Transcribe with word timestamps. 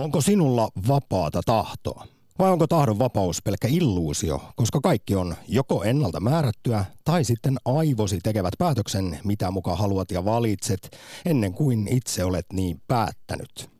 Onko 0.00 0.20
sinulla 0.20 0.68
vapaata 0.88 1.40
tahtoa? 1.46 2.06
Vai 2.38 2.50
onko 2.50 2.66
tahdon 2.66 2.98
vapaus 2.98 3.42
pelkkä 3.42 3.68
illuusio, 3.68 4.42
koska 4.56 4.80
kaikki 4.80 5.16
on 5.16 5.34
joko 5.48 5.84
ennalta 5.84 6.20
määrättyä 6.20 6.84
tai 7.04 7.24
sitten 7.24 7.56
aivosi 7.64 8.18
tekevät 8.22 8.54
päätöksen, 8.58 9.18
mitä 9.24 9.50
mukaan 9.50 9.78
haluat 9.78 10.10
ja 10.10 10.24
valitset, 10.24 10.96
ennen 11.24 11.52
kuin 11.52 11.88
itse 11.88 12.24
olet 12.24 12.46
niin 12.52 12.80
päättänyt. 12.88 13.70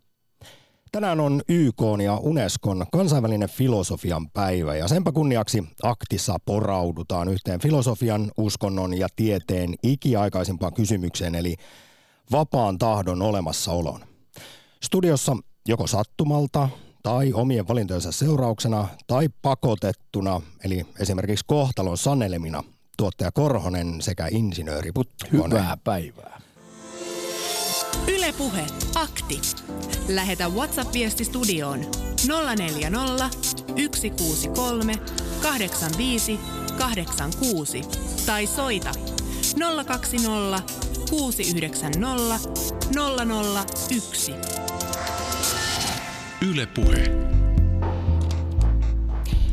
Tänään 0.93 1.21
on 1.21 1.43
YK 1.49 1.83
ja 2.05 2.17
Unescon 2.17 2.87
kansainvälinen 2.93 3.49
filosofian 3.49 4.31
päivä 4.31 4.77
ja 4.77 4.89
senpä 4.89 5.13
kunniaksi 5.13 5.65
aktissa 5.83 6.37
poraudutaan 6.45 7.29
yhteen 7.29 7.61
filosofian, 7.61 8.31
uskonnon 8.37 8.99
ja 8.99 9.09
tieteen 9.17 9.75
ikiaikaisimpaan 9.83 10.75
kysymykseen 10.75 11.35
eli 11.35 11.57
vapaan 12.33 12.79
tahdon 12.79 13.23
olemassaolon. 13.23 14.01
Studiossa 14.85 15.37
joko 15.71 15.87
sattumalta 15.87 16.69
tai 17.03 17.33
omien 17.33 17.69
valintojensa 17.69 18.13
seurauksena 18.13 18.89
tai 19.07 19.29
pakotettuna, 19.43 20.41
eli 20.65 20.87
esimerkiksi 20.99 21.45
kohtalon 21.49 21.99
sanelemina, 21.99 22.65
tuottaja 22.97 23.33
Korhonen 23.33 24.03
sekä 24.03 24.29
insinööri 24.31 24.93
Puttukonen. 24.93 25.51
Hyvää 25.51 25.77
päivää. 25.85 26.41
Ylepuhe 28.09 28.67
akti. 28.95 29.41
Lähetä 30.09 30.49
WhatsApp-viesti 30.49 31.25
studioon 31.25 31.81
040 32.57 33.31
163 33.97 34.93
85 35.43 36.41
86 36.79 37.81
tai 38.27 38.47
soita 38.47 38.91
020 39.87 40.63
690 41.11 42.51
001. 43.91 44.80
Ylepuhe. 46.49 47.05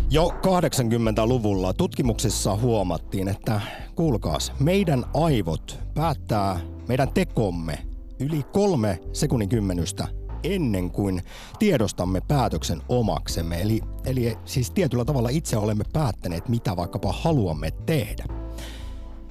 Jo 0.09 0.27
80-luvulla 0.27 1.74
tutkimuksissa 1.74 2.55
huomattiin, 2.55 3.27
että 3.27 3.62
kuulkaas, 3.96 4.54
meidän 4.60 5.05
aivot 5.13 5.79
päättää 5.94 6.60
meidän 6.88 7.10
tekomme 7.13 7.79
yli 8.20 8.44
kolme 8.44 8.99
sekunnin 9.13 9.49
kymmenystä 9.49 10.07
ennen 10.44 10.91
kuin 10.91 11.21
tiedostamme 11.60 12.21
päätöksen 12.27 12.82
omaksemme. 12.90 13.62
Eli, 13.62 13.82
eli 14.05 14.38
siis 14.46 14.72
tietyllä 14.72 15.05
tavalla 15.05 15.29
itse 15.29 15.57
olemme 15.57 15.84
päättäneet, 15.94 16.49
mitä 16.49 16.76
vaikkapa 16.76 17.12
haluamme 17.12 17.72
tehdä. 17.72 18.26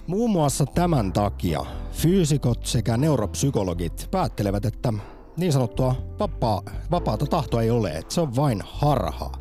Muun 0.06 0.30
muassa 0.30 0.66
tämän 0.66 1.12
takia 1.12 1.60
fyysikot 1.92 2.66
sekä 2.66 2.96
neuropsykologit 2.96 4.08
päättelevät, 4.10 4.64
että 4.64 4.92
niin 5.36 5.52
sanottua 5.52 5.94
vapaa, 6.18 6.62
vapaata 6.90 7.26
tahtoa 7.26 7.62
ei 7.62 7.70
ole, 7.70 7.90
että 7.90 8.14
se 8.14 8.20
on 8.20 8.36
vain 8.36 8.62
harha. 8.64 9.32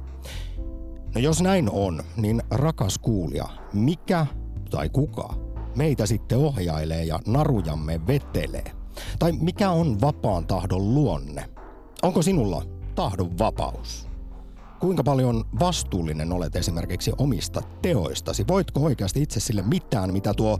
No 1.15 1.21
jos 1.21 1.41
näin 1.41 1.69
on, 1.71 2.03
niin 2.17 2.43
rakas 2.51 2.97
kuulija, 2.97 3.45
mikä 3.73 4.25
tai 4.69 4.89
kuka 4.89 5.33
meitä 5.75 6.05
sitten 6.05 6.37
ohjailee 6.37 7.03
ja 7.03 7.19
narujamme 7.27 8.07
vetelee? 8.07 8.71
Tai 9.19 9.31
mikä 9.31 9.69
on 9.69 10.01
vapaan 10.01 10.47
tahdon 10.47 10.95
luonne? 10.95 11.49
Onko 12.01 12.21
sinulla 12.21 12.63
tahdon 12.95 13.37
vapaus? 13.37 14.07
Kuinka 14.79 15.03
paljon 15.03 15.45
vastuullinen 15.59 16.33
olet 16.33 16.55
esimerkiksi 16.55 17.11
omista 17.17 17.61
teoistasi? 17.81 18.47
Voitko 18.47 18.79
oikeasti 18.79 19.21
itse 19.21 19.39
sille 19.39 19.61
mitään, 19.61 20.13
mitä 20.13 20.33
tuo 20.33 20.59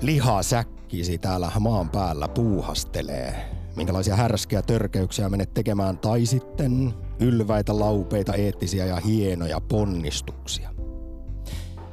lihasäkkisi 0.00 1.18
täällä 1.18 1.52
maan 1.60 1.90
päällä 1.90 2.28
puuhastelee? 2.28 3.50
Minkälaisia 3.76 4.16
härskejä 4.16 4.62
törkeyksiä 4.62 5.28
menet 5.28 5.54
tekemään 5.54 5.98
tai 5.98 6.26
sitten 6.26 6.94
ylväitä, 7.20 7.78
laupeita, 7.78 8.34
eettisiä 8.34 8.86
ja 8.86 8.96
hienoja 8.96 9.60
ponnistuksia. 9.60 10.70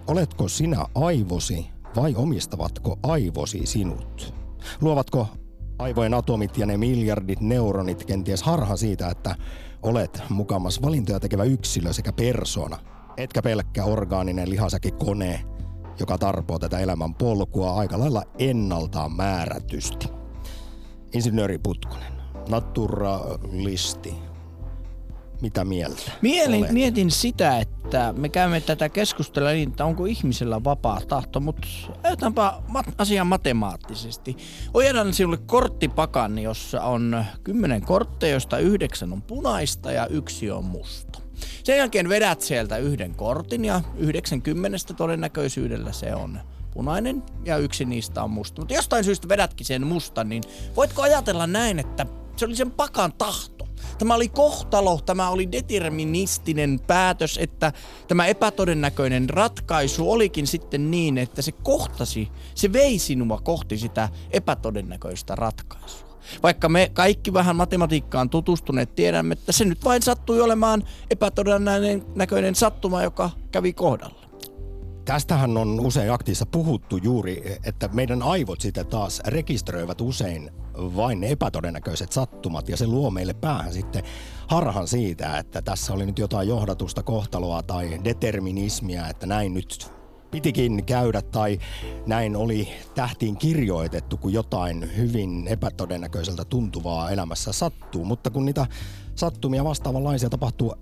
Oletko 0.08 0.48
sinä 0.48 0.86
aivosi 0.96 1.70
vai 1.96 2.16
omistavatko 2.16 3.00
aivosi 3.04 3.66
sinut? 3.66 4.34
Luovatko 4.82 5.28
aivojen 5.80 6.14
atomit 6.14 6.58
ja 6.58 6.66
ne 6.66 6.78
miljardit 6.78 7.42
neuronit 7.42 8.06
kenties 8.06 8.44
harha 8.44 8.76
siitä, 8.76 9.10
että 9.10 9.36
olet 9.82 10.22
mukamas 10.30 10.82
valintoja 10.82 11.20
tekevä 11.20 11.44
yksilö 11.44 11.94
sekä 11.94 12.14
persona, 12.14 12.80
etkä 13.18 13.42
pelkkä 13.42 13.84
orgaaninen 13.84 14.50
lihasäki 14.50 14.92
kone, 14.92 15.46
joka 16.00 16.18
tarpoo 16.18 16.60
tätä 16.60 16.80
elämän 16.80 17.16
polkua 17.16 17.74
aika 17.74 18.00
lailla 18.00 18.24
ennaltaan 18.40 19.12
määrätysti. 19.12 20.23
Insinööri 21.14 21.58
Putkonen, 21.58 22.14
naturalisti, 22.50 24.14
mitä 25.42 25.66
mieltä 25.66 26.12
Mielin, 26.22 26.60
olet? 26.60 26.72
mietin 26.72 27.12
sitä, 27.12 27.60
että 27.60 28.14
me 28.18 28.30
käymme 28.30 28.62
tätä 28.62 28.90
keskustelua 28.90 29.50
niin, 29.52 29.70
että 29.70 29.86
onko 29.86 30.06
ihmisellä 30.06 30.64
vapaa 30.64 31.02
tahto, 31.08 31.40
mutta 31.40 31.68
ajatellaanpa 32.04 32.64
mat- 32.68 32.94
asiaa 32.98 33.26
matemaattisesti. 33.26 34.38
Ojennan 34.74 35.14
sinulle 35.14 35.38
korttipakan, 35.38 36.40
jossa 36.40 36.82
on 36.82 37.26
kymmenen 37.44 37.82
kortteja, 37.82 38.32
joista 38.32 38.58
yhdeksän 38.58 39.14
on 39.14 39.22
punaista 39.22 39.92
ja 39.92 40.08
yksi 40.08 40.52
on 40.52 40.66
musta. 40.66 41.20
Sen 41.64 41.78
jälkeen 41.78 42.10
vedät 42.10 42.42
sieltä 42.42 42.78
yhden 42.78 43.16
kortin 43.16 43.66
ja 43.66 43.82
90 43.98 44.94
todennäköisyydellä 44.98 45.92
se 45.92 46.16
on 46.16 46.40
punainen 46.74 47.24
ja 47.46 47.58
yksi 47.58 47.86
niistä 47.86 48.24
on 48.24 48.32
musta. 48.32 48.62
Mutta 48.62 48.74
jostain 48.74 49.04
syystä 49.04 49.30
vedätkin 49.30 49.66
sen 49.66 49.88
mustan, 49.88 50.30
niin 50.30 50.44
voitko 50.76 51.02
ajatella 51.02 51.48
näin, 51.48 51.80
että 51.80 52.06
se 52.36 52.46
oli 52.46 52.56
sen 52.56 52.72
pakan 52.72 53.14
tahto? 53.14 53.68
Tämä 53.98 54.16
oli 54.16 54.30
kohtalo, 54.30 55.00
tämä 55.06 55.30
oli 55.30 55.52
deterministinen 55.52 56.80
päätös, 56.88 57.40
että 57.42 57.74
tämä 58.08 58.26
epätodennäköinen 58.26 59.30
ratkaisu 59.30 60.12
olikin 60.12 60.48
sitten 60.48 60.92
niin, 60.92 61.18
että 61.18 61.42
se 61.42 61.52
kohtasi, 61.52 62.30
se 62.56 62.74
vei 62.74 63.00
sinua 63.00 63.40
kohti 63.44 63.78
sitä 63.78 64.10
epätodennäköistä 64.32 65.36
ratkaisua. 65.36 66.20
Vaikka 66.44 66.70
me 66.70 66.92
kaikki 66.94 67.34
vähän 67.34 67.56
matematiikkaan 67.56 68.30
tutustuneet 68.30 68.96
tiedämme, 68.96 69.34
että 69.34 69.52
se 69.52 69.66
nyt 69.66 69.84
vain 69.84 70.02
sattui 70.02 70.42
olemaan 70.42 70.84
epätodennäköinen 71.10 72.56
sattuma, 72.56 73.04
joka 73.04 73.30
kävi 73.52 73.74
kohdalla. 73.74 74.23
Tästähän 75.06 75.58
on 75.58 75.80
usein 75.80 76.12
aktiissa 76.12 76.46
puhuttu 76.46 76.98
juuri, 76.98 77.58
että 77.66 77.90
meidän 77.94 78.22
aivot 78.22 78.62
sitten 78.62 78.88
taas 78.88 79.22
rekisteröivät 79.28 80.02
usein 80.02 80.52
vain 80.78 81.22
ne 81.22 81.32
epätodennäköiset 81.32 82.12
sattumat 82.12 82.70
ja 82.70 82.78
se 82.78 82.88
luo 82.88 83.12
meille 83.12 83.34
päähän 83.34 83.74
sitten 83.74 84.04
harhan 84.48 84.88
siitä, 84.88 85.38
että 85.38 85.62
tässä 85.62 85.94
oli 85.94 86.06
nyt 86.06 86.20
jotain 86.20 86.48
johdatusta 86.48 87.04
kohtaloa 87.04 87.64
tai 87.64 88.00
determinismia, 88.04 89.08
että 89.08 89.26
näin 89.26 89.54
nyt 89.54 89.92
pitikin 90.32 90.86
käydä 90.86 91.22
tai 91.22 91.60
näin 92.06 92.36
oli 92.36 92.68
tähtiin 92.96 93.38
kirjoitettu, 93.38 94.18
kun 94.18 94.34
jotain 94.34 94.98
hyvin 94.98 95.48
epätodennäköiseltä 95.48 96.46
tuntuvaa 96.46 97.12
elämässä 97.12 97.52
sattuu. 97.52 98.06
Mutta 98.06 98.30
kun 98.30 98.46
niitä 98.46 98.68
sattumia 99.16 99.64
vastaavanlaisia 99.64 100.30
tapahtuu 100.30 100.76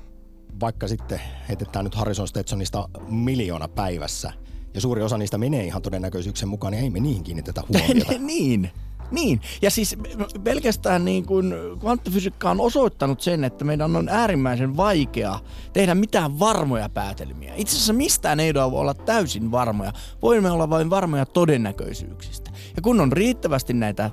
vaikka 0.59 0.87
sitten 0.87 1.21
heitetään 1.49 1.85
nyt 1.85 1.95
Harrison 1.95 2.27
Stetsonista 2.27 2.89
miljoona 3.09 3.67
päivässä, 3.67 4.33
ja 4.73 4.81
suuri 4.81 5.03
osa 5.03 5.17
niistä 5.17 5.37
menee 5.37 5.63
ihan 5.63 5.81
todennäköisyyksen 5.81 6.49
mukaan, 6.49 6.71
niin 6.71 6.83
ei 6.83 6.89
me 6.89 6.99
niihin 6.99 7.23
kiinnitetä 7.23 7.61
huomiota. 7.69 8.13
niin. 8.19 8.71
Niin, 9.11 9.41
ja 9.61 9.71
siis 9.71 9.95
pelkästään 10.43 11.05
niin 11.05 11.25
kuin 11.25 11.53
kvanttifysiikka 11.79 12.51
on 12.51 12.61
osoittanut 12.61 13.21
sen, 13.21 13.43
että 13.43 13.65
meidän 13.65 13.95
on 13.95 14.09
äärimmäisen 14.09 14.77
vaikea 14.77 15.39
tehdä 15.73 15.95
mitään 15.95 16.39
varmoja 16.39 16.89
päätelmiä. 16.89 17.53
Itse 17.55 17.75
asiassa 17.75 17.93
mistään 17.93 18.39
ei 18.39 18.53
voi 18.53 18.79
olla 18.79 18.93
täysin 18.93 19.51
varmoja. 19.51 19.93
Voimme 20.21 20.51
olla 20.51 20.69
vain 20.69 20.89
varmoja 20.89 21.25
todennäköisyyksistä. 21.25 22.51
Ja 22.75 22.81
kun 22.81 23.01
on 23.01 23.11
riittävästi 23.11 23.73
näitä 23.73 24.11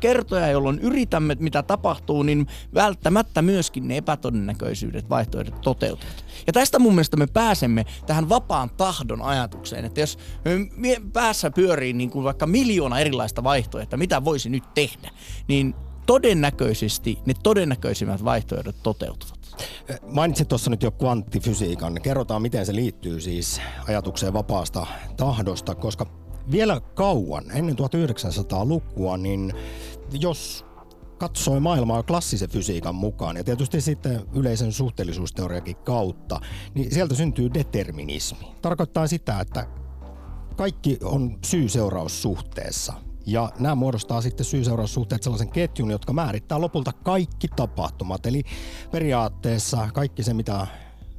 kertoja, 0.00 0.48
jolloin 0.48 0.78
yritämme, 0.78 1.36
mitä 1.40 1.62
tapahtuu, 1.62 2.22
niin 2.22 2.46
välttämättä 2.74 3.42
myöskin 3.42 3.88
ne 3.88 3.96
epätodennäköisyydet, 3.96 5.10
vaihtoehdot 5.10 5.60
toteutuvat. 5.60 6.24
Ja 6.46 6.52
tästä 6.52 6.78
mun 6.78 6.94
mielestä 6.94 7.16
me 7.16 7.26
pääsemme 7.26 7.84
tähän 8.06 8.28
vapaan 8.28 8.70
tahdon 8.70 9.22
ajatukseen, 9.22 9.84
että 9.84 10.00
jos 10.00 10.18
päässä 11.12 11.50
pyörii 11.50 11.92
niin 11.92 12.10
kuin 12.10 12.24
vaikka 12.24 12.46
miljoona 12.46 13.00
erilaista 13.00 13.44
vaihtoehtoa, 13.44 13.96
mitä 13.96 14.24
voisi 14.24 14.50
nyt 14.50 14.64
tehdä, 14.74 15.10
niin 15.48 15.74
todennäköisesti 16.06 17.18
ne 17.26 17.34
todennäköisimmät 17.42 18.24
vaihtoehdot 18.24 18.82
toteutuvat. 18.82 19.38
Mainitsit 20.02 20.48
tuossa 20.48 20.70
nyt 20.70 20.82
jo 20.82 20.90
kvanttifysiikan. 20.90 22.02
Kerrotaan, 22.02 22.42
miten 22.42 22.66
se 22.66 22.74
liittyy 22.74 23.20
siis 23.20 23.60
ajatukseen 23.88 24.32
vapaasta 24.32 24.86
tahdosta, 25.16 25.74
koska 25.74 26.23
vielä 26.50 26.80
kauan, 26.80 27.44
ennen 27.50 27.76
1900-lukua, 27.78 29.16
niin 29.16 29.52
jos 30.20 30.64
katsoi 31.18 31.60
maailmaa 31.60 32.02
klassisen 32.02 32.50
fysiikan 32.50 32.94
mukaan 32.94 33.36
ja 33.36 33.44
tietysti 33.44 33.80
sitten 33.80 34.20
yleisen 34.32 34.72
suhteellisuusteoriakin 34.72 35.76
kautta, 35.76 36.40
niin 36.74 36.94
sieltä 36.94 37.14
syntyy 37.14 37.54
determinismi. 37.54 38.46
Tarkoittaa 38.62 39.06
sitä, 39.06 39.40
että 39.40 39.66
kaikki 40.56 40.98
on 41.02 41.38
syy-seuraussuhteessa. 41.44 42.92
Ja 43.26 43.52
nämä 43.58 43.74
muodostaa 43.74 44.20
sitten 44.20 44.46
syy-seuraussuhteet 44.46 45.22
sellaisen 45.22 45.50
ketjun, 45.50 45.90
jotka 45.90 46.12
määrittää 46.12 46.60
lopulta 46.60 46.92
kaikki 46.92 47.48
tapahtumat. 47.56 48.26
Eli 48.26 48.42
periaatteessa 48.90 49.88
kaikki 49.94 50.22
se, 50.22 50.34
mitä 50.34 50.66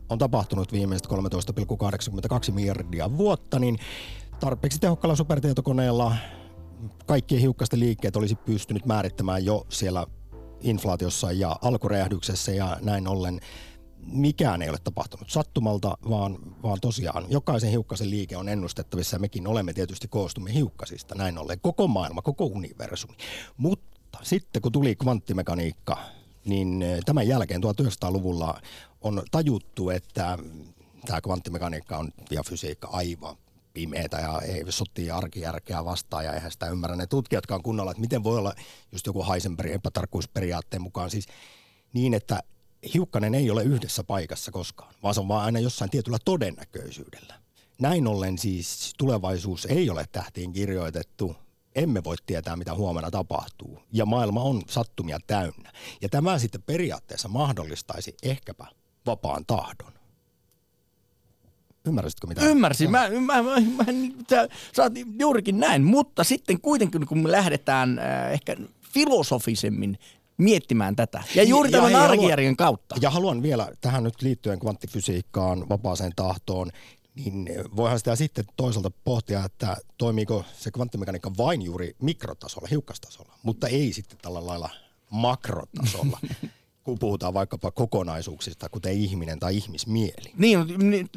on 0.09 0.17
tapahtunut 0.17 0.71
viimeiset 0.71 1.07
13,82 1.07 2.51
miljardia 2.51 3.17
vuotta, 3.17 3.59
niin 3.59 3.77
tarpeeksi 4.39 4.79
tehokkaalla 4.79 5.15
supertietokoneella. 5.15 6.15
Kaikkien 7.05 7.41
hiukkasten 7.41 7.79
liikkeet 7.79 8.15
olisi 8.15 8.35
pystynyt 8.35 8.85
määrittämään 8.85 9.45
jo 9.45 9.65
siellä 9.69 10.07
inflaatiossa 10.61 11.31
ja 11.31 11.55
alkuräjähdyksessä 11.61 12.51
ja 12.51 12.77
näin 12.81 13.07
ollen. 13.07 13.39
Mikään 13.97 14.61
ei 14.61 14.69
ole 14.69 14.77
tapahtunut 14.83 15.29
sattumalta, 15.29 15.97
vaan, 16.09 16.37
vaan 16.63 16.77
tosiaan 16.81 17.25
jokaisen 17.29 17.69
hiukkasen 17.69 18.09
liike 18.09 18.37
on 18.37 18.49
ennustettavissa 18.49 19.15
ja 19.15 19.19
mekin 19.19 19.47
olemme 19.47 19.73
tietysti 19.73 20.07
koostumme 20.07 20.53
hiukkasista, 20.53 21.15
näin 21.15 21.37
ollen. 21.37 21.59
Koko 21.59 21.87
maailma, 21.87 22.21
koko 22.21 22.45
universumi. 22.45 23.15
Mutta 23.57 24.19
sitten 24.23 24.61
kun 24.61 24.71
tuli 24.71 24.95
kvanttimekaniikka, 24.95 25.97
niin 26.45 26.81
eh, 26.81 26.99
tämän 27.05 27.27
jälkeen 27.27 27.61
1900-luvulla 27.63 28.61
on 29.01 29.23
tajuttu, 29.31 29.89
että 29.89 30.37
tämä 31.05 31.21
kvanttimekaniikka 31.21 31.97
on 31.97 32.11
ja 32.31 32.43
fysiikka 32.43 32.87
aivan 32.87 33.35
pimeätä 33.75 34.17
ja 34.17 34.41
ei 34.41 34.63
sotii 34.69 35.11
arkijärkeä 35.11 35.85
vastaan 35.85 36.25
ja 36.25 36.33
eihän 36.33 36.51
sitä 36.51 36.69
ymmärrä 36.69 36.95
ne 36.95 37.07
tutkijatkaan 37.07 37.63
kunnolla, 37.63 37.91
että 37.91 38.01
miten 38.01 38.23
voi 38.23 38.37
olla 38.37 38.53
just 38.91 39.05
joku 39.05 39.25
Heisenbergin 39.31 39.75
epätarkkuusperiaatteen 39.75 40.81
mukaan 40.81 41.09
siis 41.09 41.27
niin, 41.93 42.13
että 42.13 42.39
hiukkanen 42.93 43.35
ei 43.35 43.51
ole 43.51 43.63
yhdessä 43.63 44.03
paikassa 44.03 44.51
koskaan, 44.51 44.93
vaan 45.03 45.13
se 45.13 45.19
on 45.19 45.27
vaan 45.27 45.45
aina 45.45 45.59
jossain 45.59 45.91
tietyllä 45.91 46.17
todennäköisyydellä. 46.25 47.33
Näin 47.81 48.07
ollen 48.07 48.37
siis 48.37 48.93
tulevaisuus 48.97 49.65
ei 49.65 49.89
ole 49.89 50.05
tähtiin 50.11 50.53
kirjoitettu, 50.53 51.35
emme 51.75 52.03
voi 52.03 52.15
tietää, 52.25 52.55
mitä 52.55 52.75
huomenna 52.75 53.11
tapahtuu. 53.11 53.79
Ja 53.93 54.05
maailma 54.05 54.41
on 54.41 54.61
sattumia 54.69 55.19
täynnä. 55.27 55.71
Ja 56.01 56.09
tämä 56.09 56.39
sitten 56.39 56.63
periaatteessa 56.63 57.27
mahdollistaisi 57.27 58.15
ehkäpä 58.23 58.65
vapaan 59.05 59.45
tahdon. 59.45 59.94
Ymmärsitkö 61.85 62.27
mitä? 62.27 62.45
Ymmärsin. 62.45 62.91
Mä, 62.91 63.09
mä, 63.09 63.43
mä, 63.43 63.59
mä, 63.59 63.85
sä, 64.29 64.47
sä 64.75 64.83
oot 64.83 64.93
juurikin 65.19 65.59
näin, 65.59 65.83
mutta 65.83 66.23
sitten 66.23 66.61
kuitenkin 66.61 67.05
kun 67.05 67.19
me 67.19 67.31
lähdetään 67.31 67.99
äh, 67.99 68.33
ehkä 68.33 68.55
filosofisemmin 68.93 69.99
miettimään 70.37 70.95
tätä. 70.95 71.23
Ja 71.35 71.43
juuri 71.43 71.71
ja, 71.71 71.77
tämän 71.77 71.91
ja, 71.91 72.03
arkijärjen 72.03 72.55
kautta. 72.55 72.95
Ja 73.01 73.09
haluan 73.09 73.43
vielä 73.43 73.71
tähän 73.81 74.03
nyt 74.03 74.21
liittyen 74.21 74.59
kvanttifysiikkaan, 74.59 75.69
vapaaseen 75.69 76.11
tahtoon, 76.15 76.71
niin 77.15 77.49
voihan 77.75 77.99
sitä 77.99 78.15
sitten 78.15 78.45
toisaalta 78.57 78.91
pohtia, 79.03 79.45
että 79.45 79.77
toimiiko 79.97 80.45
se 80.53 80.71
kvanttimekaniikka 80.71 81.31
vain 81.37 81.61
juuri 81.61 81.95
mikrotasolla, 82.01 82.67
hiukkastasolla, 82.71 83.33
mutta 83.43 83.67
ei 83.67 83.93
sitten 83.93 84.17
tällä 84.21 84.45
lailla 84.45 84.69
makrotasolla. 85.09 86.19
kun 86.85 86.99
puhutaan 86.99 87.33
vaikkapa 87.33 87.71
kokonaisuuksista, 87.71 88.69
kuten 88.69 88.93
ihminen 88.93 89.39
tai 89.39 89.57
ihmismieli. 89.57 90.33
Niin, 90.37 90.59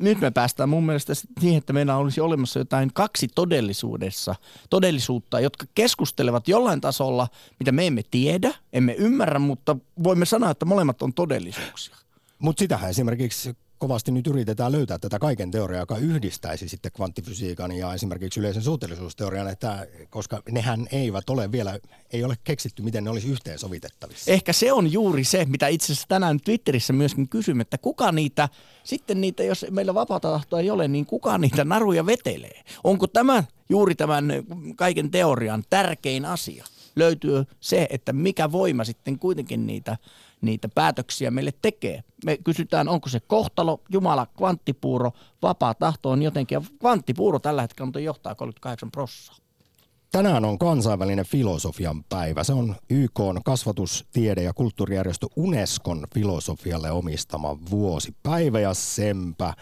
nyt 0.00 0.20
me 0.20 0.30
päästään 0.30 0.68
mun 0.68 0.86
mielestä 0.86 1.12
siihen, 1.14 1.58
että 1.58 1.72
meillä 1.72 1.96
olisi 1.96 2.20
olemassa 2.20 2.58
jotain 2.58 2.90
kaksi 2.94 3.28
todellisuudessa, 3.34 4.34
todellisuutta, 4.70 5.40
jotka 5.40 5.66
keskustelevat 5.74 6.48
jollain 6.48 6.80
tasolla, 6.80 7.28
mitä 7.58 7.72
me 7.72 7.86
emme 7.86 8.02
tiedä, 8.10 8.54
emme 8.72 8.92
ymmärrä, 8.92 9.38
mutta 9.38 9.76
voimme 10.04 10.24
sanoa, 10.24 10.50
että 10.50 10.64
molemmat 10.64 11.02
on 11.02 11.14
todellisuuksia. 11.14 11.96
Mutta 12.38 12.60
sitähän 12.60 12.90
esimerkiksi 12.90 13.56
kovasti 13.78 14.10
nyt 14.10 14.26
yritetään 14.26 14.72
löytää 14.72 14.98
tätä 14.98 15.18
kaiken 15.18 15.50
teoriaa, 15.50 15.82
joka 15.82 15.96
yhdistäisi 15.96 16.68
sitten 16.68 16.92
kvanttifysiikan 16.92 17.72
ja 17.72 17.94
esimerkiksi 17.94 18.40
yleisen 18.40 18.62
suhteellisuusteorian, 18.62 19.48
että 19.48 19.86
koska 20.10 20.42
nehän 20.50 20.86
eivät 20.92 21.30
ole 21.30 21.52
vielä, 21.52 21.78
ei 22.12 22.24
ole 22.24 22.34
keksitty, 22.44 22.82
miten 22.82 23.04
ne 23.04 23.10
olisi 23.10 23.28
yhteensovitettavissa. 23.28 24.30
Ehkä 24.32 24.52
se 24.52 24.72
on 24.72 24.92
juuri 24.92 25.24
se, 25.24 25.44
mitä 25.44 25.68
itse 25.68 25.84
asiassa 25.84 26.08
tänään 26.08 26.40
Twitterissä 26.40 26.92
myöskin 26.92 27.28
kysymme, 27.28 27.62
että 27.62 27.78
kuka 27.78 28.12
niitä, 28.12 28.48
sitten 28.84 29.20
niitä, 29.20 29.42
jos 29.42 29.66
meillä 29.70 29.94
vapaata 29.94 30.30
tahtoa 30.30 30.60
ei 30.60 30.70
ole, 30.70 30.88
niin 30.88 31.06
kuka 31.06 31.38
niitä 31.38 31.64
naruja 31.64 32.06
vetelee? 32.06 32.62
Onko 32.84 33.06
tämä 33.06 33.44
juuri 33.68 33.94
tämän 33.94 34.32
kaiken 34.76 35.10
teorian 35.10 35.64
tärkein 35.70 36.24
asia? 36.24 36.64
Löytyy 36.96 37.44
se, 37.60 37.86
että 37.90 38.12
mikä 38.12 38.52
voima 38.52 38.84
sitten 38.84 39.18
kuitenkin 39.18 39.66
niitä 39.66 39.96
niitä 40.40 40.68
päätöksiä 40.68 41.30
meille 41.30 41.52
tekee. 41.62 42.02
Me 42.24 42.36
kysytään, 42.36 42.88
onko 42.88 43.08
se 43.08 43.20
kohtalo, 43.20 43.80
Jumala, 43.88 44.26
kvanttipuuro, 44.26 45.12
vapaa 45.42 45.74
tahto 45.74 46.10
on 46.10 46.22
jotenkin. 46.22 46.56
Ja 46.56 46.62
kvanttipuuro 46.78 47.38
tällä 47.38 47.62
hetkellä 47.62 47.92
on 47.94 48.04
johtaa 48.04 48.34
38 48.34 48.90
prossaa. 48.90 49.36
Tänään 50.12 50.44
on 50.44 50.58
kansainvälinen 50.58 51.26
filosofian 51.26 52.04
päivä. 52.04 52.44
Se 52.44 52.52
on 52.52 52.76
YK 52.90 53.20
on 53.20 53.40
kasvatus, 53.44 54.06
tiede 54.12 54.42
ja 54.42 54.52
kulttuurijärjestö 54.52 55.26
Unescon 55.36 56.06
filosofialle 56.14 56.90
omistama 56.90 57.58
vuosipäivä 57.70 58.60
ja 58.60 58.74
sempä 58.74 59.54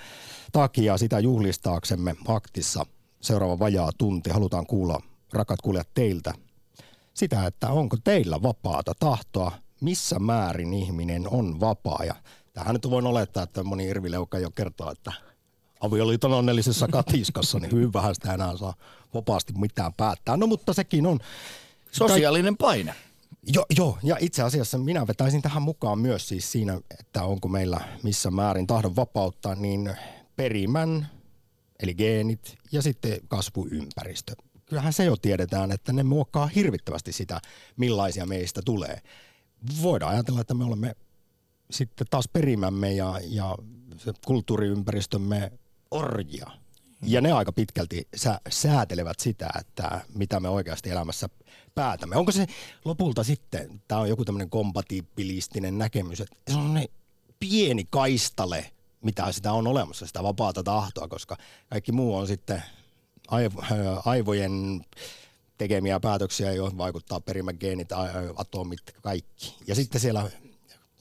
takia 0.52 0.99
sitä 0.99 1.20
juhlistaaksemme 1.20 2.17
aktissa 2.29 2.87
seuraava 3.20 3.58
vajaa 3.58 3.90
tunti. 3.99 4.31
Halutaan 4.31 4.67
kuulla, 4.67 5.00
rakat 5.32 5.61
kuulijat, 5.62 5.88
teiltä 5.94 6.34
sitä, 7.14 7.46
että 7.46 7.69
onko 7.69 7.96
teillä 8.05 8.43
vapaata 8.43 8.93
tahtoa 8.99 9.52
missä 9.86 10.18
määrin 10.18 10.74
ihminen 10.74 11.28
on 11.28 11.60
vapaa. 11.60 12.04
Ja 12.04 12.14
tähän 12.52 12.74
nyt 12.74 12.90
voin 12.90 13.06
olettaa, 13.06 13.42
että 13.42 13.62
moni 13.62 13.86
irvileukka 13.86 14.38
jo 14.38 14.50
kertoo, 14.50 14.90
että 14.90 15.12
avioliiton 15.80 16.32
onnellisessa 16.32 16.88
katiskassa, 16.88 17.58
niin 17.58 17.72
hyvin 17.76 17.92
vähän 17.92 18.14
sitä 18.14 18.34
enää 18.34 18.56
saa 18.56 18.74
vapaasti 19.14 19.52
mitään 19.52 19.92
päättää. 19.94 20.36
No 20.36 20.46
mutta 20.46 20.72
sekin 20.72 21.06
on... 21.06 21.18
Sosiaalinen 21.92 22.56
paine. 22.56 22.94
Joo, 23.54 23.66
jo, 23.76 23.98
ja 24.02 24.16
itse 24.20 24.42
asiassa 24.42 24.78
minä 24.78 25.06
vetäisin 25.06 25.42
tähän 25.42 25.62
mukaan 25.62 25.98
myös 25.98 26.28
siis 26.28 26.52
siinä, 26.52 26.80
että 27.00 27.22
onko 27.22 27.48
meillä 27.48 27.80
missä 28.02 28.30
määrin 28.30 28.66
tahdon 28.66 28.96
vapauttaa, 28.96 29.54
niin 29.54 29.96
perimän, 30.36 31.08
eli 31.82 31.94
geenit 31.94 32.56
ja 32.72 32.82
sitten 32.82 33.18
kasvuympäristö. 33.28 34.32
Kyllähän 34.66 34.92
se 34.92 35.04
jo 35.04 35.16
tiedetään, 35.16 35.72
että 35.72 35.92
ne 35.92 36.02
muokkaa 36.02 36.46
hirvittävästi 36.46 37.12
sitä, 37.12 37.40
millaisia 37.76 38.26
meistä 38.26 38.62
tulee 38.64 39.00
voidaan 39.82 40.12
ajatella, 40.12 40.41
että 40.41 40.55
me 40.55 40.64
olemme 40.64 40.97
sitten 41.70 42.06
taas 42.11 42.29
perimämme 42.32 42.93
ja, 42.93 43.20
ja 43.29 43.56
se 43.97 44.12
kulttuuriympäristömme 44.26 45.53
orjia. 45.91 46.50
Ja 47.03 47.20
ne 47.20 47.32
aika 47.32 47.53
pitkälti 47.53 48.08
sä, 48.17 48.41
säätelevät 48.49 49.20
sitä, 49.20 49.50
että 49.61 50.00
mitä 50.14 50.41
me 50.41 50.49
oikeasti 50.49 50.91
elämässä 50.91 51.29
päätämme. 51.75 52.17
Onko 52.17 52.32
se 52.32 52.47
lopulta 52.85 53.25
sitten, 53.25 53.82
tämä 53.88 54.00
on 54.00 54.08
joku 54.08 54.25
tämmöinen 54.25 54.50
kompatibilistinen 54.50 55.79
näkemys, 55.79 56.20
että 56.20 56.37
se 56.49 56.58
on 56.58 56.75
ne 56.75 56.87
pieni 57.41 57.86
kaistale, 57.91 58.70
mitä 59.03 59.32
sitä 59.32 59.53
on 59.53 59.67
olemassa, 59.67 60.06
sitä 60.06 60.22
vapaata 60.22 60.63
tahtoa, 60.63 61.08
koska 61.08 61.36
kaikki 61.70 61.93
muu 61.93 62.17
on 62.17 62.27
sitten 62.27 62.63
aivo, 63.29 63.63
aivojen 64.05 64.84
tekemiä 65.58 66.01
päätöksiä, 66.01 66.53
joihin 66.53 66.79
vaikuttaa 66.79 67.20
perimägeenit, 67.20 67.89
atomit, 68.36 68.81
kaikki. 69.03 69.56
Ja 69.67 69.75
sitten 69.75 70.01
siellä 70.01 70.31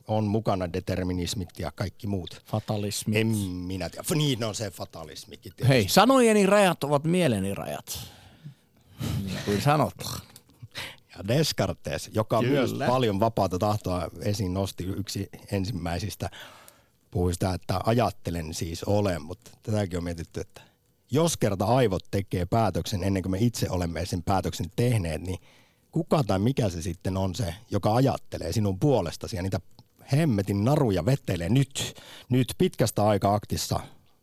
on 0.08 0.24
mukana 0.24 0.74
determinismit 0.74 1.50
ja 1.60 1.72
kaikki 1.72 2.08
muut. 2.08 2.42
Fatalismit. 2.46 3.18
En 3.18 3.28
minä 3.28 3.90
tiedä. 3.90 4.06
Niin 4.16 4.44
on 4.44 4.56
se 4.56 4.72
fatalismikin. 4.72 5.52
Tietysti. 5.56 5.68
Hei, 5.68 5.88
sanojeni 5.90 6.46
rajat 6.46 6.84
ovat 6.84 7.04
mieleni 7.04 7.56
rajat. 7.56 8.00
Niin 9.26 9.40
kuin 9.46 9.62
sanot. 9.62 9.94
Ja 11.18 11.28
Descartes, 11.28 12.10
joka 12.14 12.40
Kyllä. 12.40 12.52
myös 12.52 12.74
paljon 12.88 13.20
vapaata 13.20 13.60
tahtoa 13.60 14.10
esiin 14.22 14.54
nosti 14.54 14.84
yksi 14.84 15.30
ensimmäisistä, 15.52 16.30
puhui 17.12 17.34
sitä, 17.34 17.54
että 17.54 17.80
ajattelen 17.86 18.54
siis 18.54 18.84
olen, 18.84 19.22
mutta 19.22 19.52
tätäkin 19.64 19.98
on 19.98 20.04
mietitty, 20.04 20.40
että– 20.40 20.62
jos 21.16 21.38
kerta 21.38 21.66
aivot 21.66 22.04
tekee 22.12 22.46
päätöksen 22.46 23.04
ennen 23.04 23.24
kuin 23.24 23.32
me 23.32 23.38
itse 23.40 23.70
olemme 23.70 24.06
sen 24.06 24.24
päätöksen 24.24 24.72
tehneet, 24.76 25.22
niin 25.22 25.40
kuka 25.92 26.24
tai 26.24 26.40
mikä 26.40 26.70
se 26.70 26.82
sitten 26.82 27.18
on 27.18 27.36
se, 27.36 27.56
joka 27.72 27.96
ajattelee 27.96 28.52
sinun 28.52 28.80
puolestasi 28.80 29.36
ja 29.36 29.42
niitä 29.42 29.60
hemmetin 30.12 30.66
naruja 30.66 31.06
vetelee 31.06 31.50
nyt, 31.50 31.96
nyt 32.30 32.48
pitkästä 32.58 33.06
aikaa 33.06 33.34
aktissa 33.34 33.80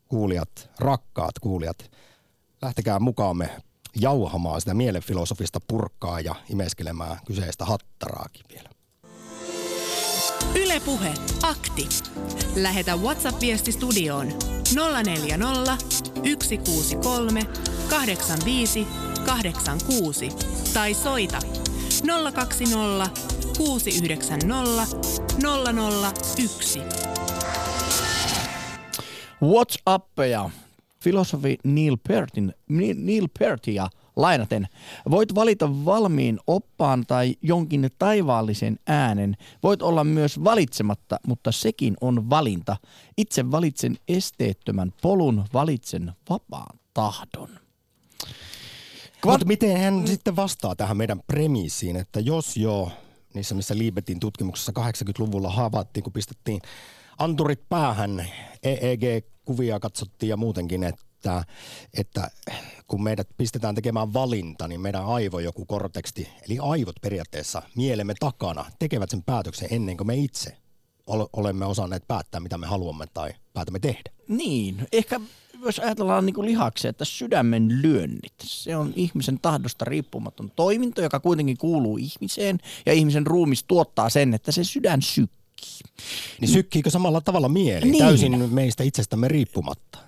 kuulijat, 0.08 0.70
rakkaat 0.78 1.38
kuulijat. 1.38 1.90
Lähtekää 2.62 2.98
mukaamme 2.98 3.50
jauhamaan 3.96 4.60
sitä 4.60 4.74
mielenfilosofista 4.74 5.60
purkkaa 5.68 6.20
ja 6.20 6.34
imeskelemään 6.48 7.18
kyseistä 7.26 7.64
hattaraakin 7.64 8.44
vielä. 8.54 8.70
Ylepuhe 10.54 11.14
akti. 11.42 11.88
Lähetä 12.56 12.96
WhatsApp-viesti 12.96 13.72
studioon 13.72 14.26
040 15.04 15.76
163 15.88 17.46
85 17.88 18.86
86 19.26 20.28
tai 20.74 20.94
soita 20.94 21.38
020 22.32 23.10
690 23.56 24.86
001. 26.36 26.80
What's 29.42 29.94
up 29.94 30.28
ja 30.30 30.50
filosofi 31.00 31.58
Neil, 31.64 31.96
Pertin, 32.08 32.54
Neil 32.94 33.28
Pertia 33.38 33.88
Lainaten, 34.16 34.68
voit 35.10 35.34
valita 35.34 35.84
valmiin 35.84 36.38
oppaan 36.46 37.04
tai 37.06 37.36
jonkin 37.42 37.90
taivaallisen 37.98 38.78
äänen. 38.86 39.36
Voit 39.62 39.82
olla 39.82 40.04
myös 40.04 40.44
valitsematta, 40.44 41.16
mutta 41.26 41.52
sekin 41.52 41.96
on 42.00 42.30
valinta. 42.30 42.76
Itse 43.18 43.50
valitsen 43.50 43.96
esteettömän 44.08 44.92
polun, 45.02 45.44
valitsen 45.52 46.12
vapaan 46.30 46.78
tahdon. 46.94 47.48
Mutta 49.26 49.46
miten 49.46 49.76
hän 49.76 50.06
sitten 50.06 50.36
vastaa 50.36 50.76
tähän 50.76 50.96
meidän 50.96 51.20
premissiin, 51.26 51.96
että 51.96 52.20
jos 52.20 52.56
jo 52.56 52.92
niissä, 53.34 53.54
missä 53.54 53.78
Liebetin 53.78 54.20
tutkimuksessa 54.20 54.72
80-luvulla 54.78 55.50
havaittiin, 55.50 56.04
kun 56.04 56.12
pistettiin 56.12 56.60
anturit 57.18 57.68
päähän, 57.68 58.26
EEG-kuvia 58.62 59.80
katsottiin 59.80 60.30
ja 60.30 60.36
muutenkin, 60.36 60.84
että, 60.84 61.02
että 61.98 62.30
kun 62.86 63.02
meidät 63.02 63.28
pistetään 63.36 63.74
tekemään 63.74 64.14
valinta, 64.14 64.68
niin 64.68 64.80
meidän 64.80 65.04
aivo 65.04 65.38
joku 65.38 65.64
korteksti, 65.64 66.28
eli 66.48 66.58
aivot 66.62 66.96
periaatteessa 67.00 67.62
mielemme 67.76 68.14
takana, 68.20 68.64
tekevät 68.78 69.10
sen 69.10 69.22
päätöksen 69.22 69.68
ennen 69.70 69.96
kuin 69.96 70.06
me 70.06 70.14
itse 70.16 70.56
olemme 71.32 71.66
osanneet 71.66 72.08
päättää, 72.08 72.40
mitä 72.40 72.58
me 72.58 72.66
haluamme 72.66 73.06
tai 73.14 73.34
päätämme 73.52 73.78
tehdä. 73.78 74.10
Niin, 74.28 74.88
ehkä 74.92 75.20
jos 75.64 75.78
ajatellaan 75.78 76.26
niin 76.26 76.44
lihaksia, 76.44 76.90
että 76.90 77.04
sydämen 77.04 77.82
lyönnit, 77.82 78.34
se 78.44 78.76
on 78.76 78.92
ihmisen 78.96 79.38
tahdosta 79.40 79.84
riippumaton 79.84 80.50
toiminto, 80.56 81.02
joka 81.02 81.20
kuitenkin 81.20 81.56
kuuluu 81.56 81.96
ihmiseen 81.96 82.58
ja 82.86 82.92
ihmisen 82.92 83.26
ruumis 83.26 83.64
tuottaa 83.64 84.10
sen, 84.10 84.34
että 84.34 84.52
se 84.52 84.64
sydän 84.64 85.02
sykkii. 85.02 85.42
Niin 86.40 86.48
sykkiikö 86.48 86.90
samalla 86.90 87.20
tavalla 87.20 87.48
mieli, 87.48 87.90
niin. 87.90 88.04
täysin 88.04 88.54
meistä 88.54 88.84
itsestämme 88.84 89.28
riippumatta? 89.28 89.98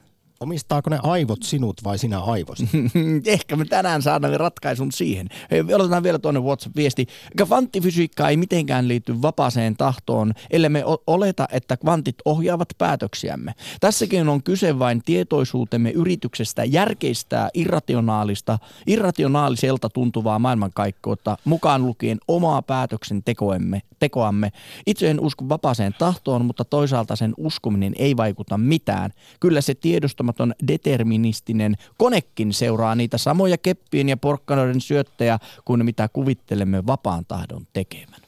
Omistaako 0.41 0.91
ne 0.91 0.99
aivot 1.03 1.43
sinut 1.43 1.76
vai 1.85 1.99
sinä 1.99 2.21
aivosi? 2.21 2.69
Ehkä 3.26 3.57
me 3.57 3.64
tänään 3.64 4.03
saadaan 4.03 4.41
ratkaisun 4.41 4.93
siihen. 4.93 5.29
Hei, 5.50 5.61
otetaan 5.61 6.03
vielä 6.03 6.19
tuonne 6.19 6.41
WhatsApp-viesti. 6.41 7.07
Kvanttifysiikka 7.37 8.29
ei 8.29 8.37
mitenkään 8.37 8.88
liity 8.88 9.23
vapaaseen 9.23 9.76
tahtoon, 9.76 10.33
ellei 10.50 10.71
me 10.71 10.85
oleta, 11.07 11.49
että 11.53 11.76
kvantit 11.76 12.17
ohjaavat 12.25 12.69
päätöksiämme. 12.79 13.55
Tässäkin 13.81 14.29
on 14.29 14.43
kyse 14.43 14.79
vain 14.79 15.03
tietoisuutemme 15.05 15.91
yrityksestä 15.91 16.64
järkeistää 16.64 17.50
irrationaalista, 17.55 18.59
irrationaaliselta 18.87 19.88
tuntuvaa 19.88 20.38
maailmankaikkeutta, 20.38 21.37
mukaan 21.45 21.87
lukien 21.87 22.19
omaa 22.29 22.62
päätöksentekoamme. 22.62 23.83
Tekoamme. 23.99 24.53
Itse 24.87 25.11
en 25.11 25.21
usko 25.21 25.49
vapaaseen 25.49 25.95
tahtoon, 25.99 26.45
mutta 26.45 26.64
toisaalta 26.64 27.17
sen 27.17 27.35
uskominen 27.37 27.93
ei 27.99 28.17
vaikuta 28.17 28.59
mitään. 28.59 29.11
Kyllä 29.41 29.61
se 29.61 29.75
tiedostama 29.75 30.24
uskomaton 30.25 30.54
deterministinen 30.69 31.76
konekin 31.99 32.52
seuraa 32.52 32.95
niitä 32.95 33.19
samoja 33.19 33.59
keppien 33.59 34.09
ja 34.09 34.16
porkkanoiden 34.16 34.81
syöttejä 34.81 35.38
kuin 35.64 35.85
mitä 35.85 36.09
kuvittelemme 36.09 36.87
vapaan 36.87 37.25
tahdon 37.28 37.66
tekemään. 37.73 38.23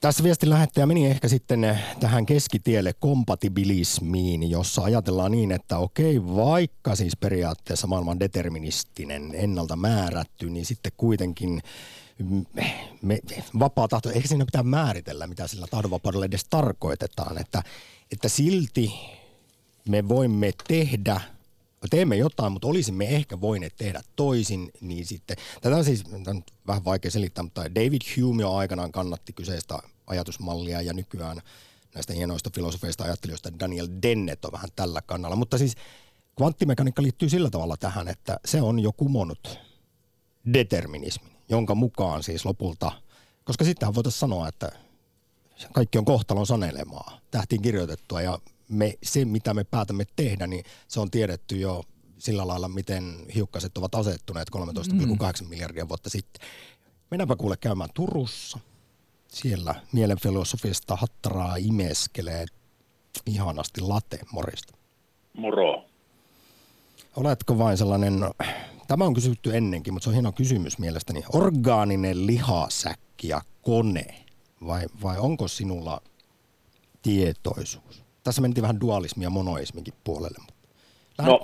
Tässä 0.00 0.24
viestin 0.24 0.50
lähettäjä 0.50 0.86
meni 0.86 1.06
ehkä 1.06 1.28
sitten 1.28 1.78
tähän 2.00 2.26
keskitielle 2.26 2.92
kompatibilismiin, 2.92 4.50
jossa 4.50 4.82
ajatellaan 4.82 5.32
niin, 5.32 5.52
että 5.52 5.78
okei, 5.78 6.22
vaikka 6.22 6.96
siis 6.96 7.16
periaatteessa 7.16 7.86
maailman 7.86 8.20
deterministinen, 8.20 9.30
ennalta 9.34 9.76
määrätty, 9.76 10.50
niin 10.50 10.66
sitten 10.66 10.92
kuitenkin 10.96 11.62
me, 13.02 13.18
vapaa 13.58 13.88
tahto, 13.88 14.10
eikä 14.10 14.28
siinä 14.28 14.44
pitää 14.44 14.62
määritellä, 14.62 15.26
mitä 15.26 15.46
sillä 15.46 15.66
tahdonvapaudella 15.70 16.26
edes 16.26 16.44
tarkoitetaan, 16.50 17.38
että, 17.38 17.62
että 18.12 18.28
silti 18.28 18.92
me 19.88 20.08
voimme 20.08 20.52
tehdä, 20.68 21.20
teemme 21.90 22.16
jotain, 22.16 22.52
mutta 22.52 22.68
olisimme 22.68 23.08
ehkä 23.08 23.40
voineet 23.40 23.74
tehdä 23.76 24.02
toisin, 24.16 24.70
niin 24.80 25.06
sitten, 25.06 25.36
tätä 25.60 25.76
on 25.76 25.84
siis 25.84 26.04
on 26.26 26.42
vähän 26.66 26.84
vaikea 26.84 27.10
selittää, 27.10 27.44
mutta 27.44 27.74
David 27.74 28.00
Hume 28.16 28.42
jo 28.42 28.54
aikanaan 28.54 28.92
kannatti 28.92 29.32
kyseistä 29.32 29.78
ajatusmallia 30.06 30.82
ja 30.82 30.92
nykyään 30.92 31.42
näistä 31.94 32.12
hienoista 32.12 32.50
filosofeista 32.54 33.04
ajattelijoista 33.04 33.58
Daniel 33.60 33.88
Dennett 34.02 34.44
on 34.44 34.52
vähän 34.52 34.70
tällä 34.76 35.02
kannalla, 35.02 35.36
mutta 35.36 35.58
siis 35.58 35.74
kvanttimekaniikka 36.36 37.02
liittyy 37.02 37.28
sillä 37.28 37.50
tavalla 37.50 37.76
tähän, 37.76 38.08
että 38.08 38.40
se 38.44 38.62
on 38.62 38.80
jo 38.80 38.92
kumonnut 38.92 39.58
determinismin, 40.54 41.32
jonka 41.48 41.74
mukaan 41.74 42.22
siis 42.22 42.44
lopulta, 42.44 42.92
koska 43.44 43.64
sittenhän 43.64 43.94
voitaisiin 43.94 44.20
sanoa, 44.20 44.48
että 44.48 44.72
kaikki 45.72 45.98
on 45.98 46.04
kohtalon 46.04 46.46
sanelemaa, 46.46 47.20
tähtiin 47.30 47.62
kirjoitettua 47.62 48.22
ja 48.22 48.38
me, 48.70 48.94
se, 49.02 49.24
mitä 49.24 49.54
me 49.54 49.64
päätämme 49.64 50.04
tehdä, 50.16 50.46
niin 50.46 50.64
se 50.88 51.00
on 51.00 51.10
tiedetty 51.10 51.56
jo 51.56 51.82
sillä 52.18 52.46
lailla, 52.46 52.68
miten 52.68 53.26
hiukkaset 53.34 53.78
ovat 53.78 53.94
asettuneet 53.94 54.48
13,8 54.56 55.42
mm. 55.42 55.48
miljardia 55.48 55.88
vuotta 55.88 56.10
sitten. 56.10 56.48
Mennäänpä 57.10 57.36
kuule 57.36 57.56
käymään 57.56 57.90
Turussa. 57.94 58.58
Siellä 59.28 59.74
mielenfilosofista 59.92 60.96
hattaraa 60.96 61.56
imeskelee 61.56 62.46
ihanasti 63.26 63.80
late. 63.80 64.18
Morista. 64.32 64.74
Moro. 65.36 65.84
Oletko 67.16 67.58
vain 67.58 67.78
sellainen, 67.78 68.14
tämä 68.88 69.04
on 69.04 69.14
kysytty 69.14 69.56
ennenkin, 69.56 69.94
mutta 69.94 70.04
se 70.04 70.10
on 70.10 70.14
hieno 70.14 70.32
kysymys 70.32 70.78
mielestäni, 70.78 71.22
orgaaninen 71.32 72.26
lihasäkki 72.26 73.28
ja 73.28 73.42
kone 73.62 74.24
vai, 74.66 74.86
vai 75.02 75.18
onko 75.18 75.48
sinulla 75.48 76.00
tietoisuus? 77.02 77.99
Tässä 78.24 78.42
mentiin 78.42 78.62
vähän 78.62 78.80
dualismi 78.80 79.24
ja 79.24 79.30
monoisminkin 79.30 79.94
puolelle. 80.04 80.38
No, 81.26 81.40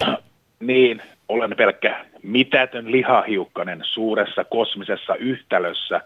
niin, 0.60 1.02
olen 1.28 1.54
pelkkä 1.56 2.06
mitätön 2.22 2.92
lihahiukkanen 2.92 3.80
suuressa 3.82 4.44
kosmisessa 4.44 5.14
yhtälössä, 5.16 6.00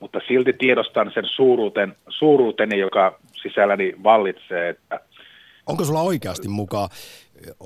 mutta 0.00 0.20
silti 0.28 0.52
tiedostan 0.52 1.10
sen 1.14 1.24
suuruuten, 1.26 1.96
suuruuteni, 2.08 2.78
joka 2.78 3.18
sisälläni 3.42 3.94
vallitsee. 4.02 4.68
Että... 4.68 5.00
Onko 5.66 5.84
sulla 5.84 6.02
oikeasti 6.02 6.48
mukaan 6.48 6.88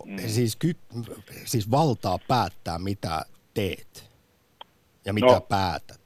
mm. 0.05 0.19
siis, 0.19 0.57
ky, 0.57 0.77
siis 1.45 1.71
valtaa 1.71 2.19
päättää, 2.29 2.79
mitä 2.79 3.23
teet 3.55 4.11
ja 5.05 5.13
mitä 5.13 5.27
no, 5.27 5.41
päätät? 5.41 6.01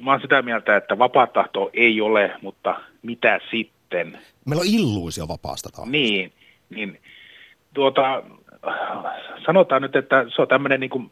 Mä 0.00 0.10
oon 0.10 0.20
sitä 0.20 0.42
mieltä, 0.42 0.76
että 0.76 0.98
vapaa 0.98 1.26
tahto 1.26 1.70
ei 1.72 2.00
ole, 2.00 2.30
mutta 2.42 2.80
mitä 3.02 3.40
sitten? 3.50 3.75
Sitten. 3.86 4.18
Meillä 4.44 4.60
on 4.60 4.66
illuusio 4.66 5.28
vapaasta 5.28 5.68
tahdosta. 5.68 5.90
Niin, 5.90 6.32
niin 6.70 7.00
tuota, 7.74 8.22
sanotaan 9.46 9.82
nyt, 9.82 9.96
että 9.96 10.26
se 10.34 10.42
on 10.42 10.48
tämmöinen 10.48 10.80
niin 10.80 11.10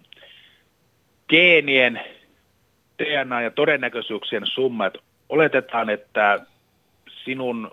geenien, 1.28 2.00
DNA 2.98 3.40
ja 3.40 3.50
todennäköisyyksien 3.50 4.46
summa, 4.46 4.86
että 4.86 4.98
oletetaan, 5.28 5.90
että 5.90 6.46
sinun 7.24 7.70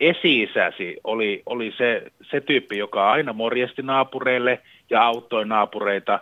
esi-isäsi 0.00 0.96
oli, 1.04 1.42
oli 1.46 1.72
se, 1.78 2.02
se 2.30 2.40
tyyppi, 2.40 2.78
joka 2.78 3.10
aina 3.10 3.32
morjesti 3.32 3.82
naapureille 3.82 4.60
ja 4.90 5.02
auttoi 5.02 5.46
naapureita. 5.46 6.20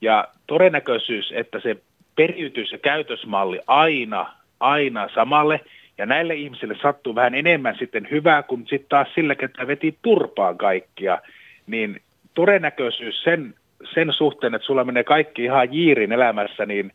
Ja 0.00 0.28
todennäköisyys, 0.46 1.32
että 1.34 1.60
se 1.60 1.76
periytyy 2.16 2.66
se 2.66 2.78
käytösmalli 2.78 3.60
aina, 3.66 4.32
aina 4.60 5.08
samalle, 5.14 5.60
ja 5.98 6.06
näille 6.06 6.34
ihmisille 6.34 6.76
sattuu 6.82 7.14
vähän 7.14 7.34
enemmän 7.34 7.76
sitten 7.78 8.08
hyvää 8.10 8.42
kuin 8.42 8.66
sitten 8.66 8.88
taas 8.88 9.08
sillä, 9.14 9.34
että 9.42 9.66
veti 9.66 9.98
turpaan 10.02 10.58
kaikkia, 10.58 11.18
niin 11.66 12.00
todennäköisyys 12.34 13.22
sen, 13.22 13.54
sen 13.94 14.12
suhteen, 14.12 14.54
että 14.54 14.66
sulla 14.66 14.84
menee 14.84 15.04
kaikki 15.04 15.44
ihan 15.44 15.74
jiirin 15.74 16.12
elämässä, 16.12 16.66
niin 16.66 16.92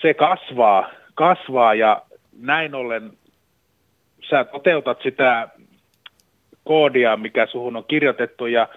se 0.00 0.14
kasvaa, 0.14 0.90
kasvaa 1.14 1.74
ja 1.74 2.02
näin 2.40 2.74
ollen 2.74 3.10
sä 4.30 4.44
toteutat 4.44 5.02
sitä 5.02 5.48
koodia, 6.64 7.16
mikä 7.16 7.46
suhun 7.46 7.76
on 7.76 7.84
kirjoitettu 7.88 8.46
ja 8.46 8.68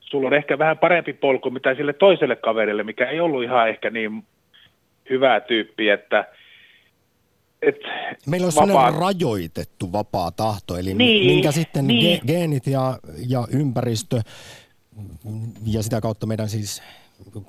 sulla 0.00 0.26
on 0.26 0.34
ehkä 0.34 0.58
vähän 0.58 0.78
parempi 0.78 1.12
polku 1.12 1.50
mitä 1.50 1.74
sille 1.74 1.92
toiselle 1.92 2.36
kaverille, 2.36 2.82
mikä 2.82 3.06
ei 3.08 3.20
ollut 3.20 3.44
ihan 3.44 3.68
ehkä 3.68 3.90
niin 3.90 4.24
hyvää 5.10 5.40
tyyppi, 5.40 5.90
että 5.90 6.24
et 7.62 7.76
Meillä 8.26 8.46
on 8.46 8.68
vapaa... 8.68 8.90
rajoitettu 8.90 9.92
vapaa 9.92 10.30
tahto, 10.30 10.76
eli 10.76 10.94
niin, 10.94 11.26
minkä 11.26 11.52
sitten 11.52 11.86
niin. 11.86 12.20
ge- 12.20 12.26
geenit 12.26 12.66
ja, 12.66 12.98
ja 13.28 13.46
ympäristö 13.50 14.22
ja 15.66 15.82
sitä 15.82 16.00
kautta 16.00 16.26
meidän 16.26 16.48
siis, 16.48 16.82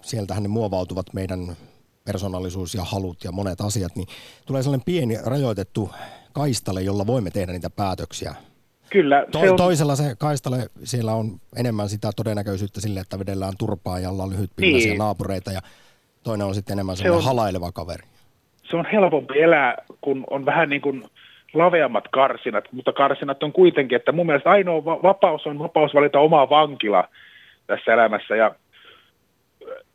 sieltähän 0.02 0.44
ne 0.44 0.50
muovautuvat 0.50 1.14
meidän 1.14 1.58
persoonallisuus 2.06 2.74
ja 2.76 2.84
halut 2.84 3.24
ja 3.24 3.32
monet 3.32 3.62
asiat, 3.62 3.96
niin 3.96 4.08
tulee 4.46 4.64
sellainen 4.64 4.86
pieni 4.86 5.18
rajoitettu 5.24 5.92
kaistale, 6.34 6.82
jolla 6.82 7.08
voimme 7.08 7.32
tehdä 7.32 7.52
niitä 7.52 7.70
päätöksiä. 7.70 8.36
Kyllä. 8.90 9.26
To- 9.32 9.40
se 9.40 9.52
on... 9.52 9.58
Toisella 9.58 9.96
se 9.96 10.16
kaistale, 10.18 10.70
siellä 10.84 11.14
on 11.14 11.40
enemmän 11.56 11.90
sitä 11.90 12.12
todennäköisyyttä 12.16 12.82
sille, 12.82 13.00
että 13.00 13.20
vedellään 13.20 13.54
turpaa 13.58 14.00
ja 14.00 14.10
ollaan 14.10 14.30
lyhytpillaisia 14.30 14.92
niin. 14.92 15.00
naapureita 15.00 15.52
ja 15.52 15.62
toinen 16.24 16.48
on 16.48 16.56
sitten 16.56 16.74
enemmän 16.74 16.98
se 16.98 17.12
on... 17.12 17.24
halaileva 17.24 17.72
kaveri 17.72 18.13
se 18.74 18.78
on 18.78 18.86
helpompi 18.92 19.42
elää, 19.42 19.76
kun 20.02 20.24
on 20.30 20.46
vähän 20.46 20.70
niin 20.70 20.82
kuin 20.82 21.04
laveammat 21.54 22.08
karsinat, 22.12 22.66
mutta 22.72 22.94
karsinat 22.94 23.44
on 23.44 23.54
kuitenkin, 23.54 23.96
että 23.96 24.12
mun 24.12 24.26
mielestä 24.26 24.50
ainoa 24.50 24.86
vapaus 24.86 25.48
on 25.48 25.60
vapaus 25.60 25.94
valita 25.94 26.20
oma 26.20 26.50
vankila 26.50 27.08
tässä 27.68 27.94
elämässä 27.94 28.36
ja 28.36 28.56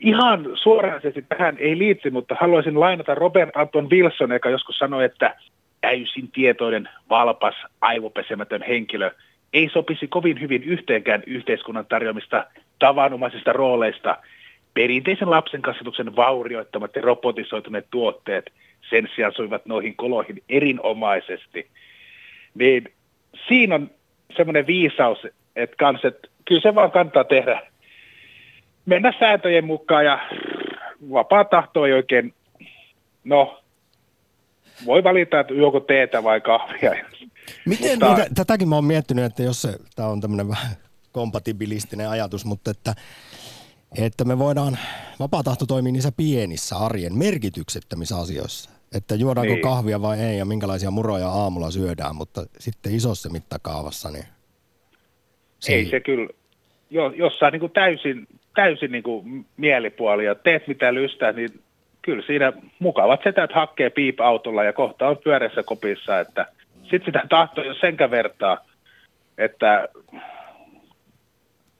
ihan 0.00 0.46
suoranaisesti 0.54 1.24
tähän 1.28 1.56
ei 1.58 1.78
liitty, 1.78 2.10
mutta 2.10 2.36
haluaisin 2.40 2.80
lainata 2.80 3.14
Robert 3.14 3.56
Anton 3.56 3.90
Wilson, 3.90 4.30
joka 4.30 4.50
joskus 4.50 4.78
sanoi, 4.78 5.04
että 5.04 5.36
täysin 5.80 6.30
tietoinen, 6.32 6.88
valpas, 7.10 7.54
aivopesemätön 7.80 8.62
henkilö 8.62 9.10
ei 9.52 9.70
sopisi 9.72 10.08
kovin 10.08 10.40
hyvin 10.40 10.62
yhteenkään 10.62 11.22
yhteiskunnan 11.26 11.86
tarjoamista 11.86 12.46
tavanomaisista 12.78 13.52
rooleista. 13.52 14.16
Perinteisen 14.74 15.30
lapsen 15.30 15.62
kasvatuksen 15.62 16.16
vaurioittamat 16.16 16.96
ja 16.96 17.02
robotisoituneet 17.02 17.86
tuotteet 17.90 18.50
sen 18.90 19.08
sijaan 19.14 19.32
soivat 19.36 19.66
noihin 19.66 19.96
koloihin 19.96 20.42
erinomaisesti. 20.48 21.68
Niin 22.54 22.94
siinä 23.48 23.74
on 23.74 23.90
semmoinen 24.36 24.66
viisaus, 24.66 25.18
että, 25.56 25.76
kans, 25.78 26.04
että 26.04 26.28
kyllä 26.44 26.60
se 26.60 26.74
vaan 26.74 26.90
kannattaa 26.90 27.24
tehdä 27.24 27.62
mennä 28.86 29.12
sääntöjen 29.18 29.64
mukaan 29.64 30.04
ja 30.04 30.18
vapaa 31.12 31.44
tahto 31.44 31.86
ei 31.86 31.92
oikein, 31.92 32.34
no 33.24 33.60
voi 34.86 35.04
valita, 35.04 35.40
että 35.40 35.54
joko 35.54 35.80
teetä 35.80 36.22
vai 36.22 36.40
kahvia. 36.40 36.94
Miten, 37.66 37.98
mutta, 38.08 38.26
tätäkin 38.34 38.68
mä 38.68 38.74
oon 38.74 38.84
miettinyt, 38.84 39.24
että 39.24 39.42
jos 39.42 39.62
se, 39.62 39.78
tämä 39.96 40.08
on 40.08 40.20
tämmöinen 40.20 40.48
vähän 40.48 40.76
kompatibilistinen 41.12 42.08
ajatus, 42.08 42.44
mutta 42.44 42.70
että, 42.70 42.94
että 43.98 44.24
me 44.24 44.38
voidaan, 44.38 44.78
vapaa 45.20 45.42
tahto 45.42 45.66
toimii 45.66 45.92
niissä 45.92 46.12
pienissä 46.16 46.76
arjen 46.76 47.18
merkityksettömissä 47.18 48.16
asioissa. 48.16 48.77
Että 48.94 49.14
juodaanko 49.14 49.52
niin. 49.52 49.62
kahvia 49.62 50.02
vai 50.02 50.20
ei 50.20 50.38
ja 50.38 50.44
minkälaisia 50.44 50.90
muroja 50.90 51.28
aamulla 51.28 51.70
syödään, 51.70 52.16
mutta 52.16 52.46
sitten 52.58 52.94
isossa 52.94 53.30
mittakaavassa 53.30 54.10
niin... 54.10 54.24
Se 55.60 55.72
ei, 55.72 55.78
ei 55.78 55.90
se 55.90 56.00
kyllä, 56.00 56.28
jo, 56.90 57.12
jossain 57.16 57.52
niin 57.52 57.60
kuin 57.60 57.72
täysin, 57.72 58.26
täysin 58.54 58.92
niin 58.92 59.02
kuin 59.02 59.46
mielipuoli 59.56 60.24
ja 60.24 60.34
teet 60.34 60.68
mitä 60.68 60.94
lystää, 60.94 61.32
niin 61.32 61.60
kyllä 62.02 62.22
siinä 62.26 62.52
mukavat 62.78 63.20
setät 63.24 63.52
hakkee 63.52 63.90
piip-autolla 63.90 64.64
ja 64.64 64.72
kohta 64.72 65.08
on 65.08 65.18
pyöreässä 65.24 65.62
kopissa, 65.62 66.20
että 66.20 66.46
sitten 66.82 67.04
sitä 67.04 67.22
tahtoa 67.28 67.64
jos 67.64 67.80
senkä 67.80 68.10
vertaa, 68.10 68.58
että 69.38 69.88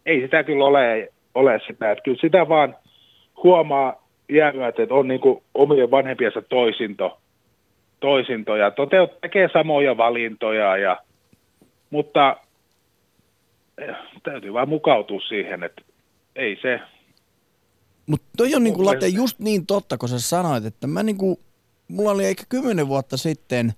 ei 0.07 0.21
sitä 0.21 0.45
kyllä 0.45 0.65
ole, 0.65 1.13
ole 1.35 1.61
sitä, 1.67 1.91
että 1.91 2.03
kyllä 2.05 2.19
sitä 2.21 2.49
vaan 2.49 2.77
huomaa 3.43 4.08
jäämyöt, 4.29 4.79
että 4.79 4.95
on 4.95 5.09
niin 5.09 5.21
kuin 5.21 5.43
omien 5.55 5.91
vanhempiensa 5.91 6.43
toisinto, 6.43 7.21
toisinto. 8.01 8.57
Ja 8.57 8.71
toteut, 8.71 9.21
tekee 9.21 9.49
samoja 9.53 9.97
valintoja, 9.97 10.77
ja, 10.77 11.01
mutta 11.91 12.37
eh, 13.79 13.97
täytyy 14.23 14.53
vaan 14.53 14.69
mukautua 14.69 15.21
siihen, 15.21 15.63
että 15.63 15.83
ei 16.37 16.59
se, 16.63 16.81
mutta 18.09 18.27
toi 18.37 18.55
on 18.55 18.65
niinku, 18.65 18.85
Late 18.85 19.09
just 19.09 19.39
niin 19.39 19.67
totta, 19.67 19.99
kun 19.99 20.09
sä 20.09 20.21
sanoit, 20.21 20.65
että 20.65 20.87
mä 20.87 21.03
niinku, 21.03 21.41
mulla 21.89 22.11
oli 22.11 22.27
ehkä 22.27 22.45
kymmenen 22.49 22.89
vuotta 22.89 23.17
sitten 23.17 23.73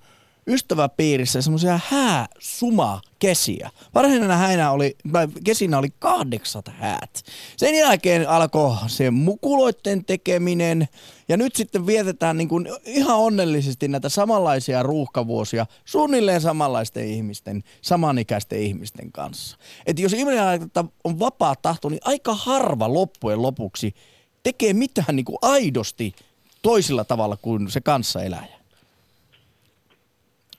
ystäväpiirissä 0.46 1.42
semmoisia 1.42 1.80
hääsuma 1.88 3.00
kesiä. 3.18 3.70
Varsinaisena 3.94 4.36
häinä 4.36 4.70
oli, 4.70 4.96
tai 5.12 5.28
kesinä 5.44 5.78
oli 5.78 5.88
kahdeksat 5.98 6.68
häät. 6.68 7.22
Sen 7.56 7.74
jälkeen 7.74 8.28
alkoi 8.28 8.76
se 8.86 9.10
mukuloitten 9.10 10.04
tekeminen 10.04 10.88
ja 11.28 11.36
nyt 11.36 11.56
sitten 11.56 11.86
vietetään 11.86 12.36
niin 12.36 12.48
kuin 12.48 12.68
ihan 12.84 13.16
onnellisesti 13.16 13.88
näitä 13.88 14.08
samanlaisia 14.08 14.82
ruuhkavuosia 14.82 15.66
suunnilleen 15.84 16.40
samanlaisten 16.40 17.06
ihmisten, 17.08 17.62
samanikäisten 17.82 18.62
ihmisten 18.62 19.12
kanssa. 19.12 19.56
Että 19.86 20.02
jos 20.02 20.12
ihminen 20.12 20.70
on 21.04 21.18
vapaa 21.18 21.56
tahto, 21.56 21.88
niin 21.88 22.00
aika 22.04 22.34
harva 22.34 22.94
loppujen 22.94 23.42
lopuksi 23.42 23.94
tekee 24.42 24.72
mitään 24.72 25.16
niin 25.16 25.24
kuin 25.24 25.38
aidosti 25.42 26.14
toisella 26.62 27.04
tavalla 27.04 27.36
kuin 27.36 27.70
se 27.70 27.80
kanssaeläjä. 27.80 28.59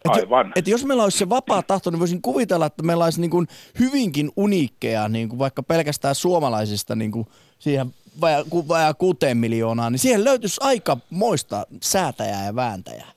Et 0.05 0.11
Aivan. 0.11 0.45
Jo, 0.45 0.51
et 0.55 0.67
jos 0.67 0.85
meillä 0.85 1.03
olisi 1.03 1.17
se 1.17 1.29
vapaa 1.29 1.63
tahto, 1.63 1.89
niin 1.89 1.99
voisin 1.99 2.21
kuvitella, 2.21 2.65
että 2.65 2.83
meillä 2.83 3.03
olisi 3.03 3.21
niin 3.21 3.31
kuin 3.31 3.47
hyvinkin 3.79 4.31
uniikkeja, 4.35 5.07
niin 5.07 5.29
kuin 5.29 5.39
vaikka 5.39 5.63
pelkästään 5.63 6.15
suomalaisista 6.15 6.95
niin 6.95 7.11
kuin 7.11 7.27
siihen 7.59 7.93
vajaa, 8.21 8.43
vajaa 8.67 8.93
kuuteen 8.93 9.37
miljoonaa, 9.37 9.89
niin 9.89 9.99
siihen 9.99 10.23
löytyisi 10.23 10.61
aika 10.63 10.97
moista 11.09 11.67
säätäjää 11.81 12.45
ja 12.45 12.55
vääntäjää. 12.55 13.11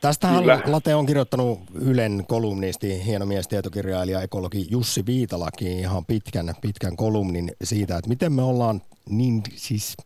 Tästähän 0.00 0.46
Late 0.46 0.94
on 0.94 1.06
kirjoittanut 1.06 1.60
Ylen 1.74 2.24
kolumnisti, 2.28 3.04
hieno 3.04 3.26
mies, 3.26 3.48
tietokirjailija, 3.48 4.22
ekologi 4.22 4.66
Jussi 4.70 5.06
Viitalaki 5.06 5.78
ihan 5.78 6.04
pitkän, 6.04 6.54
pitkän 6.60 6.96
kolumnin 6.96 7.52
siitä, 7.64 7.96
että 7.96 8.08
miten 8.08 8.32
me 8.32 8.42
ollaan 8.42 8.82
niin 9.08 9.42
siis 9.56 9.96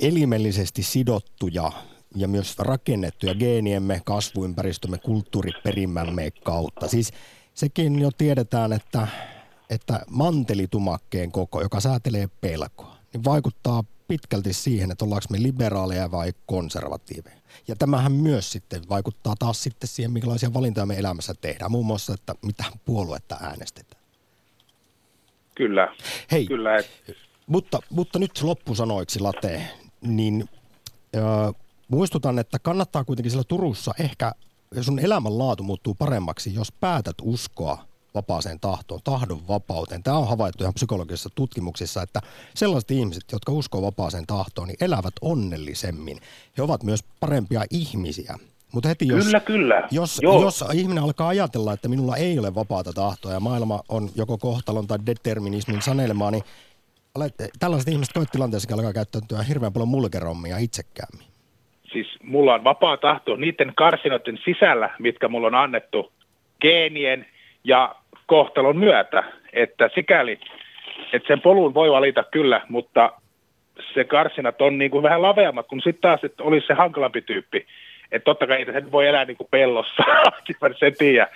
elimellisesti 0.00 0.82
sidottuja 0.82 1.72
ja 2.16 2.28
myös 2.28 2.58
rakennettuja 2.58 3.34
geeniemme, 3.34 4.00
kasvuympäristömme, 4.04 4.98
kulttuuriperimämme 4.98 6.30
kautta. 6.30 6.88
Siis 6.88 7.12
sekin 7.54 7.98
jo 7.98 8.10
tiedetään, 8.18 8.72
että, 8.72 9.08
että 9.70 10.00
mantelitumakkeen 10.10 11.32
koko, 11.32 11.62
joka 11.62 11.80
säätelee 11.80 12.28
pelkoa, 12.40 12.96
niin 13.12 13.24
vaikuttaa 13.24 13.84
pitkälti 14.08 14.52
siihen, 14.52 14.90
että 14.90 15.04
ollaanko 15.04 15.26
me 15.30 15.42
liberaaleja 15.42 16.10
vai 16.10 16.32
konservatiiveja. 16.46 17.36
Ja 17.68 17.76
tämähän 17.76 18.12
myös 18.12 18.52
sitten 18.52 18.82
vaikuttaa 18.88 19.34
taas 19.38 19.62
sitten 19.62 19.88
siihen, 19.88 20.12
minkälaisia 20.12 20.54
valintoja 20.54 20.86
me 20.86 20.98
elämässä 20.98 21.34
tehdään. 21.40 21.70
Muun 21.70 21.86
muassa, 21.86 22.14
että 22.14 22.34
mitä 22.42 22.64
puoluetta 22.84 23.36
äänestetään. 23.40 24.02
Kyllä. 25.54 25.94
Hei, 26.30 26.46
Kyllä, 26.46 26.76
et... 26.76 26.90
mutta, 27.46 27.80
mutta 27.90 28.18
nyt 28.18 28.42
loppusanoiksi, 28.42 29.20
Late, 29.20 29.62
niin 30.00 30.48
äh, 31.16 31.54
muistutan, 31.92 32.38
että 32.38 32.58
kannattaa 32.58 33.04
kuitenkin 33.04 33.30
siellä 33.30 33.44
Turussa 33.48 33.94
ehkä, 33.98 34.32
sun 34.80 34.98
elämänlaatu 34.98 35.62
muuttuu 35.62 35.94
paremmaksi, 35.94 36.54
jos 36.54 36.72
päätät 36.72 37.16
uskoa 37.22 37.84
vapaaseen 38.14 38.60
tahtoon, 38.60 39.00
tahdon 39.04 39.48
vapauteen. 39.48 40.02
Tämä 40.02 40.16
on 40.16 40.28
havaittu 40.28 40.64
ihan 40.64 40.74
psykologisissa 40.74 41.30
tutkimuksissa, 41.34 42.02
että 42.02 42.20
sellaiset 42.54 42.90
ihmiset, 42.90 43.24
jotka 43.32 43.52
uskoo 43.52 43.82
vapaaseen 43.82 44.26
tahtoon, 44.26 44.68
niin 44.68 44.76
elävät 44.80 45.14
onnellisemmin. 45.20 46.20
He 46.58 46.62
ovat 46.62 46.82
myös 46.82 47.04
parempia 47.20 47.64
ihmisiä. 47.70 48.38
Mutta 48.72 48.88
heti 48.88 49.08
jos, 49.08 49.24
kyllä, 49.24 49.40
kyllä. 49.40 49.88
Jos, 49.90 50.20
jos 50.22 50.64
ihminen 50.72 51.04
alkaa 51.04 51.28
ajatella, 51.28 51.72
että 51.72 51.88
minulla 51.88 52.16
ei 52.16 52.38
ole 52.38 52.54
vapaata 52.54 52.92
tahtoa 52.92 53.32
ja 53.32 53.40
maailma 53.40 53.82
on 53.88 54.10
joko 54.14 54.38
kohtalon 54.38 54.86
tai 54.86 54.98
determinismin 55.06 55.82
sanelemaa, 55.82 56.30
niin 56.30 56.42
tällaiset 57.58 57.88
ihmiset 57.88 58.14
koetilanteessakin 58.14 58.74
alkaa 58.74 58.92
käyttäytyä 58.92 59.42
hirveän 59.42 59.72
paljon 59.72 59.88
mulkerommia 59.88 60.58
itsekäämmin. 60.58 61.31
Siis 61.92 62.06
mulla 62.22 62.54
on 62.54 62.64
vapaa 62.64 62.96
tahto 62.96 63.36
niiden 63.36 63.72
karsinoiden 63.76 64.38
sisällä, 64.44 64.90
mitkä 64.98 65.28
mulla 65.28 65.46
on 65.46 65.54
annettu 65.54 66.12
geenien 66.60 67.26
ja 67.64 67.94
kohtalon 68.26 68.76
myötä, 68.76 69.24
että 69.52 69.90
sikäli, 69.94 70.40
että 71.12 71.28
sen 71.28 71.40
polun 71.40 71.74
voi 71.74 71.90
valita 71.90 72.24
kyllä, 72.30 72.60
mutta 72.68 73.12
se 73.94 74.04
karsinat 74.04 74.62
on 74.62 74.78
niin 74.78 74.90
kuin 74.90 75.02
vähän 75.02 75.22
laveammat, 75.22 75.66
kun 75.66 75.80
sitten 75.80 76.00
taas, 76.02 76.24
että 76.24 76.42
olisi 76.42 76.66
se 76.66 76.74
hankalampi 76.74 77.22
tyyppi. 77.22 77.66
Että 78.12 78.24
totta 78.24 78.46
kai 78.46 78.64
se 78.64 78.92
voi 78.92 79.06
elää 79.06 79.24
niin 79.24 79.36
kuin 79.36 79.48
pellossa, 79.50 80.02
se 80.80 80.90
tiedä. 80.90 81.28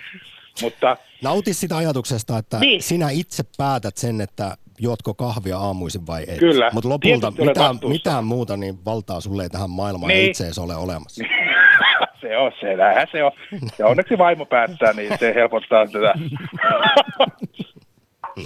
Mutta, 0.61 0.97
Nauti 1.23 1.53
sitä 1.53 1.77
ajatuksesta, 1.77 2.37
että 2.37 2.59
niin. 2.59 2.81
sinä 2.83 3.09
itse 3.09 3.43
päätät 3.57 3.97
sen, 3.97 4.21
että 4.21 4.57
juotko 4.79 5.13
kahvia 5.13 5.57
aamuisin 5.57 6.07
vai 6.07 6.23
et. 6.27 6.39
Kyllä. 6.39 6.69
Mutta 6.73 6.89
lopulta 6.89 7.31
mitään, 7.31 7.79
mitään 7.87 8.23
muuta 8.23 8.57
niin 8.57 8.85
valtaa 8.85 9.21
sulle 9.21 9.43
ei 9.43 9.49
tähän 9.49 9.69
maailmaan 9.69 10.07
niin. 10.07 10.29
itse 10.29 10.51
ole 10.61 10.75
olemassa. 10.75 11.23
se 12.21 12.37
on, 12.37 12.51
se 12.59 12.75
näinhän 12.75 13.07
se 13.11 13.23
on. 13.23 13.31
Ja 13.79 13.87
onneksi 13.87 14.17
vaimo 14.17 14.45
päättää, 14.45 14.93
niin 14.93 15.17
se 15.19 15.33
helpottaa 15.35 15.85
tätä 15.87 16.13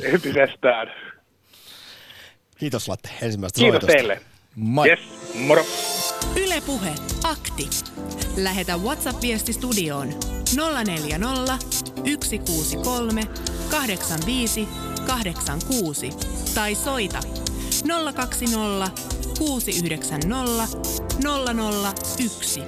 entisestään. 0.13 0.91
Kiitos 2.57 2.89
Latte 2.89 3.09
ensimmäistä 3.21 3.59
Kiitos 3.59 3.81
soitosta. 3.81 3.93
teille. 3.93 4.21
Moi. 4.55 4.89
Yes, 4.89 4.99
moro. 5.47 5.63
Yle 6.35 6.61
Puhe. 6.65 6.89
Akti. 7.23 7.69
Lähetä 8.37 8.77
WhatsApp-viesti 8.77 9.53
studioon 9.53 10.07
040 10.85 11.57
163 12.23 13.21
85 13.71 14.67
86 15.07 16.09
tai 16.55 16.75
soita 16.75 17.19
020 18.15 18.91
690 19.39 20.77
001. 22.27 22.61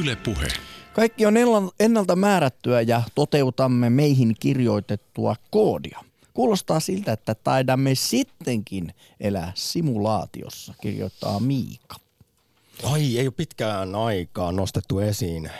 Yle 0.00 0.16
Puhe. 0.16 0.48
Kaikki 0.92 1.26
on 1.26 1.34
ennalta 1.80 2.16
määrättyä 2.16 2.80
ja 2.80 3.02
toteutamme 3.14 3.90
meihin 3.90 4.36
kirjoitettua 4.40 5.36
koodia. 5.50 6.00
Kuulostaa 6.34 6.80
siltä, 6.80 7.12
että 7.12 7.34
taidamme 7.34 7.94
sittenkin 7.94 8.94
elää 9.20 9.52
simulaatiossa, 9.54 10.74
kirjoittaa 10.82 11.40
Miika. 11.40 11.96
Ai, 12.82 13.18
ei 13.18 13.26
ole 13.26 13.34
pitkään 13.36 13.94
aikaa 13.94 14.52
nostettu 14.52 14.98
esiin 14.98 15.50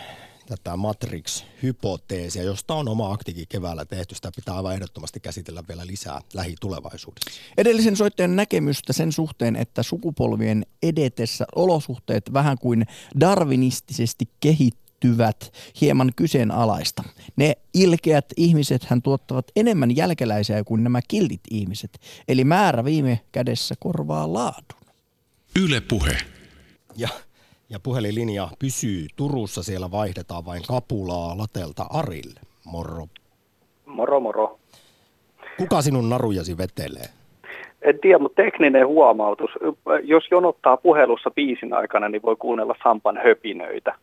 tätä 0.45 0.75
Matrix-hypoteesia, 0.77 2.43
josta 2.43 2.73
on 2.73 2.87
oma 2.87 3.11
aktikin 3.11 3.45
keväällä 3.49 3.85
tehty. 3.85 4.15
Sitä 4.15 4.31
pitää 4.35 4.55
aivan 4.55 4.73
ehdottomasti 4.73 5.19
käsitellä 5.19 5.63
vielä 5.67 5.87
lisää 5.87 6.21
lähitulevaisuudessa. 6.33 7.41
Edellisen 7.57 7.95
soittajan 7.95 8.35
näkemystä 8.35 8.93
sen 8.93 9.11
suhteen, 9.11 9.55
että 9.55 9.83
sukupolvien 9.83 10.65
edetessä 10.83 11.45
olosuhteet 11.55 12.33
vähän 12.33 12.57
kuin 12.57 12.85
darwinistisesti 13.19 14.29
kehittyvät 14.39 15.53
hieman 15.81 16.11
kyseenalaista. 16.15 17.03
Ne 17.35 17.57
ilkeät 17.73 18.25
ihmiset 18.37 18.83
hän 18.83 19.01
tuottavat 19.01 19.51
enemmän 19.55 19.95
jälkeläisiä 19.95 20.63
kuin 20.63 20.83
nämä 20.83 21.01
kiltit 21.07 21.41
ihmiset. 21.51 21.99
Eli 22.27 22.43
määrä 22.43 22.85
viime 22.85 23.21
kädessä 23.31 23.75
korvaa 23.79 24.33
laadun. 24.33 24.93
Yle 25.59 25.81
Puhe. 25.81 26.17
Ja, 26.95 27.09
ja 27.73 27.79
puhelinlinja 27.79 28.47
pysyy 28.59 29.07
Turussa, 29.15 29.63
siellä 29.63 29.91
vaihdetaan 29.91 30.45
vain 30.45 30.63
kapulaa 30.67 31.37
Latelta 31.37 31.85
Arille. 31.89 32.39
Moro. 32.65 33.07
Moro 33.85 34.19
moro. 34.19 34.59
Kuka 35.57 35.81
sinun 35.81 36.09
narujasi 36.09 36.57
vetelee? 36.57 37.05
En 37.81 37.99
tiedä, 37.99 38.19
mutta 38.19 38.43
tekninen 38.43 38.87
huomautus. 38.87 39.49
Jos 40.03 40.23
jonottaa 40.31 40.77
puhelussa 40.77 41.31
biisin 41.31 41.73
aikana, 41.73 42.09
niin 42.09 42.21
voi 42.21 42.35
kuunnella 42.35 42.75
Sampan 42.83 43.19
höpinöitä. 43.23 43.95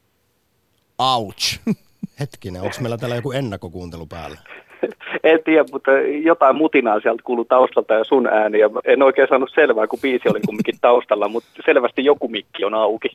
Ouch. 0.98 1.60
Hetkinen, 2.20 2.62
onko 2.62 2.76
meillä 2.80 2.98
täällä 2.98 3.16
joku 3.16 3.32
ennakkokuuntelu 3.32 4.06
päällä? 4.06 4.38
En 5.24 5.40
tiedä, 5.44 5.64
mutta 5.72 5.90
jotain 6.22 6.56
mutinaa 6.56 7.00
sieltä 7.00 7.22
kuuluu 7.24 7.44
taustalta 7.44 7.94
ja 7.94 8.04
sun 8.04 8.26
ääni. 8.26 8.58
Ja 8.58 8.70
en 8.84 9.02
oikein 9.02 9.28
saanut 9.28 9.50
selvää, 9.54 9.86
kun 9.86 9.98
biisi 10.02 10.28
oli 10.28 10.40
kumminkin 10.46 10.74
taustalla, 10.80 11.28
mutta 11.28 11.50
selvästi 11.64 12.04
joku 12.04 12.28
mikki 12.28 12.64
on 12.64 12.74
auki. 12.74 13.08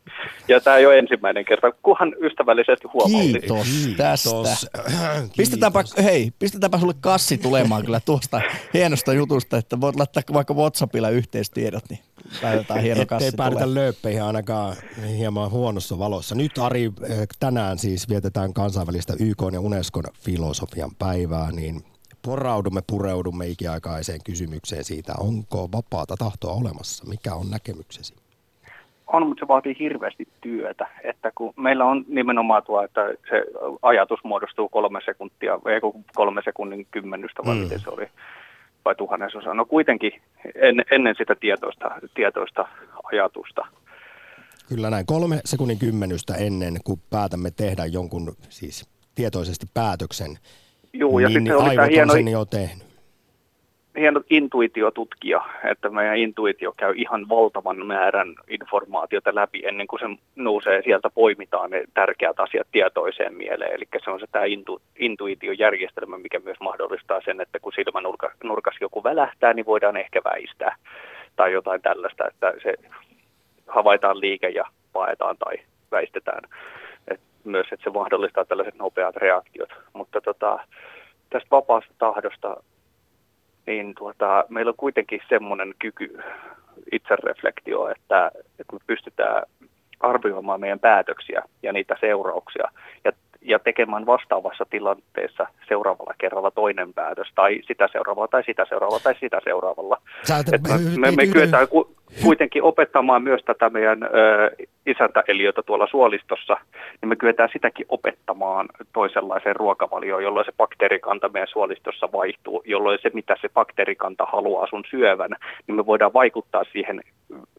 Ja 0.48 0.60
tämä 0.60 0.76
ei 0.76 0.86
ole 0.86 0.98
ensimmäinen 0.98 1.44
kerta, 1.44 1.72
kunhan 1.82 2.14
ystävällisesti 2.20 2.88
huomautti. 2.92 3.40
Kiitos 3.40 3.94
tästä. 3.96 4.66
Pistetäänpä, 5.36 5.84
hei, 6.04 6.30
pistetäänpä 6.38 6.78
sulle 6.78 6.94
kassi 7.00 7.38
tulemaan 7.38 7.84
kyllä 7.84 8.00
tuosta 8.00 8.40
hienosta 8.74 9.12
jutusta, 9.12 9.56
että 9.56 9.80
voit 9.80 9.96
laittaa 9.96 10.22
vaikka 10.32 10.54
Whatsappilla 10.54 11.10
yhteistiedot, 11.10 11.84
niin 11.90 12.00
päätetään 12.42 12.80
hieno 12.80 13.02
Ettei 13.02 13.18
kassi 13.18 13.36
päädytä 13.36 13.64
tulee. 13.64 13.82
lööppeihin 13.82 14.22
ainakaan 14.22 14.76
hieman 15.16 15.50
huonossa 15.50 15.98
valossa. 15.98 16.34
Nyt 16.34 16.58
Ari, 16.58 16.84
eh, 16.84 16.92
tänään 17.40 17.78
siis 17.78 18.08
vietetään 18.08 18.52
kansainvälistä 18.52 19.12
YK 19.20 19.42
ja 19.52 19.60
Unescon 19.60 20.04
filosofian 20.20 20.90
päivää, 20.98 21.52
niin 21.52 21.82
poraudumme, 22.22 22.80
pureudumme 22.86 23.46
ikiaikaiseen 23.46 24.20
kysymykseen 24.24 24.84
siitä, 24.84 25.12
onko 25.20 25.68
vapaata 25.72 26.14
tahtoa 26.18 26.52
olemassa. 26.52 27.04
Mikä 27.08 27.34
on 27.34 27.50
näkemyksesi? 27.50 28.14
On, 29.06 29.26
mutta 29.26 29.44
se 29.44 29.48
vaatii 29.48 29.76
hirveästi 29.78 30.28
työtä. 30.40 30.86
Että 31.04 31.32
kun 31.34 31.52
meillä 31.56 31.84
on 31.84 32.04
nimenomaan 32.08 32.62
tuo, 32.62 32.82
että 32.82 33.00
se 33.30 33.44
ajatus 33.82 34.24
muodostuu 34.24 34.68
kolme 34.68 35.00
sekuntia, 35.04 35.60
ei 35.66 35.80
kun 35.80 36.04
kolme 36.14 36.42
sekunnin 36.44 36.86
kymmenystä, 36.90 37.42
vai 37.46 37.54
mm. 37.54 37.60
miten 37.60 37.80
se 37.80 37.90
oli, 37.90 38.08
vai 38.86 38.94
tuhannesosa. 38.94 39.54
No 39.54 39.64
kuitenkin 39.64 40.12
en, 40.54 40.84
ennen 40.90 41.14
sitä 41.18 41.34
tietoista, 41.34 41.90
tietoista 42.14 42.68
ajatusta. 43.12 43.66
Kyllä 44.68 44.90
näin. 44.90 45.06
Kolme 45.06 45.40
sekunnin 45.44 45.78
kymmenystä 45.78 46.34
ennen 46.34 46.76
kuin 46.84 47.00
päätämme 47.10 47.50
tehdä 47.50 47.84
jonkun 47.84 48.36
siis 48.48 48.88
tietoisesti 49.14 49.66
päätöksen, 49.74 50.38
Juu, 50.92 51.18
ja 51.18 51.28
niin, 51.28 51.44
niin 51.44 51.52
sitten 51.52 51.56
oli 51.56 51.74
tämä 51.74 51.82
aivot 51.82 51.94
hieno, 51.94 52.12
on 52.12 52.18
sen 52.18 52.28
jo 52.28 52.44
tehnyt. 52.44 52.85
Hieno 53.96 54.20
intuitiotutkija, 54.30 55.44
että 55.64 55.90
meidän 55.90 56.16
intuitio 56.16 56.72
käy 56.76 56.94
ihan 56.96 57.28
valtavan 57.28 57.86
määrän 57.86 58.34
informaatiota 58.48 59.34
läpi 59.34 59.62
ennen 59.64 59.86
kuin 59.86 60.00
se 60.00 60.06
nousee 60.36 60.82
sieltä 60.82 61.10
poimitaan 61.10 61.70
ne 61.70 61.84
tärkeät 61.94 62.40
asiat 62.40 62.66
tietoiseen 62.72 63.34
mieleen. 63.34 63.72
Eli 63.72 63.84
se 64.04 64.10
on 64.10 64.20
se 64.20 64.26
tämä 64.32 64.44
intu, 64.44 64.82
intuitiojärjestelmä, 64.98 66.18
mikä 66.18 66.38
myös 66.38 66.60
mahdollistaa 66.60 67.20
sen, 67.24 67.40
että 67.40 67.58
kun 67.58 67.72
silmänurkas 67.72 68.74
joku 68.80 69.04
välähtää, 69.04 69.52
niin 69.52 69.66
voidaan 69.66 69.96
ehkä 69.96 70.20
väistää 70.24 70.76
tai 71.36 71.52
jotain 71.52 71.82
tällaista, 71.82 72.28
että 72.28 72.52
se 72.62 72.74
havaitaan 73.66 74.20
liike 74.20 74.48
ja 74.48 74.64
paetaan 74.92 75.36
tai 75.38 75.56
väistetään. 75.90 76.42
Et 77.08 77.20
myös, 77.44 77.66
että 77.72 77.84
se 77.84 77.90
mahdollistaa 77.90 78.44
tällaiset 78.44 78.74
nopeat 78.74 79.16
reaktiot. 79.16 79.70
Mutta 79.92 80.20
tota, 80.20 80.58
tästä 81.30 81.48
vapaasta 81.50 81.94
tahdosta 81.98 82.56
niin 83.66 83.94
tuota, 83.94 84.44
meillä 84.48 84.70
on 84.70 84.76
kuitenkin 84.76 85.20
semmoinen 85.28 85.74
kyky 85.78 86.18
itsereflektio, 86.92 87.88
että, 87.88 88.30
että 88.34 88.72
me 88.72 88.78
pystytään 88.86 89.42
arvioimaan 90.00 90.60
meidän 90.60 90.80
päätöksiä 90.80 91.42
ja 91.62 91.72
niitä 91.72 91.96
seurauksia 92.00 92.68
ja, 93.04 93.12
ja 93.40 93.58
tekemään 93.58 94.06
vastaavassa 94.06 94.66
tilanteessa 94.70 95.46
seuraavalla 95.68 96.14
kerralla 96.18 96.50
toinen 96.50 96.94
päätös 96.94 97.28
tai 97.34 97.60
sitä 97.68 97.88
seuraavalla 97.92 98.28
tai 98.28 98.42
sitä 98.46 98.66
seuraavalla 98.68 99.00
tai 99.02 99.14
sitä 99.20 99.40
seuraavalla. 99.44 100.02
Sä 100.22 100.34
me, 100.50 100.78
me, 100.98 101.10
me 101.10 101.22
yhden- 101.22 101.32
kyetään 101.32 101.68
ku, 101.68 101.96
kuitenkin 102.22 102.62
opettamaan 102.62 103.22
myös 103.22 103.42
tätä 103.44 103.70
meidän 103.70 104.02
ö, 104.02 104.08
isäntäeliötä 104.86 105.62
tuolla 105.62 105.86
suolistossa, 105.90 106.56
niin 107.00 107.08
me 107.08 107.16
kyetään 107.16 107.48
sitäkin 107.52 107.86
opettamaan 107.88 108.68
toisenlaiseen 108.92 109.56
ruokavalioon, 109.56 110.22
jolloin 110.22 110.46
se 110.46 110.52
bakteerikanta 110.56 111.28
meidän 111.28 111.48
suolistossa 111.52 112.08
vaihtuu, 112.12 112.62
jolloin 112.66 112.98
se, 113.02 113.10
mitä 113.14 113.36
se 113.40 113.48
bakteerikanta 113.48 114.24
haluaa 114.32 114.66
sun 114.66 114.84
syövän, 114.90 115.30
niin 115.66 115.76
me 115.76 115.86
voidaan 115.86 116.12
vaikuttaa 116.12 116.64
siihen 116.72 117.00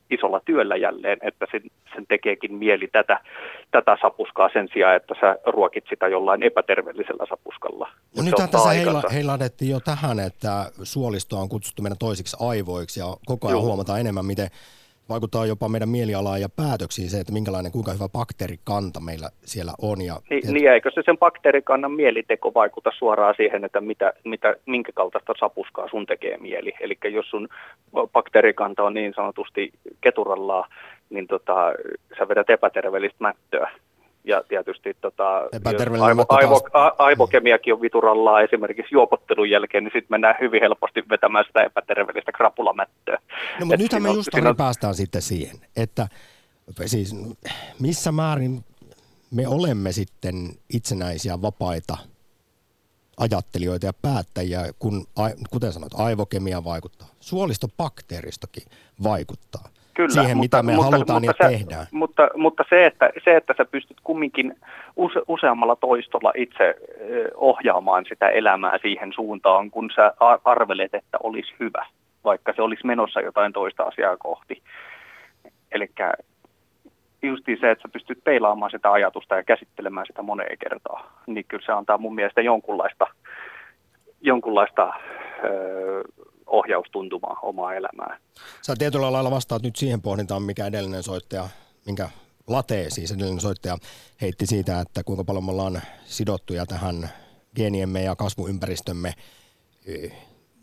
isolla 0.10 0.42
työllä 0.46 0.76
jälleen, 0.76 1.18
että 1.22 1.46
sen, 1.52 1.62
sen 1.96 2.06
tekeekin 2.08 2.54
mieli 2.54 2.88
tätä, 2.88 3.20
tätä 3.72 3.98
sapuskaa 4.02 4.50
sen 4.54 4.68
sijaan, 4.74 4.96
että 4.96 5.16
sä 5.22 5.38
ruokit 5.46 5.84
sitä 5.90 6.08
jollain 6.08 6.44
epäterveellisellä 6.44 7.26
sapuskalla. 7.30 7.90
No 8.18 8.24
nyt 8.24 8.34
ottaa 8.34 8.48
tässä 8.48 8.70
heila, 8.70 9.02
heilahdettiin 9.14 9.72
jo 9.72 9.80
tähän, 9.80 10.20
että 10.20 10.72
suolistoa 10.84 11.42
on 11.42 11.50
kutsuttu 11.50 11.82
meidän 11.82 11.98
toisiksi 11.98 12.38
aivoiksi 12.40 13.00
ja 13.00 13.06
koko 13.26 13.48
ajan 13.48 13.58
Joo. 13.58 13.66
huomataan 13.66 14.00
enemmän, 14.00 14.26
miten 14.38 14.58
vaikuttaa 15.10 15.46
jopa 15.46 15.70
meidän 15.70 15.90
mielialaan 15.90 16.42
ja 16.42 16.50
päätöksiin 16.50 17.10
se, 17.10 17.20
että 17.20 17.34
minkälainen, 17.34 17.72
kuinka 17.72 17.94
hyvä 17.94 18.10
bakteerikanta 18.10 19.00
meillä 19.00 19.30
siellä 19.46 19.74
on. 19.82 20.02
Ja, 20.02 20.16
Niin, 20.30 20.42
ja, 20.46 20.52
niin 20.52 20.72
eikö 20.72 20.92
se 20.94 21.02
sen 21.06 21.18
bakteerikannan 21.18 21.92
mieliteko 21.92 22.54
vaikuta 22.54 22.92
suoraan 22.98 23.34
siihen, 23.38 23.66
että 23.66 23.82
mitä, 23.82 24.14
mitä, 24.24 24.56
minkä 24.66 24.92
kaltaista 24.96 25.34
sapuskaa 25.40 25.90
sun 25.90 26.06
tekee 26.06 26.38
mieli. 26.38 26.74
Eli 26.80 26.98
jos 27.04 27.30
sun 27.30 27.48
bakteerikanta 28.14 28.84
on 28.84 28.94
niin 28.94 29.14
sanotusti 29.16 29.72
keturallaan, 30.02 30.70
niin 31.10 31.28
tota, 31.28 31.56
sä 32.18 32.28
vedät 32.28 32.50
epäterveellistä 32.50 33.18
mättöä. 33.20 33.72
Ja 34.28 34.44
tietysti 34.48 34.98
tota, 35.02 35.38
aivo, 36.02 36.26
aivo, 36.30 36.62
aivokemiakin 36.98 37.74
on 37.74 37.82
viturallaan 37.82 38.44
esimerkiksi 38.44 38.96
juopottelun 38.96 39.50
jälkeen, 39.50 39.84
niin 39.84 39.92
sitten 39.92 40.10
mennään 40.10 40.36
hyvin 40.42 40.62
helposti 40.62 41.04
vetämään 41.10 41.46
sitä 41.48 41.64
epäterveellistä 41.64 42.32
krapulamättöä. 42.32 43.18
no, 43.60 43.66
mutta 43.66 43.84
nythän 43.84 44.04
me 44.04 44.10
just 44.10 44.30
on- 44.34 44.56
päästään 44.58 44.96
sitten 44.96 45.22
siihen, 45.22 45.56
että 45.76 46.08
siis 46.86 47.16
missä 47.80 48.12
määrin 48.12 48.64
me 49.32 49.48
olemme 49.48 49.92
sitten 49.92 50.36
itsenäisiä, 50.74 51.42
vapaita 51.42 51.98
ajattelijoita 53.18 53.86
ja 53.86 53.94
päättäjiä, 53.94 54.72
kun, 54.80 55.06
kuten 55.50 55.74
sanoit, 55.74 55.94
aivokemia 55.96 56.64
vaikuttaa. 56.64 57.08
Suolistobakteeristokin 57.20 58.64
vaikuttaa 59.04 59.70
Kyllä, 59.98 60.10
siihen, 60.10 60.38
mitä 60.38 60.64
me 60.64 60.74
halutaan 60.74 61.24
ja 61.24 61.34
se, 61.42 61.48
tehdään. 61.48 61.86
Mutta, 61.92 62.30
mutta 62.36 62.64
se, 62.70 62.86
että, 62.86 63.10
se, 63.24 63.36
että 63.36 63.54
sä 63.58 63.66
pystyt 63.66 63.98
kumminkin 64.04 64.56
use, 64.96 65.22
useammalla 65.28 65.76
toistolla 65.76 66.34
itse 66.36 66.76
ohjaamaan 67.36 68.06
sitä 68.10 68.30
elämää 68.30 68.78
siihen 68.82 69.14
suuntaan, 69.14 69.72
kun 69.72 69.90
sä 69.96 70.14
arvelet, 70.44 70.94
että 70.94 71.18
olisi 71.24 71.54
hyvä, 71.60 71.86
vaikka 72.24 72.54
se 72.56 72.62
olisi 72.62 72.86
menossa 72.86 73.22
jotain 73.22 73.54
toista 73.54 73.84
asiaa 73.84 74.18
kohti. 74.18 74.62
Eli 75.72 75.90
justiin 77.22 77.58
se, 77.62 77.72
että 77.72 77.82
sä 77.82 77.90
pystyt 77.94 78.24
peilaamaan 78.24 78.72
sitä 78.72 78.92
ajatusta 78.92 79.36
ja 79.36 79.44
käsittelemään 79.44 80.06
sitä 80.06 80.22
moneen 80.22 80.58
kertaa, 80.58 81.22
niin 81.28 81.46
kyllä 81.48 81.66
se 81.66 81.72
antaa 81.72 81.98
mun 81.98 82.16
mielestä 82.16 82.42
jonkunlaista, 82.42 83.08
jonkunlaista 84.22 84.94
ö, 85.44 86.04
ohjaustuntumaa 86.48 87.40
omaa 87.42 87.74
elämään. 87.74 88.20
Sä 88.62 88.74
tietyllä 88.78 89.12
lailla 89.12 89.32
vastaat 89.32 89.64
nyt 89.64 89.76
siihen 89.76 90.02
pohdintaan, 90.02 90.42
mikä 90.42 90.66
edellinen 90.66 91.04
soittaja, 91.04 91.48
minkä 91.86 92.10
Late 92.48 92.86
siis 92.90 93.12
edellinen 93.12 93.40
soittaja 93.40 93.78
heitti 94.22 94.46
siitä, 94.46 94.80
että 94.80 95.04
kuinka 95.04 95.24
paljon 95.24 95.46
me 95.46 95.52
ollaan 95.52 95.82
sidottuja 96.06 96.66
tähän 96.66 97.10
geeniemme 97.56 98.04
ja 98.04 98.16
kasvuympäristömme 98.16 99.14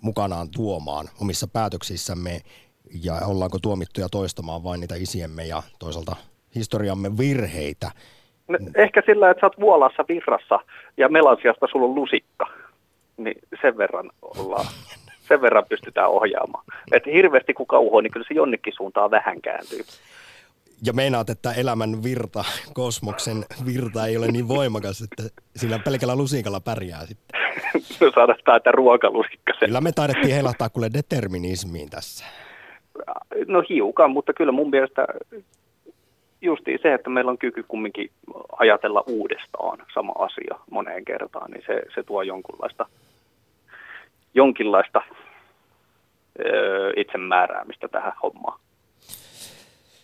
mukanaan 0.00 0.48
tuomaan 0.56 1.08
omissa 1.20 1.46
päätöksissämme 1.52 2.40
ja 3.04 3.14
ollaanko 3.26 3.58
tuomittuja 3.58 4.08
toistamaan 4.08 4.64
vain 4.64 4.80
niitä 4.80 4.94
isiemme 4.94 5.44
ja 5.44 5.62
toisaalta 5.78 6.16
historiamme 6.54 7.18
virheitä. 7.18 7.90
No, 8.48 8.58
ehkä 8.76 9.02
sillä, 9.06 9.30
että 9.30 9.40
sä 9.40 9.46
oot 9.46 9.60
vuolassa 9.60 10.04
virrassa 10.08 10.60
ja 10.96 11.08
melansiasta 11.08 11.66
sulla 11.72 11.86
on 11.86 11.94
lusikka, 11.94 12.46
niin 13.16 13.36
sen 13.62 13.78
verran 13.78 14.10
ollaan, 14.22 14.66
sen 15.28 15.40
verran 15.42 15.64
pystytään 15.68 16.10
ohjaamaan. 16.10 16.64
Että 16.92 17.10
hirveästi 17.10 17.54
kun 17.54 17.66
kauhoa, 17.66 18.02
niin 18.02 18.12
kyllä 18.12 18.26
se 18.28 18.34
jonnekin 18.34 18.72
suuntaan 18.76 19.10
vähän 19.10 19.40
kääntyy. 19.40 19.80
Ja 20.86 20.92
meinaat, 20.92 21.30
että 21.30 21.52
elämän 21.52 22.02
virta, 22.02 22.44
kosmoksen 22.74 23.44
virta 23.66 24.06
ei 24.06 24.16
ole 24.16 24.26
niin 24.26 24.48
voimakas, 24.48 25.02
että 25.02 25.22
sillä 25.56 25.78
pelkällä 25.78 26.16
lusikalla 26.16 26.60
pärjää 26.60 27.06
sitten. 27.06 27.40
No 28.00 28.10
saadaan 28.14 28.56
että 28.56 28.72
ruokalusikka. 28.72 29.52
Kyllä 29.60 29.80
me 29.80 29.92
taidettiin 29.92 30.34
heilahtaa 30.34 30.68
kuule 30.68 30.90
determinismiin 30.92 31.90
tässä. 31.90 32.24
No 33.46 33.62
hiukan, 33.68 34.10
mutta 34.10 34.32
kyllä 34.32 34.52
mun 34.52 34.70
mielestä 34.70 35.06
justiin 36.40 36.78
se, 36.82 36.94
että 36.94 37.10
meillä 37.10 37.30
on 37.30 37.38
kyky 37.38 37.64
kumminkin 37.68 38.10
ajatella 38.58 39.04
uudestaan 39.06 39.78
sama 39.94 40.12
asia 40.18 40.58
moneen 40.70 41.04
kertaan, 41.04 41.50
niin 41.50 41.62
se, 41.66 41.82
se 41.94 42.02
tuo 42.02 42.22
jonkunlaista, 42.22 42.86
jonkinlaista 44.34 45.02
öö, 46.46 46.92
itsemääräämistä 46.96 47.88
tähän 47.88 48.12
hommaan. 48.22 48.60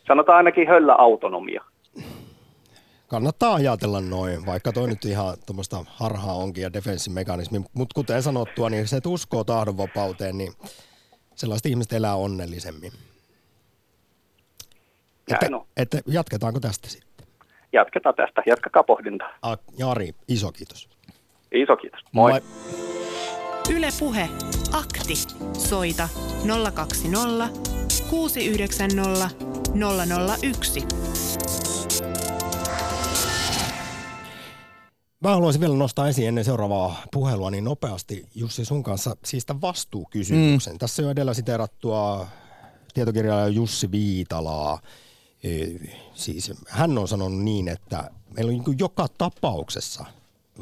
Sanotaan 0.06 0.36
ainakin 0.36 0.68
höllä 0.68 0.94
autonomia. 0.94 1.64
Kannattaa 3.08 3.54
ajatella 3.54 4.00
noin, 4.00 4.46
vaikka 4.46 4.72
toi 4.72 4.88
nyt 4.88 5.04
ihan 5.04 5.36
tuommoista 5.46 5.84
harhaa 5.88 6.34
onkin 6.34 6.62
ja 6.62 6.72
defenssimekanismi. 6.72 7.60
Mutta 7.74 7.94
kuten 7.94 8.22
sanottua, 8.22 8.70
niin 8.70 8.88
se, 8.88 8.96
että 8.96 9.08
uskoo 9.08 9.44
tahdonvapauteen, 9.44 10.38
niin 10.38 10.52
sellaiset 11.34 11.66
ihmiset 11.66 11.92
elää 11.92 12.14
onnellisemmin. 12.14 12.92
Että, 15.32 15.46
Näin 15.46 15.54
on. 15.54 15.66
että 15.76 15.98
jatketaanko 16.06 16.60
tästä 16.60 16.88
sitten? 16.88 17.26
Jatketaan 17.72 18.14
tästä. 18.14 18.42
Jatkakaa 18.46 18.82
pohdintaa. 18.82 19.30
A, 19.42 19.56
Jari, 19.78 20.10
iso 20.28 20.52
kiitos. 20.52 20.88
Iso 21.52 21.76
kiitos. 21.76 22.00
Moi. 22.12 22.30
Moi. 22.30 22.40
Yle 23.68 23.88
Puhe. 23.98 24.28
Akti. 24.72 25.14
Soita 25.58 26.08
020 26.74 27.48
690 28.10 29.30
001. 30.42 30.86
Mä 35.20 35.30
haluaisin 35.30 35.60
vielä 35.60 35.76
nostaa 35.76 36.08
esiin 36.08 36.28
ennen 36.28 36.44
seuraavaa 36.44 37.02
puhelua 37.12 37.50
niin 37.50 37.64
nopeasti 37.64 38.26
Jussi 38.34 38.64
sun 38.64 38.82
kanssa 38.82 39.16
siis 39.24 39.46
tämän 39.46 39.60
vastuukysymyksen. 39.60 40.72
Mm. 40.72 40.78
Tässä 40.78 41.02
jo 41.02 41.10
edellä 41.10 41.34
siteerattua 41.34 42.26
tietokirjailija 42.94 43.48
Jussi 43.48 43.90
Viitalaa. 43.90 44.80
E, 45.44 45.66
siis 46.14 46.52
hän 46.68 46.98
on 46.98 47.08
sanonut 47.08 47.42
niin, 47.42 47.68
että 47.68 48.10
meillä 48.30 48.50
on 48.50 48.58
niin 48.58 48.78
joka 48.78 49.06
tapauksessa 49.18 50.04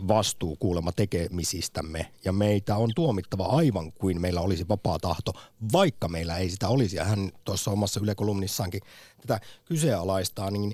vastuu 0.09 0.57
kuulemma 0.57 0.93
tekemisistämme 0.93 2.13
ja 2.25 2.33
meitä 2.33 2.77
on 2.77 2.91
tuomittava 2.95 3.45
aivan 3.45 3.93
kuin 3.93 4.21
meillä 4.21 4.41
olisi 4.41 4.69
vapaa 4.69 4.99
tahto, 4.99 5.33
vaikka 5.73 6.09
meillä 6.09 6.37
ei 6.37 6.51
sitä 6.51 6.69
olisi. 6.69 6.97
Ja 6.97 7.05
hän 7.05 7.33
tuossa 7.45 7.71
omassa 7.71 8.01
ylekolumnissaankin 8.01 8.81
tätä 9.21 9.41
kyseenalaistaa, 9.65 10.51
niin 10.51 10.73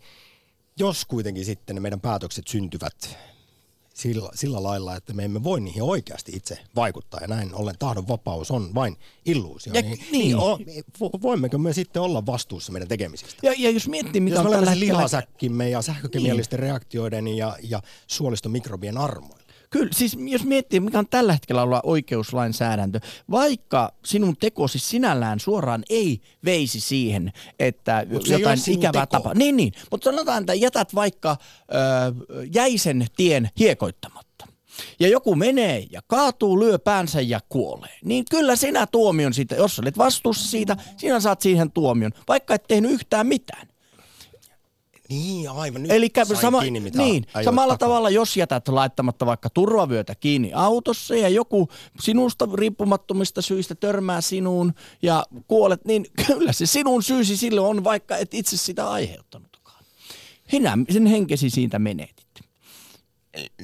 jos 0.78 1.04
kuitenkin 1.04 1.44
sitten 1.44 1.82
meidän 1.82 2.00
päätökset 2.00 2.48
syntyvät 2.48 3.18
sillä, 3.94 4.30
sillä 4.34 4.62
lailla, 4.62 4.96
että 4.96 5.12
me 5.12 5.24
emme 5.24 5.44
voi 5.44 5.60
niihin 5.60 5.82
oikeasti 5.82 6.32
itse 6.34 6.58
vaikuttaa 6.76 7.20
ja 7.20 7.28
näin 7.28 7.54
ollen 7.54 7.74
tahdon 7.78 8.08
vapaus 8.08 8.50
on 8.50 8.74
vain 8.74 8.96
illuusio. 9.26 9.72
Ja- 9.74 9.82
niin, 9.82 9.98
niin. 9.98 10.10
niin. 10.12 10.36
o, 10.36 10.58
vo- 11.00 11.22
voimmeko 11.22 11.58
me 11.58 11.72
sitten 11.72 12.02
olla 12.02 12.26
vastuussa 12.26 12.72
meidän 12.72 12.88
tekemisistä? 12.88 13.34
Ja, 13.42 13.54
ja 13.58 13.70
jos 13.70 13.88
miettii, 13.88 14.20
mitä 14.20 14.36
Jos 14.36 14.46
on 14.46 14.52
tällä 14.52 14.70
hetkellä... 14.70 14.92
lihasäkkimme 14.98 15.70
ja 15.70 15.82
sähkökemiallisten 15.82 16.60
niin. 16.60 16.68
reaktioiden 16.68 17.28
ja, 17.28 17.56
ja 17.62 17.82
suolistomikrobien 18.06 18.98
armoilla. 18.98 19.43
Kyllä, 19.74 19.92
siis 19.92 20.16
jos 20.20 20.44
miettii, 20.44 20.80
mikä 20.80 20.98
on 20.98 21.08
tällä 21.08 21.32
hetkellä 21.32 21.62
olla 21.62 21.80
oikeuslainsäädäntö, 21.84 23.00
vaikka 23.30 23.92
sinun 24.04 24.36
tekosi 24.36 24.78
sinällään 24.78 25.40
suoraan 25.40 25.82
ei 25.90 26.20
veisi 26.44 26.80
siihen, 26.80 27.32
että 27.58 28.06
Mut 28.10 28.28
jotain 28.28 28.58
ikävää 28.66 29.06
tapaa. 29.06 29.34
Niin, 29.34 29.56
niin. 29.56 29.72
Mutta 29.90 30.04
sanotaan, 30.10 30.42
että 30.42 30.54
jätät 30.54 30.94
vaikka 30.94 31.30
ö, 31.30 32.44
jäisen 32.54 33.06
tien 33.16 33.50
hiekoittamatta. 33.58 34.46
Ja 35.00 35.08
joku 35.08 35.34
menee 35.34 35.86
ja 35.90 36.00
kaatuu, 36.06 36.60
lyö 36.60 36.78
päänsä 36.78 37.20
ja 37.20 37.40
kuolee. 37.48 37.98
Niin 38.04 38.24
kyllä 38.30 38.56
sinä 38.56 38.86
tuomion 38.86 39.34
siitä, 39.34 39.54
jos 39.54 39.78
olet 39.78 39.98
vastuussa 39.98 40.50
siitä, 40.50 40.76
sinä 40.96 41.20
saat 41.20 41.40
siihen 41.40 41.72
tuomion, 41.72 42.12
vaikka 42.28 42.54
et 42.54 42.64
tehnyt 42.68 42.90
yhtään 42.90 43.26
mitään. 43.26 43.73
Niin, 45.08 45.50
aivan. 45.50 45.82
Nyt 45.82 45.90
Eli 45.90 46.10
sama, 46.40 46.60
kiinni, 46.60 46.80
mitä 46.80 46.98
niin, 46.98 47.26
samalla 47.44 47.74
takaa. 47.74 47.88
tavalla, 47.88 48.10
jos 48.10 48.36
jätät 48.36 48.68
laittamatta 48.68 49.26
vaikka 49.26 49.50
turvavyötä 49.50 50.14
kiinni 50.14 50.52
autossa 50.54 51.14
ja 51.14 51.28
joku 51.28 51.68
sinusta 52.00 52.48
riippumattomista 52.54 53.42
syistä 53.42 53.74
törmää 53.74 54.20
sinuun 54.20 54.74
ja 55.02 55.24
kuolet, 55.48 55.84
niin 55.84 56.06
kyllä 56.26 56.52
se 56.52 56.66
sinun 56.66 57.02
syysi 57.02 57.36
silloin 57.36 57.66
on, 57.78 57.84
vaikka 57.84 58.16
et 58.16 58.34
itse 58.34 58.56
sitä 58.56 58.90
aiheuttanutkaan. 58.90 59.84
Sinä 60.50 60.78
sen 60.92 61.06
henkesi 61.06 61.50
siitä 61.50 61.78
menetit. 61.78 62.24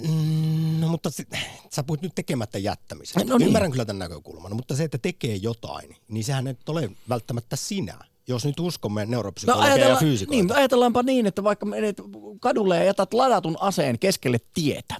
Mm, 0.09 0.61
No 0.81 0.89
mutta 0.89 1.11
sit, 1.11 1.29
sä 1.73 1.83
puhut 1.83 2.03
nyt 2.03 2.15
tekemättä 2.15 2.59
jättämisestä. 2.59 3.25
No 3.25 3.39
niin. 3.39 3.47
Ymmärrän 3.47 3.71
kyllä 3.71 3.85
tämän 3.85 3.99
näkökulman, 3.99 4.57
mutta 4.57 4.77
se, 4.77 4.85
että 4.85 4.99
tekee 4.99 5.37
jotain, 5.37 5.97
niin 6.09 6.25
sehän 6.25 6.47
ei 6.47 6.55
ole 6.69 6.91
välttämättä 7.09 7.57
sinä. 7.57 7.99
Jos 8.31 8.45
nyt 8.45 8.61
uskomme 8.61 9.07
neuropsykologia 9.07 9.89
ja 9.89 9.97
fyysikoita. 9.97 10.43
niin, 10.43 10.57
ajatellaanpa 10.57 11.03
niin, 11.03 11.27
että 11.27 11.45
vaikka 11.45 11.67
menet 11.67 11.97
kadulle 12.41 12.77
ja 12.77 12.85
jätät 12.85 13.15
ladatun 13.15 13.57
aseen 13.61 13.99
keskelle 13.99 14.39
tietä 14.55 14.95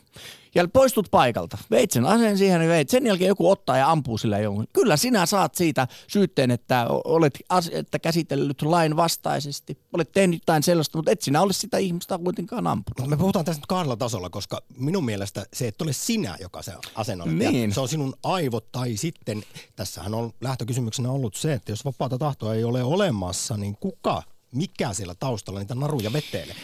ja 0.55 0.69
poistut 0.73 1.09
paikalta, 1.11 1.59
veit 1.71 1.91
sen 1.91 2.07
aseen 2.07 2.39
siihen 2.39 2.63
ja 2.63 2.69
veit, 2.69 2.89
sen 2.89 3.07
jälkeen 3.07 3.29
joku 3.29 3.51
ottaa 3.51 3.77
ja 3.77 3.91
ampuu 3.91 4.19
sillä 4.19 4.39
jonkun. 4.39 4.67
Kyllä 4.73 4.97
sinä 4.97 5.27
saat 5.27 5.55
siitä 5.55 5.89
syytteen, 6.07 6.51
että 6.51 6.87
olet 7.05 7.39
as, 7.49 7.71
että 7.73 7.99
käsitellyt 7.99 8.63
lain 8.63 8.97
vastaisesti, 8.97 9.79
olet 9.93 10.13
tehnyt 10.13 10.41
jotain 10.43 10.63
sellaista, 10.63 10.99
mutta 10.99 11.11
et 11.11 11.23
sinä 11.23 11.43
ole 11.43 11.53
sitä 11.53 11.79
ihmistä 11.79 12.19
kuitenkaan 12.19 12.67
ampunut. 12.67 12.99
Mutta 12.99 13.11
me 13.11 13.17
puhutaan 13.17 13.45
tästä 13.45 13.61
nyt 13.61 13.67
kahdella 13.67 13.97
tasolla, 13.97 14.31
koska 14.31 14.63
minun 14.77 15.05
mielestä 15.05 15.47
se 15.53 15.69
et 15.69 15.83
ole 15.83 15.93
sinä, 15.93 16.37
joka 16.41 16.63
se 16.63 16.73
aseen 16.95 17.23
olet 17.23 17.35
Niin. 17.35 17.75
Se 17.75 17.81
on 17.81 17.89
sinun 17.89 18.15
aivot 18.23 18.73
tai 18.73 18.97
sitten, 18.97 19.43
tässähän 19.77 20.15
on 20.15 20.33
lähtökysymyksenä 20.41 21.11
ollut 21.11 21.35
se, 21.35 21.53
että 21.53 21.73
jos 21.73 21.85
vapaata 21.85 22.19
tahtoa 22.19 22.55
ei 22.55 22.65
ole 22.65 22.83
olemassa, 22.83 23.57
niin 23.57 23.77
kuka, 23.81 24.23
mikä 24.53 24.93
siellä 24.93 25.15
taustalla 25.15 25.61
niitä 25.61 25.75
naruja 25.75 26.13
vetelee? 26.13 26.55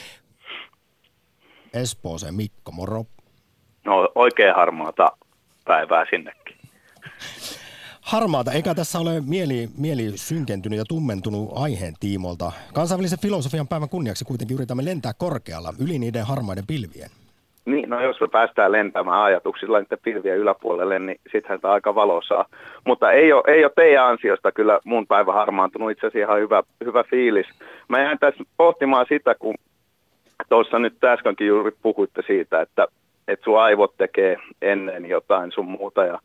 Espooseen 1.73 2.35
Mikko, 2.35 2.73
moro. 2.73 3.07
No 3.87 4.09
oikein 4.15 4.55
harmaata 4.55 5.09
päivää 5.65 6.05
sinnekin. 6.11 6.57
Harmaata, 8.01 8.53
eikä 8.53 8.75
tässä 8.75 8.99
ole 8.99 9.23
mieli, 9.27 9.69
mieli 9.79 10.03
synkentynyt 10.15 10.79
ja 10.79 10.85
tummentunut 10.89 11.53
aiheen 11.55 11.95
tiimolta. 12.01 12.53
Kansainvälisen 12.75 13.19
filosofian 13.23 13.69
päivän 13.69 13.89
kunniaksi 13.89 14.25
kuitenkin 14.25 14.55
yritämme 14.55 14.85
lentää 14.85 15.13
korkealla 15.19 15.75
yli 15.85 15.99
niiden 15.99 16.27
harmaiden 16.27 16.67
pilvien. 16.67 17.11
Niin, 17.65 17.91
no 17.91 18.01
jos 18.01 18.21
me 18.21 18.29
päästään 18.29 18.73
lentämään 18.73 19.23
ajatuksilla 19.23 19.81
niiden 19.81 19.99
pilvien 20.03 20.37
yläpuolelle, 20.37 20.99
niin 20.99 21.21
sittenhän 21.33 21.61
tämä 21.61 21.75
aika 21.75 21.95
valosaa. 21.95 22.45
Mutta 22.85 23.13
ei 23.13 23.33
ole, 23.33 23.43
ei 23.47 23.65
ole 23.65 23.73
teidän 23.77 24.07
ansiosta 24.07 24.53
kyllä 24.53 24.81
mun 24.85 25.07
päivä 25.07 25.33
harmaantunut. 25.33 25.91
Itse 25.91 26.07
asiassa 26.07 26.29
ihan 26.29 26.41
hyvä, 26.41 26.63
hyvä 26.85 27.05
fiilis. 27.05 27.47
Mä 27.89 28.03
jäin 28.03 28.19
tässä 28.19 28.45
pohtimaan 28.57 29.07
sitä, 29.09 29.35
kun 29.35 29.55
tuossa 30.49 30.79
nyt 30.79 31.05
äskenkin 31.05 31.47
juuri 31.47 31.73
puhuitte 31.83 32.23
siitä, 32.27 32.61
että, 32.61 32.87
että 33.29 33.45
sun 33.45 33.61
aivot 33.61 33.97
tekee 33.97 34.37
ennen 34.63 35.07
jotain 35.07 35.53
sun 35.53 35.67
muuta. 35.67 36.05
Ja 36.05 36.19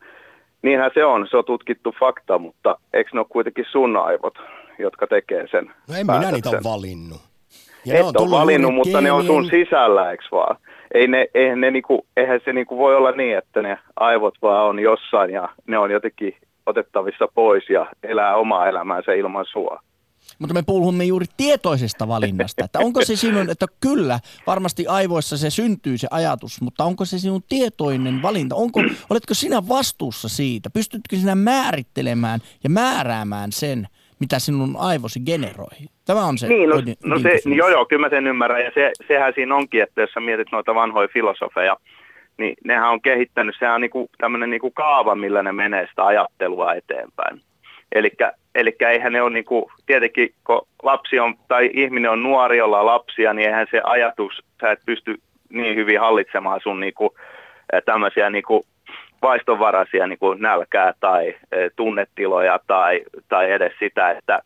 niinhän 0.62 0.90
se 0.94 1.04
on, 1.04 1.26
se 1.30 1.36
on 1.36 1.44
tutkittu 1.44 1.94
fakta, 2.00 2.38
mutta 2.38 2.78
eikö 2.92 3.10
ne 3.12 3.20
ole 3.20 3.26
kuitenkin 3.30 3.64
sun 3.70 3.96
aivot, 3.96 4.38
jotka 4.78 5.06
tekee 5.06 5.46
sen 5.50 5.72
No 5.88 5.94
en 5.96 6.06
minä 6.06 6.30
niitä 6.30 6.48
ole 6.48 6.60
valinnut. 6.64 7.20
Ja 7.84 7.94
Et 7.94 8.04
ole 8.04 8.12
tullut 8.12 8.38
valinnut, 8.38 8.74
mutta 8.74 9.00
ne 9.00 9.12
on 9.12 9.26
sun 9.26 9.46
sisällä, 9.50 10.10
eikö 10.10 10.24
vaan? 10.32 10.56
Ei 10.94 11.08
ne, 11.08 11.26
eihän, 11.34 11.60
ne 11.60 11.70
niinku, 11.70 12.06
eihän 12.16 12.40
se 12.44 12.52
niinku 12.52 12.78
voi 12.78 12.96
olla 12.96 13.10
niin, 13.10 13.38
että 13.38 13.62
ne 13.62 13.78
aivot 13.96 14.34
vaan 14.42 14.66
on 14.66 14.78
jossain 14.78 15.30
ja 15.30 15.48
ne 15.66 15.78
on 15.78 15.90
jotenkin 15.90 16.36
otettavissa 16.66 17.28
pois 17.34 17.70
ja 17.70 17.86
elää 18.02 18.36
omaa 18.36 18.68
elämäänsä 18.68 19.12
ilman 19.12 19.44
sua. 19.44 19.82
Mutta 20.38 20.54
me 20.54 20.62
puhumme 20.66 21.04
juuri 21.04 21.26
tietoisesta 21.36 22.08
valinnasta, 22.08 22.64
että 22.64 22.78
onko 22.78 23.04
se 23.04 23.16
sinun, 23.16 23.50
että 23.50 23.66
kyllä, 23.80 24.18
varmasti 24.46 24.86
aivoissa 24.86 25.36
se 25.36 25.50
syntyy 25.50 25.98
se 25.98 26.08
ajatus, 26.10 26.60
mutta 26.60 26.84
onko 26.84 27.04
se 27.04 27.18
sinun 27.18 27.42
tietoinen 27.48 28.22
valinta? 28.22 28.54
Onko, 28.54 28.80
oletko 29.10 29.34
sinä 29.34 29.68
vastuussa 29.68 30.28
siitä? 30.28 30.70
Pystytkö 30.70 31.16
sinä 31.16 31.34
määrittelemään 31.34 32.40
ja 32.64 32.70
määräämään 32.70 33.52
sen, 33.52 33.88
mitä 34.20 34.38
sinun 34.38 34.76
aivosi 34.78 35.20
generoi? 35.20 35.88
Tämä 36.04 36.24
on 36.24 36.38
se 36.38 36.48
Niin, 36.48 36.68
no, 36.68 36.76
ydin- 36.76 36.96
no 37.04 37.18
se, 37.18 37.40
joo 37.54 37.68
joo, 37.68 37.86
kyllä 37.86 38.06
mä 38.06 38.10
sen 38.10 38.26
ymmärrän 38.26 38.64
ja 38.64 38.70
se, 38.74 38.92
sehän 39.08 39.32
siinä 39.34 39.56
onkin, 39.56 39.82
että 39.82 40.00
jos 40.00 40.10
sä 40.12 40.20
mietit 40.20 40.48
noita 40.52 40.74
vanhoja 40.74 41.08
filosofeja, 41.12 41.76
niin 42.38 42.54
nehän 42.64 42.90
on 42.90 43.02
kehittänyt, 43.02 43.56
sehän 43.58 43.74
on 43.74 43.80
niinku 43.80 44.10
tämmöinen 44.18 44.50
niinku 44.50 44.70
kaava, 44.70 45.14
millä 45.14 45.42
ne 45.42 45.52
menee 45.52 45.86
sitä 45.90 46.06
ajattelua 46.06 46.74
eteenpäin. 46.74 47.40
Eli 48.54 48.76
eihän 48.80 49.12
ne 49.12 49.22
ole 49.22 49.30
niinku, 49.30 49.70
tietenkin 49.86 50.34
kun 50.46 50.66
lapsi 50.82 51.20
on, 51.20 51.34
tai 51.48 51.70
ihminen 51.72 52.10
on 52.10 52.22
nuori, 52.22 52.58
jolla 52.58 52.80
on 52.80 52.86
lapsia, 52.86 53.32
niin 53.32 53.48
eihän 53.48 53.66
se 53.70 53.80
ajatus, 53.84 54.42
sä 54.60 54.72
et 54.72 54.80
pysty 54.86 55.14
niin 55.48 55.76
hyvin 55.76 56.00
hallitsemaan 56.00 56.60
sun 56.62 56.80
niinku, 56.80 57.14
eh, 57.72 57.82
tämmöisiä 57.84 58.30
niinku, 58.30 58.64
vaistonvaraisia 59.22 60.06
niin 60.06 60.18
kuin 60.18 60.40
nälkää 60.40 60.94
tai 61.00 61.34
tunnetiloja 61.76 62.60
tai, 62.66 63.00
tai 63.28 63.52
edes 63.52 63.72
sitä, 63.78 64.10
että, 64.10 64.42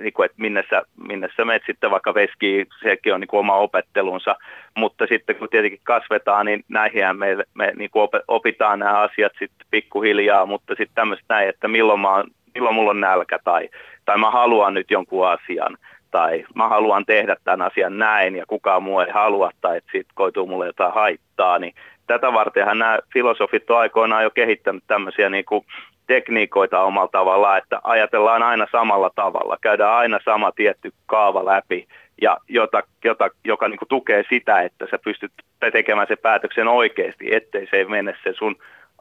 niin 0.00 0.12
kuin, 0.12 0.26
että 0.26 0.40
minne, 0.40 0.64
sä, 0.70 0.82
minne 1.08 1.28
sä 1.36 1.44
menet 1.44 1.62
sitten 1.66 1.90
vaikka 1.90 2.14
veskiin, 2.14 2.66
sekin 2.82 3.14
on 3.14 3.20
niin 3.20 3.28
kuin 3.28 3.40
oma 3.40 3.56
opettelunsa, 3.56 4.36
mutta 4.76 5.06
sitten 5.06 5.36
kun 5.36 5.48
tietenkin 5.48 5.80
kasvetaan, 5.84 6.46
niin 6.46 6.64
näihin 6.68 7.16
me, 7.16 7.36
me 7.54 7.72
niin 7.76 7.90
kuin 7.90 8.08
opitaan 8.28 8.78
nämä 8.78 8.98
asiat 8.98 9.32
sitten 9.38 9.66
pikkuhiljaa, 9.70 10.46
mutta 10.46 10.74
sitten 10.74 10.94
tämmöistä 10.94 11.24
näin, 11.28 11.48
että 11.48 11.68
milloin, 11.68 12.00
mä 12.00 12.14
oon, 12.14 12.30
milloin 12.58 12.74
mulla 12.74 12.90
on 12.90 13.00
nälkä 13.00 13.38
tai, 13.44 13.68
tai 14.04 14.18
mä 14.18 14.30
haluan 14.30 14.74
nyt 14.74 14.90
jonkun 14.90 15.28
asian 15.28 15.76
tai 16.10 16.44
mä 16.54 16.68
haluan 16.68 17.06
tehdä 17.06 17.36
tämän 17.44 17.66
asian 17.66 17.98
näin 17.98 18.36
ja 18.36 18.46
kukaan 18.46 18.82
muu 18.82 19.00
ei 19.00 19.10
halua 19.10 19.50
tai 19.60 19.76
että 19.76 19.90
siitä 19.92 20.10
koituu 20.14 20.46
mulle 20.46 20.66
jotain 20.66 20.94
haittaa, 20.94 21.58
niin 21.58 21.74
tätä 22.06 22.32
vartenhan 22.32 22.78
nämä 22.78 22.98
filosofit 23.12 23.70
on 23.70 23.78
aikoinaan 23.78 24.22
jo 24.22 24.30
kehittänyt 24.30 24.84
tämmöisiä 24.86 25.30
niin 25.30 25.44
kuin 25.44 25.64
tekniikoita 26.06 26.80
omalla 26.80 27.08
tavallaan, 27.12 27.58
että 27.58 27.80
ajatellaan 27.84 28.42
aina 28.42 28.66
samalla 28.72 29.10
tavalla, 29.14 29.56
käydään 29.60 29.94
aina 29.94 30.18
sama 30.24 30.52
tietty 30.52 30.92
kaava 31.06 31.44
läpi, 31.44 31.86
ja 32.22 32.36
jota, 32.48 32.82
jota, 33.04 33.30
joka 33.44 33.68
niin 33.68 33.78
kuin 33.78 33.88
tukee 33.88 34.24
sitä, 34.28 34.62
että 34.62 34.86
sä 34.90 34.98
pystyt 35.04 35.32
tekemään 35.72 36.06
sen 36.08 36.18
päätöksen 36.22 36.68
oikeasti, 36.68 37.34
ettei 37.34 37.68
se 37.70 37.84
mene 37.84 38.14
se 38.22 38.32
sun 38.32 38.56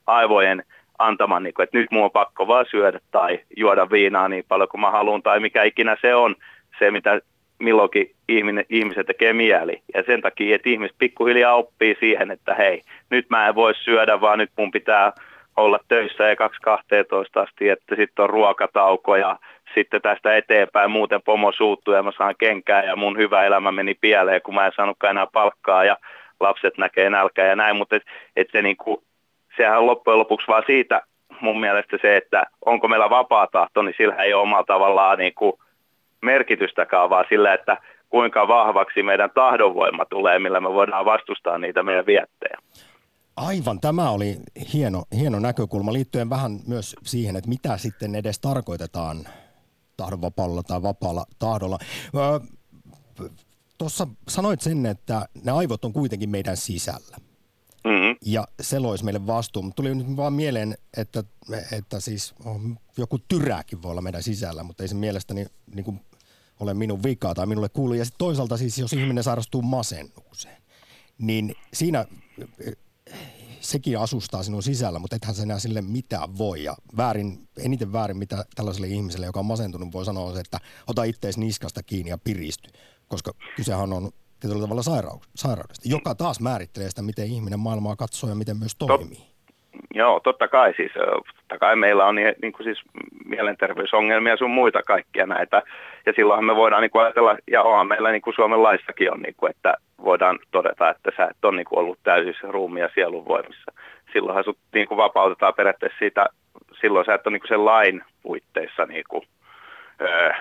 aivojen 0.07 0.63
antaman, 0.99 1.43
niin 1.43 1.53
kuin, 1.53 1.63
että 1.63 1.77
nyt 1.77 1.91
mulla 1.91 2.05
on 2.05 2.11
pakko 2.11 2.47
vaan 2.47 2.65
syödä 2.69 2.99
tai 3.11 3.39
juoda 3.57 3.89
viinaa 3.91 4.27
niin 4.27 4.45
paljon 4.47 4.69
kuin 4.69 4.81
mä 4.81 4.91
haluan, 4.91 5.23
tai 5.23 5.39
mikä 5.39 5.63
ikinä 5.63 5.97
se 6.01 6.15
on, 6.15 6.35
se 6.79 6.91
mitä 6.91 7.21
milloinkin 7.59 8.11
ihminen, 8.29 8.65
ihmisen 8.69 9.05
tekee 9.05 9.33
mieli. 9.33 9.81
Ja 9.93 10.03
sen 10.05 10.21
takia, 10.21 10.55
että 10.55 10.69
ihmiset 10.69 10.97
pikkuhiljaa 10.99 11.53
oppii 11.53 11.97
siihen, 11.99 12.31
että 12.31 12.55
hei, 12.55 12.81
nyt 13.09 13.29
mä 13.29 13.47
en 13.47 13.55
voi 13.55 13.73
syödä, 13.75 14.21
vaan 14.21 14.39
nyt 14.39 14.51
mun 14.57 14.71
pitää 14.71 15.13
olla 15.57 15.79
töissä 15.87 16.23
ja 16.23 16.35
2.12 16.35 17.41
asti, 17.43 17.69
että 17.69 17.95
sitten 17.95 18.23
on 18.23 18.29
ruokatauko 18.29 19.15
ja 19.15 19.39
sitten 19.75 20.01
tästä 20.01 20.35
eteenpäin 20.35 20.91
muuten 20.91 21.21
pomo 21.21 21.51
suuttuu 21.51 21.93
ja 21.93 22.03
mä 22.03 22.11
saan 22.17 22.35
kenkää 22.39 22.83
ja 22.83 22.95
mun 22.95 23.17
hyvä 23.17 23.43
elämä 23.43 23.71
meni 23.71 23.95
pieleen, 24.01 24.41
kun 24.41 24.55
mä 24.55 24.65
en 24.65 24.71
saanutkaan 24.75 25.11
enää 25.11 25.27
palkkaa 25.33 25.83
ja 25.83 25.97
lapset 26.39 26.77
näkee 26.77 27.09
nälkää 27.09 27.45
ja 27.45 27.55
näin, 27.55 27.75
mutta 27.75 27.95
et, 27.95 28.03
et 28.35 28.47
se 28.51 28.61
niinku, 28.61 29.03
sehän 29.57 29.79
on 29.79 29.85
loppujen 29.85 30.19
lopuksi 30.19 30.47
vaan 30.47 30.63
siitä 30.67 31.01
mun 31.41 31.59
mielestä 31.59 31.97
se, 32.01 32.17
että 32.17 32.43
onko 32.65 32.87
meillä 32.87 33.09
vapaa 33.09 33.47
tahto, 33.47 33.81
niin 33.81 33.95
sillä 33.97 34.15
ei 34.15 34.33
ole 34.33 34.41
omalla 34.41 34.63
tavallaan 34.63 35.17
niinku 35.17 35.59
merkitystäkään, 36.21 37.09
vaan 37.09 37.25
sillä, 37.29 37.53
että 37.53 37.77
kuinka 38.09 38.47
vahvaksi 38.47 39.03
meidän 39.03 39.29
tahdonvoima 39.35 40.05
tulee, 40.05 40.39
millä 40.39 40.59
me 40.59 40.73
voidaan 40.73 41.05
vastustaa 41.05 41.57
niitä 41.57 41.83
meidän 41.83 42.05
viettejä. 42.05 42.57
Aivan, 43.35 43.79
tämä 43.79 44.09
oli 44.09 44.35
hieno, 44.73 45.03
hieno 45.19 45.39
näkökulma 45.39 45.93
liittyen 45.93 46.29
vähän 46.29 46.51
myös 46.67 46.95
siihen, 47.03 47.35
että 47.35 47.49
mitä 47.49 47.77
sitten 47.77 48.15
edes 48.15 48.39
tarkoitetaan 48.39 49.17
tahdonvapaalla 49.97 50.63
tai 50.63 50.83
vapaalla 50.83 51.25
tahdolla. 51.39 51.77
Tuossa 53.77 54.07
sanoit 54.27 54.61
sen, 54.61 54.85
että 54.85 55.21
ne 55.45 55.51
aivot 55.51 55.85
on 55.85 55.93
kuitenkin 55.93 56.29
meidän 56.29 56.57
sisällä. 56.57 57.26
Ja 58.25 58.47
se 58.61 58.79
loisi 58.79 59.03
meille 59.03 59.27
vastuun. 59.27 59.65
Mutta 59.65 59.75
tuli 59.75 59.95
nyt 59.95 60.15
vaan 60.15 60.33
mieleen, 60.33 60.77
että, 60.97 61.23
että 61.71 61.99
siis 61.99 62.35
joku 62.97 63.19
tyräkin 63.19 63.81
voi 63.81 63.91
olla 63.91 64.01
meidän 64.01 64.23
sisällä, 64.23 64.63
mutta 64.63 64.83
ei 64.83 64.87
se 64.87 64.95
mielestäni 64.95 65.45
niin 65.75 65.85
kuin 65.85 65.99
ole 66.59 66.73
minun 66.73 67.03
vikaa 67.03 67.35
tai 67.35 67.45
minulle 67.45 67.69
kuulu. 67.69 67.93
Ja 67.93 68.05
sitten 68.05 68.17
toisaalta 68.17 68.57
siis, 68.57 68.77
jos 68.77 68.93
ihminen 68.93 69.23
sairastuu 69.23 69.61
masennukseen, 69.61 70.61
niin 71.17 71.55
siinä 71.73 72.05
sekin 73.61 73.99
asustaa 73.99 74.43
sinun 74.43 74.63
sisällä, 74.63 74.99
mutta 74.99 75.15
ethän 75.15 75.35
sä 75.35 75.43
enää 75.43 75.59
sille 75.59 75.81
mitään 75.81 76.37
voi. 76.37 76.63
Ja 76.63 76.77
väärin, 76.97 77.47
eniten 77.57 77.93
väärin, 77.93 78.17
mitä 78.17 78.45
tällaiselle 78.55 78.87
ihmiselle, 78.87 79.25
joka 79.25 79.39
on 79.39 79.45
masentunut, 79.45 79.93
voi 79.93 80.05
sanoa, 80.05 80.25
on 80.25 80.33
se, 80.33 80.39
että 80.39 80.59
ota 80.87 81.03
ittees 81.03 81.37
niskasta 81.37 81.83
kiinni 81.83 82.09
ja 82.09 82.17
piristy. 82.17 82.69
Koska 83.07 83.33
kysehän 83.55 83.93
on 83.93 84.11
tietyllä 84.39 84.61
tavalla 84.61 84.83
sairaudesta, 85.35 85.89
joka 85.89 86.15
taas 86.15 86.39
määrittelee 86.41 86.89
sitä, 86.89 87.01
miten 87.01 87.25
ihminen 87.25 87.59
maailmaa 87.59 87.95
katsoo 87.95 88.29
ja 88.29 88.35
miten 88.35 88.57
myös 88.57 88.75
toimii. 88.75 89.27
Joo, 89.93 90.19
totta 90.19 90.47
kai 90.47 90.73
siis, 90.77 90.91
totta 91.35 91.57
kai 91.59 91.75
meillä 91.75 92.05
on 92.05 92.15
niin, 92.15 92.35
niin 92.41 92.53
kuin 92.53 92.63
siis 92.63 92.81
mielenterveysongelmia 93.25 94.37
sun 94.37 94.51
muita 94.51 94.83
kaikkia 94.83 95.25
näitä, 95.25 95.61
ja 96.05 96.13
silloinhan 96.15 96.45
me 96.45 96.55
voidaan 96.55 96.81
niin 96.81 96.91
kuin 96.91 97.03
ajatella, 97.03 97.37
ja 97.51 97.63
onhan 97.63 97.87
meillä 97.87 98.11
niin 98.11 98.21
kuin 98.21 98.35
Suomen 98.35 98.63
laissakin 98.63 99.11
on, 99.13 99.21
niin 99.21 99.35
kuin, 99.37 99.49
että 99.49 99.73
voidaan 100.03 100.39
todeta, 100.51 100.89
että 100.89 101.11
sä 101.17 101.23
et 101.25 101.45
ole 101.45 101.55
niin 101.55 101.65
kuin 101.65 101.79
ollut 101.79 101.99
täysissä 102.03 102.47
ruumi- 102.47 102.79
ja 102.79 102.89
sielun 102.93 103.27
voimissa. 103.27 103.71
Silloinhan 104.13 104.43
sut 104.43 104.57
niin 104.73 104.87
kuin 104.87 104.97
vapautetaan 104.97 105.53
periaatteessa 105.53 105.99
siitä, 105.99 106.25
silloin 106.81 107.05
sä 107.05 107.13
et 107.13 107.27
ole 107.27 107.33
niin 107.33 107.41
kuin 107.41 107.49
sen 107.49 107.65
lain 107.65 108.03
puitteissa 108.21 108.85
niin 108.85 109.03
kuin, 109.09 109.23
öö, 110.01 110.31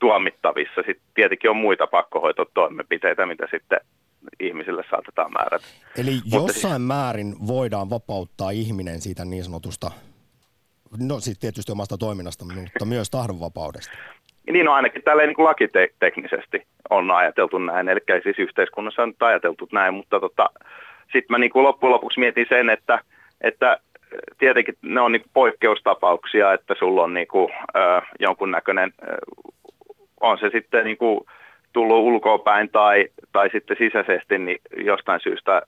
tuomittavissa. 0.00 0.82
Sitten 0.86 1.06
tietenkin 1.14 1.50
on 1.50 1.56
muita 1.56 1.86
pakkohoitotoimenpiteitä, 1.86 3.26
mitä 3.26 3.46
sitten 3.50 3.80
ihmisille 4.40 4.84
saatetaan 4.90 5.32
määrätä. 5.32 5.66
Eli 5.96 6.10
Mutta 6.10 6.36
jossain 6.36 6.74
siis... 6.74 6.86
määrin 6.86 7.34
voidaan 7.46 7.90
vapauttaa 7.90 8.50
ihminen 8.50 9.00
siitä 9.00 9.24
niin 9.24 9.44
sanotusta, 9.44 9.90
no 11.08 11.20
siis 11.20 11.38
tietysti 11.38 11.72
omasta 11.72 11.98
toiminnasta, 11.98 12.44
mutta 12.44 12.84
myös 12.84 13.10
tahdonvapaudesta. 13.10 13.92
Niin 14.52 14.68
on 14.68 14.74
ainakin 14.74 15.02
tälleen 15.02 15.28
niin 15.28 15.44
lakiteknisesti 15.44 16.66
on 16.90 17.10
ajateltu 17.10 17.58
näin, 17.58 17.88
eli 17.88 18.00
siis 18.22 18.38
yhteiskunnassa 18.38 19.02
on 19.02 19.14
ajateltu 19.20 19.68
näin, 19.72 19.94
mutta 19.94 20.20
tota, 20.20 20.50
sitten 21.02 21.26
mä 21.28 21.38
niin 21.38 21.50
kuin 21.50 21.62
loppujen 21.62 21.92
lopuksi 21.92 22.20
mietin 22.20 22.46
sen, 22.48 22.70
että, 22.70 23.00
että 23.40 23.80
tietenkin 24.38 24.74
ne 24.82 25.00
on 25.00 25.12
niin 25.12 25.24
poikkeustapauksia, 25.32 26.52
että 26.52 26.74
sulla 26.78 27.02
on 27.02 27.14
niin 27.14 27.28
kuin, 27.28 27.52
äh, 27.76 28.02
jonkunnäköinen, 28.20 28.92
äh, 29.02 29.08
on 30.20 30.38
se 30.38 30.50
sitten 30.52 30.84
niin 30.84 30.96
kuin, 30.96 31.20
tullut 31.72 31.98
ulkoapäin 31.98 32.70
tai, 32.70 33.08
tai 33.32 33.50
sitten 33.52 33.76
sisäisesti, 33.76 34.38
niin 34.38 34.58
jostain 34.76 35.20
syystä 35.20 35.62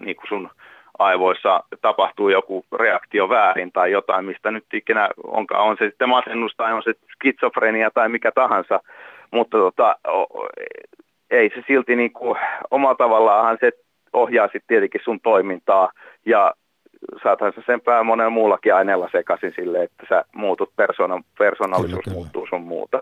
niin 0.00 0.16
kuin 0.16 0.28
sun 0.28 0.50
aivoissa 0.98 1.64
tapahtuu 1.80 2.28
joku 2.28 2.64
reaktio 2.72 3.28
väärin 3.28 3.72
tai 3.72 3.92
jotain, 3.92 4.24
mistä 4.24 4.50
nyt 4.50 4.64
ikinä 4.72 5.08
onkaan, 5.26 5.64
on 5.64 5.76
se 5.78 5.84
sitten 5.84 6.08
masennus 6.08 6.52
tai 6.56 6.72
on 6.72 6.82
se 6.82 6.92
skitsofrenia 7.14 7.90
tai 7.90 8.08
mikä 8.08 8.32
tahansa, 8.32 8.80
mutta 9.30 9.58
tota, 9.58 9.96
ei 11.30 11.50
se 11.54 11.62
silti 11.66 11.96
niin 11.96 12.12
kuin, 12.12 12.38
omalla 12.70 12.94
tavallaan 12.94 13.58
se 13.60 13.70
ohjaa 14.12 14.46
sitten 14.46 14.68
tietenkin 14.68 15.00
sun 15.04 15.20
toimintaa 15.20 15.92
ja 16.26 16.54
saathan 17.22 17.52
sä 17.52 17.62
sen 17.66 17.80
pää 17.80 18.02
monella 18.02 18.30
muullakin 18.30 18.74
aineella 18.74 19.08
sekaisin 19.12 19.52
sille, 19.56 19.82
että 19.82 20.06
sä 20.08 20.24
muutut, 20.34 20.70
persona, 20.76 21.22
persoonallisuus 21.38 22.04
kyllä, 22.04 22.14
muuttuu 22.14 22.42
kyllä. 22.42 22.58
sun 22.58 22.66
muuta. 22.68 23.00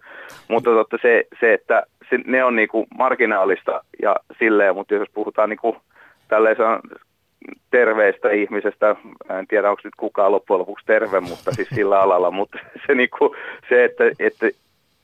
Mutta 0.48 0.70
totta 0.70 0.98
se, 1.02 1.24
se 1.40 1.52
että 1.52 1.82
se, 2.10 2.18
ne 2.26 2.44
on 2.44 2.56
niinku 2.56 2.86
marginaalista 2.98 3.84
ja 4.02 4.16
silleen, 4.38 4.74
mutta 4.74 4.94
jos 4.94 5.08
puhutaan 5.14 5.48
niinku 5.48 5.76
tällaisen 6.28 6.66
terveestä 7.70 8.30
ihmisestä, 8.30 8.96
en 9.38 9.46
tiedä 9.46 9.70
onko 9.70 9.80
nyt 9.84 9.94
kukaan 9.96 10.32
loppujen 10.32 10.60
lopuksi 10.60 10.86
terve, 10.86 11.20
mutta 11.20 11.52
siis 11.52 11.68
sillä 11.68 12.00
alalla, 12.00 12.30
mutta 12.40 12.58
se, 12.86 12.94
niinku, 12.94 13.36
se 13.68 13.84
että, 13.84 14.04
että 14.18 14.48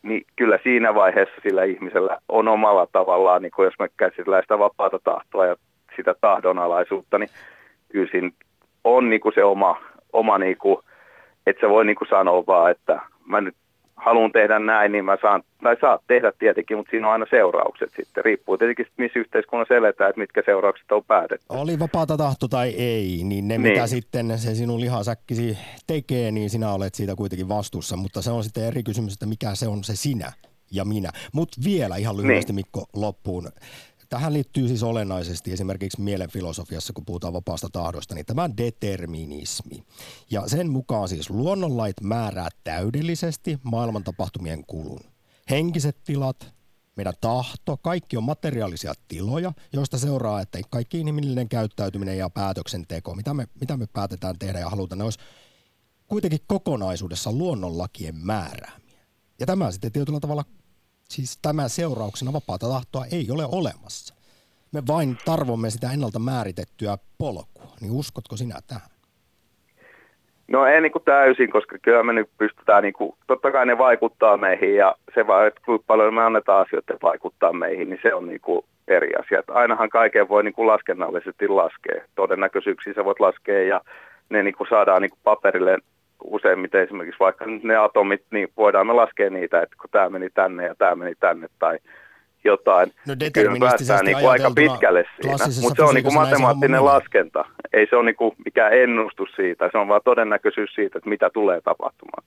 niin 0.02 0.24
kyllä 0.36 0.58
siinä 0.62 0.94
vaiheessa 0.94 1.34
sillä 1.42 1.64
ihmisellä 1.64 2.18
on 2.28 2.48
omalla 2.48 2.86
tavallaan, 2.92 3.42
niin 3.42 3.52
jos 3.58 3.74
me 3.78 3.88
käsitellään 3.96 4.42
sitä 4.42 4.58
vapaata 4.58 4.98
tahtoa 5.04 5.46
ja 5.46 5.56
sitä 5.96 6.14
tahdonalaisuutta, 6.20 7.18
niin 7.18 7.30
kyllä 7.92 8.08
siinä 8.10 8.30
on 8.84 9.10
niin 9.10 9.20
kuin 9.20 9.34
se 9.34 9.44
oma, 9.44 9.76
oma 10.12 10.38
niin 10.38 10.56
kuin, 10.56 10.78
että 11.46 11.60
se 11.60 11.68
voi 11.68 11.84
niin 11.84 11.96
kuin 11.96 12.08
sanoa 12.08 12.44
vaan, 12.46 12.70
että 12.70 13.00
mä 13.24 13.40
nyt 13.40 13.54
haluan 13.96 14.32
tehdä 14.32 14.58
näin, 14.58 14.92
niin 14.92 15.04
mä 15.04 15.16
saan, 15.22 15.42
tai 15.62 15.76
saat 15.80 16.02
tehdä 16.06 16.32
tietenkin, 16.38 16.76
mutta 16.76 16.90
siinä 16.90 17.06
on 17.06 17.12
aina 17.12 17.26
seuraukset 17.30 17.90
sitten. 17.96 18.24
Riippuu 18.24 18.58
tietenkin, 18.58 18.86
missä 18.96 19.18
yhteiskunnassa 19.18 19.74
eletään, 19.74 20.10
että 20.10 20.20
mitkä 20.20 20.42
seuraukset 20.46 20.92
on 20.92 21.04
päätetty. 21.04 21.46
Oli 21.48 21.78
vapaata 21.78 22.16
tahto 22.16 22.48
tai 22.48 22.68
ei, 22.68 23.20
niin 23.24 23.48
ne 23.48 23.58
niin. 23.58 23.60
mitä 23.60 23.86
sitten 23.86 24.38
se 24.38 24.54
sinun 24.54 24.80
lihasäkkisi 24.80 25.58
tekee, 25.86 26.30
niin 26.30 26.50
sinä 26.50 26.72
olet 26.72 26.94
siitä 26.94 27.14
kuitenkin 27.16 27.48
vastuussa. 27.48 27.96
Mutta 27.96 28.22
se 28.22 28.30
on 28.30 28.44
sitten 28.44 28.64
eri 28.64 28.82
kysymys, 28.82 29.12
että 29.12 29.26
mikä 29.26 29.54
se 29.54 29.68
on 29.68 29.84
se 29.84 29.96
sinä 29.96 30.32
ja 30.70 30.84
minä. 30.84 31.10
Mutta 31.32 31.56
vielä 31.64 31.96
ihan 31.96 32.16
lyhyesti 32.16 32.52
niin. 32.52 32.54
Mikko 32.58 32.84
loppuun. 32.96 33.48
Tähän 34.08 34.32
liittyy 34.32 34.68
siis 34.68 34.82
olennaisesti 34.82 35.52
esimerkiksi 35.52 36.00
mielenfilosofiassa, 36.00 36.92
kun 36.92 37.04
puhutaan 37.04 37.32
vapaasta 37.32 37.68
tahdosta, 37.72 38.14
niin 38.14 38.26
tämä 38.26 38.50
determinismi. 38.56 39.84
Ja 40.30 40.48
sen 40.48 40.70
mukaan 40.70 41.08
siis 41.08 41.30
luonnonlait 41.30 42.00
määrää 42.02 42.48
täydellisesti 42.64 43.58
maailman 43.62 44.04
tapahtumien 44.04 44.64
kulun. 44.66 45.00
Henkiset 45.50 46.04
tilat, 46.04 46.52
meidän 46.96 47.14
tahto, 47.20 47.76
kaikki 47.76 48.16
on 48.16 48.24
materiaalisia 48.24 48.92
tiloja, 49.08 49.52
joista 49.72 49.98
seuraa, 49.98 50.40
että 50.40 50.58
kaikki 50.70 51.00
inhimillinen 51.00 51.48
käyttäytyminen 51.48 52.18
ja 52.18 52.30
päätöksenteko, 52.30 53.14
mitä 53.14 53.34
me, 53.34 53.48
mitä 53.60 53.76
me 53.76 53.86
päätetään 53.92 54.38
tehdä 54.38 54.58
ja 54.58 54.70
halutaan, 54.70 54.98
ne 54.98 55.04
olisi 55.04 55.18
kuitenkin 56.06 56.40
kokonaisuudessa 56.46 57.32
luonnonlakien 57.32 58.16
määräämiä. 58.16 58.98
Ja 59.40 59.46
tämä 59.46 59.70
sitten 59.70 59.92
tietyllä 59.92 60.20
tavalla 60.20 60.44
siis 61.08 61.38
tämän 61.42 61.70
seurauksena 61.70 62.32
vapaata 62.32 62.68
tahtoa 62.68 63.04
ei 63.12 63.26
ole 63.30 63.44
olemassa. 63.52 64.14
Me 64.72 64.82
vain 64.88 65.18
tarvomme 65.24 65.70
sitä 65.70 65.92
ennalta 65.92 66.18
määritettyä 66.18 66.98
polkua. 67.18 67.72
Niin 67.80 67.92
uskotko 67.92 68.36
sinä 68.36 68.58
tähän? 68.66 68.90
No 70.48 70.66
ei 70.66 70.80
niin 70.80 70.92
kuin 70.92 71.04
täysin, 71.04 71.50
koska 71.50 71.78
kyllä 71.82 72.02
me 72.02 72.12
nyt 72.12 72.30
pystytään, 72.38 72.82
niin 72.82 72.92
kuin, 72.92 73.14
totta 73.26 73.52
kai 73.52 73.66
ne 73.66 73.78
vaikuttaa 73.78 74.36
meihin 74.36 74.76
ja 74.76 74.94
se 75.14 75.26
vaan, 75.26 75.46
että 75.46 75.60
kuinka 75.64 75.84
paljon 75.86 76.14
me 76.14 76.22
annetaan 76.22 76.66
asioiden 76.66 76.98
vaikuttaa 77.02 77.52
meihin, 77.52 77.90
niin 77.90 78.00
se 78.02 78.14
on 78.14 78.26
niin 78.26 78.40
kuin 78.40 78.64
eri 78.88 79.10
asia. 79.14 79.38
Että 79.38 79.52
ainahan 79.52 79.88
kaiken 79.88 80.28
voi 80.28 80.44
niin 80.44 80.54
kuin 80.54 80.66
laskennallisesti 80.66 81.48
laskea. 81.48 82.04
Todennäköisyyksiä 82.14 82.94
sä 82.94 83.04
voit 83.04 83.20
laskea 83.20 83.62
ja 83.62 83.80
ne 84.28 84.42
niin 84.42 84.54
kuin 84.54 84.68
saadaan 84.70 85.02
niin 85.02 85.10
kuin 85.10 85.20
paperille 85.24 85.78
useimmiten 86.24 86.82
esimerkiksi 86.82 87.20
vaikka 87.20 87.44
ne 87.62 87.76
atomit, 87.76 88.22
niin 88.30 88.48
voidaan 88.56 88.86
me 88.86 88.92
laskea 88.92 89.30
niitä, 89.30 89.62
että 89.62 89.76
kun 89.80 89.90
tämä 89.90 90.08
meni 90.08 90.30
tänne 90.30 90.66
ja 90.66 90.74
tämä 90.74 90.94
meni 90.94 91.14
tänne 91.20 91.48
tai 91.58 91.78
jotain. 92.44 92.92
No 93.06 93.14
Kyllä 93.32 93.50
me 93.50 93.58
päästään 93.58 94.04
niin 94.04 94.18
kuin 94.18 94.30
aika 94.30 94.50
pitkälle 94.54 95.04
siinä, 95.22 95.36
mutta 95.60 95.82
se 95.82 95.88
on 95.88 95.94
niin 95.94 96.04
kuin 96.04 96.14
matemaattinen 96.14 96.84
laskenta. 96.84 97.44
Ei 97.72 97.86
se 97.90 97.96
ole 97.96 98.04
niin 98.04 98.16
kuin 98.16 98.34
mikään 98.44 98.72
ennustus 98.72 99.28
siitä, 99.36 99.68
se 99.72 99.78
on 99.78 99.88
vaan 99.88 100.00
todennäköisyys 100.04 100.70
siitä, 100.74 100.98
että 100.98 101.10
mitä 101.10 101.30
tulee 101.30 101.60
tapahtumaan. 101.60 102.24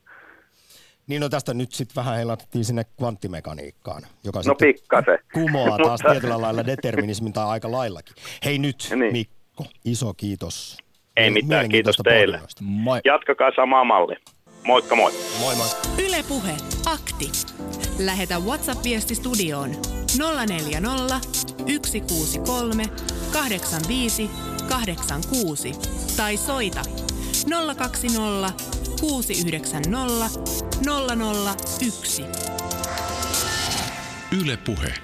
Niin 1.06 1.20
no 1.20 1.28
tästä 1.28 1.54
nyt 1.54 1.72
sitten 1.72 1.96
vähän 1.96 2.16
heilatettiin 2.16 2.64
sinne 2.64 2.84
kvanttimekaniikkaan, 2.96 4.02
joka 4.24 4.38
No 4.38 4.42
sitten 4.42 4.56
pikkasen. 4.68 5.18
kumoaa 5.34 5.78
taas 5.78 6.00
tietyllä 6.10 6.40
lailla 6.40 6.66
determinismin 6.66 7.32
tai 7.32 7.46
aika 7.46 7.72
laillakin. 7.72 8.14
Hei 8.44 8.58
nyt, 8.58 8.76
Niin. 8.96 9.12
Mikko, 9.12 9.64
iso 9.84 10.14
kiitos. 10.14 10.78
Ei 11.16 11.30
Mie- 11.30 11.42
mitään, 11.42 11.68
kiitos 11.68 11.96
teille. 12.04 12.40
Moi. 12.60 13.00
Jatkakaa 13.04 13.50
samaa 13.56 13.84
mallia. 13.84 14.18
Moikka 14.64 14.96
moi. 14.96 15.12
Moi 15.40 15.56
moi. 15.56 15.66
Yle 15.98 16.24
Puhe. 16.28 16.54
Akti. 16.86 17.30
Lähetä 17.98 18.38
WhatsApp-viesti 18.38 19.14
studioon 19.14 19.70
040 20.46 21.20
163 21.32 22.84
85 23.32 24.30
86 24.68 25.72
tai 26.16 26.36
soita 26.36 26.82
020 27.76 28.50
690 29.00 30.40
001. 31.80 32.24
Yle 34.42 34.56
Puhe. 34.56 34.94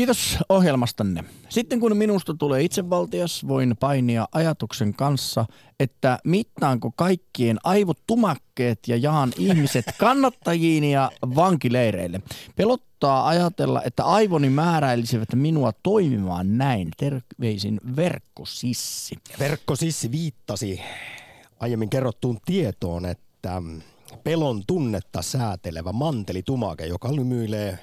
Kiitos 0.00 0.38
ohjelmastanne. 0.48 1.24
Sitten 1.48 1.80
kun 1.80 1.96
minusta 1.96 2.34
tulee 2.34 2.62
itsevaltias, 2.62 3.48
voin 3.48 3.76
painia 3.80 4.28
ajatuksen 4.32 4.94
kanssa, 4.94 5.46
että 5.80 6.18
mittaanko 6.24 6.90
kaikkien 6.96 7.58
aivotumakkeet 7.64 8.78
ja 8.88 8.96
jaan 8.96 9.32
ihmiset 9.38 9.84
kannattajiin 9.98 10.84
ja 10.84 11.10
vankileireille. 11.36 12.20
Pelottaa 12.56 13.28
ajatella, 13.28 13.82
että 13.82 14.04
aivoni 14.04 14.50
määräilisivät 14.50 15.28
minua 15.34 15.72
toimimaan 15.82 16.58
näin. 16.58 16.88
Terveisin 16.96 17.80
verkkosissi. 17.96 19.16
Verkkosissi 19.38 20.12
viittasi 20.12 20.80
aiemmin 21.60 21.90
kerrottuun 21.90 22.38
tietoon, 22.44 23.06
että 23.06 23.62
pelon 24.24 24.62
tunnetta 24.66 25.22
säätelevä 25.22 25.92
mantelitumake, 25.92 26.86
joka 26.86 27.16
lymyilee 27.16 27.78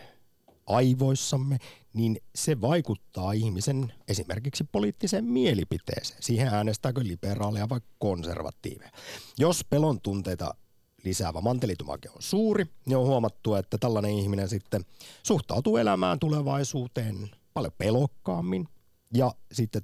aivoissamme, 0.68 1.58
niin 1.94 2.18
se 2.36 2.62
vaikuttaa 2.62 3.32
ihmisen 3.32 3.94
esimerkiksi 4.08 4.64
poliittiseen 4.64 5.26
mielipiteeseen. 5.26 6.24
Siihen 6.24 6.48
äänestääkö 6.48 7.02
liberaaleja 7.04 7.70
vai 7.70 7.80
konservatiiveja. 8.00 8.92
Jos 9.38 9.66
pelon 9.70 10.02
tunteita 10.02 10.56
lisäävä 11.04 11.42
mantelitumake 11.42 12.10
on 12.10 12.22
suuri, 12.22 12.66
niin 12.86 12.98
on 12.98 13.06
huomattu, 13.06 13.56
että 13.56 13.78
tällainen 13.78 14.12
ihminen 14.12 14.50
sitten 14.50 14.86
suhtautuu 15.24 15.78
elämään 15.78 16.20
tulevaisuuteen 16.20 17.30
paljon 17.54 17.74
pelokkaammin 17.78 18.68
ja 19.14 19.32
sitten 19.52 19.82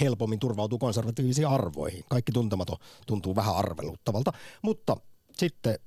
helpommin 0.00 0.40
turvautuu 0.40 0.78
konservatiivisiin 0.78 1.48
arvoihin. 1.48 2.04
Kaikki 2.08 2.32
tuntematon 2.32 2.76
tuntuu 3.06 3.36
vähän 3.36 3.56
arveluttavalta, 3.56 4.32
mutta 4.62 4.96
sitten 5.32 5.78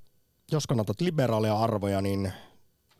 jos 0.51 0.67
kannatat 0.67 1.01
liberaaleja 1.01 1.59
arvoja, 1.59 2.01
niin 2.01 2.33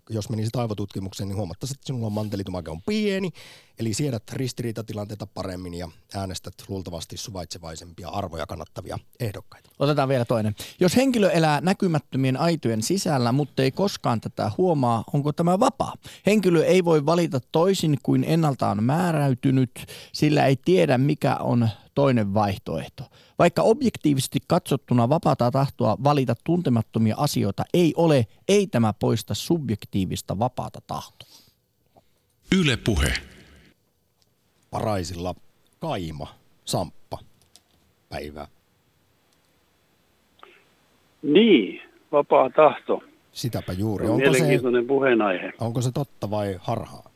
jos 0.09 0.29
menisit 0.29 0.55
aivotutkimukseen, 0.55 1.29
niin 1.29 1.37
huomattaisit, 1.37 1.75
että 1.75 1.87
sinulla 1.87 2.05
on 2.05 2.13
mantelitumake 2.13 2.71
on 2.71 2.81
pieni, 2.81 3.31
eli 3.79 3.93
siedät 3.93 4.23
ristiriitatilanteita 4.33 5.27
paremmin 5.27 5.73
ja 5.73 5.89
äänestät 6.15 6.53
luultavasti 6.67 7.17
suvaitsevaisempia 7.17 8.09
arvoja 8.09 8.45
kannattavia 8.45 8.99
ehdokkaita. 9.19 9.69
Otetaan 9.79 10.09
vielä 10.09 10.25
toinen. 10.25 10.55
Jos 10.79 10.95
henkilö 10.95 11.29
elää 11.29 11.61
näkymättömien 11.61 12.37
aitojen 12.37 12.83
sisällä, 12.83 13.31
mutta 13.31 13.63
ei 13.63 13.71
koskaan 13.71 14.21
tätä 14.21 14.51
huomaa, 14.57 15.03
onko 15.13 15.33
tämä 15.33 15.59
vapaa? 15.59 15.93
Henkilö 16.25 16.65
ei 16.65 16.85
voi 16.85 17.05
valita 17.05 17.39
toisin 17.51 17.97
kuin 18.03 18.23
ennalta 18.23 18.69
on 18.69 18.83
määräytynyt, 18.83 19.71
sillä 20.13 20.45
ei 20.45 20.55
tiedä 20.55 20.97
mikä 20.97 21.35
on 21.35 21.69
toinen 21.97 22.33
vaihtoehto. 22.33 23.03
Vaikka 23.39 23.61
objektiivisesti 23.61 24.39
katsottuna 24.47 25.09
vapaata 25.09 25.51
tahtoa 25.51 25.97
valita 26.03 26.35
tuntemattomia 26.43 27.15
asioita 27.17 27.63
ei 27.73 27.93
ole, 27.95 28.25
ei 28.47 28.67
tämä 28.67 28.93
poista 28.93 29.33
subjektiivista 29.33 30.39
vapaata 30.39 30.79
tahtoa. 30.87 31.29
Yle 32.59 32.77
Puhe. 32.77 33.13
Paraisilla 34.71 35.35
Kaima, 35.79 36.27
Samppa, 36.65 37.19
päivää. 38.09 38.47
Niin, 41.21 41.81
vapaa 42.11 42.49
tahto. 42.49 43.03
Sitäpä 43.31 43.73
juuri. 43.73 44.05
On 44.05 44.11
Onko 44.11 44.25
se, 44.25 44.31
mielenkiintoinen 44.31 44.87
puheenaihe. 44.87 45.53
onko 45.59 45.81
se 45.81 45.91
totta 45.91 46.29
vai 46.29 46.55
harhaa? 46.59 47.09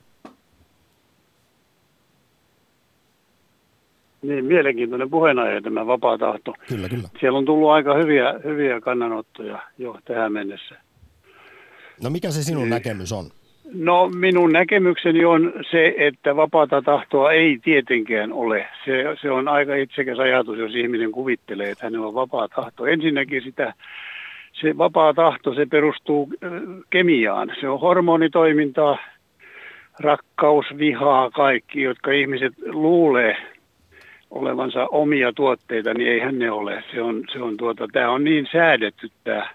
Niin, 4.21 4.45
mielenkiintoinen 4.45 5.09
puheenaihe 5.09 5.61
tämä 5.61 5.87
vapaa 5.87 6.17
tahto. 6.17 6.53
Kyllä, 6.69 6.89
kyllä. 6.89 7.07
Siellä 7.19 7.37
on 7.37 7.45
tullut 7.45 7.69
aika 7.69 7.93
hyviä, 7.93 8.33
hyviä 8.43 8.81
kannanottoja 8.81 9.59
jo 9.77 9.97
tähän 10.05 10.33
mennessä. 10.33 10.75
No 12.03 12.09
mikä 12.09 12.31
se 12.31 12.43
sinun 12.43 12.69
näkemys 12.69 13.11
on? 13.11 13.25
No 13.73 14.09
minun 14.15 14.51
näkemykseni 14.51 15.25
on 15.25 15.53
se, 15.71 15.95
että 15.97 16.35
vapaata 16.35 16.81
tahtoa 16.81 17.31
ei 17.31 17.59
tietenkään 17.63 18.33
ole. 18.33 18.67
Se, 18.85 19.03
se 19.21 19.31
on 19.31 19.47
aika 19.47 19.75
itsekäs 19.75 20.19
ajatus, 20.19 20.57
jos 20.57 20.75
ihminen 20.75 21.11
kuvittelee, 21.11 21.69
että 21.69 21.85
hänellä 21.85 22.07
on 22.07 22.13
vapaa 22.13 22.47
tahto. 22.47 22.85
Ensinnäkin 22.85 23.43
sitä, 23.43 23.73
se 24.53 24.77
vapaa 24.77 25.13
tahto, 25.13 25.53
se 25.53 25.65
perustuu 25.65 26.29
äh, 26.43 26.51
kemiaan. 26.89 27.51
Se 27.59 27.69
on 27.69 27.79
hormonitoimintaa, 27.79 28.97
rakkaus, 29.99 30.65
vihaa, 30.77 31.29
kaikki, 31.29 31.81
jotka 31.81 32.11
ihmiset 32.11 32.53
luulee 32.65 33.37
olevansa 34.31 34.87
omia 34.91 35.33
tuotteita, 35.33 35.93
niin 35.93 36.11
eihän 36.11 36.39
ne 36.39 36.51
ole. 36.51 36.83
Se 36.93 37.01
on, 37.01 37.23
se 37.33 37.39
on 37.39 37.57
tuota, 37.57 37.87
tämä 37.91 38.11
on 38.11 38.23
niin 38.23 38.47
säädetty 38.51 39.09
tämä 39.23 39.49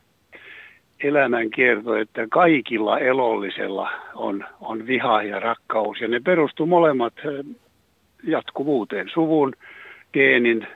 elämänkierto, 1.04 1.96
että 1.96 2.26
kaikilla 2.30 2.98
elollisella 2.98 3.90
on, 4.14 4.44
on 4.60 4.86
viha 4.86 5.22
ja 5.22 5.40
rakkaus. 5.40 6.00
Ja 6.00 6.08
ne 6.08 6.20
perustuu 6.20 6.66
molemmat 6.66 7.14
eh, 7.18 7.56
jatkuvuuteen, 8.24 9.10
suvun, 9.14 9.52
geenin, 10.12 10.66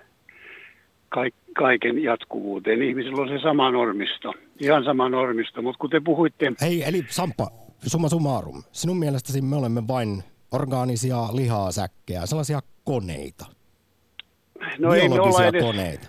kaik, 1.09 1.35
kaiken 1.55 2.03
jatkuvuuteen. 2.03 2.83
Ihmisillä 2.83 3.23
on 3.23 3.29
se 3.29 3.39
sama 3.39 3.71
normisto, 3.71 4.35
ihan 4.61 4.85
sama 4.85 5.09
normisto. 5.09 5.63
Mutta 5.63 5.79
kun 5.79 5.91
te 5.91 6.01
puhuitte, 6.01 6.53
Hei, 6.61 6.83
eli 6.89 7.05
Samppa, 7.09 7.51
summa 7.87 8.09
summarum. 8.09 8.63
Sinun 8.73 8.99
mielestäsi 8.99 9.43
me 9.43 9.57
olemme 9.57 9.89
vain 9.89 10.23
orgaanisia 10.53 11.19
lihasäkkejä, 11.33 12.27
sellaisia 12.27 12.61
koneita. 12.85 13.60
No 14.79 14.95
ei 14.95 15.09
me, 15.09 15.21
olla 15.21 15.47
edes, 15.47 15.65
koneita. 15.65 16.07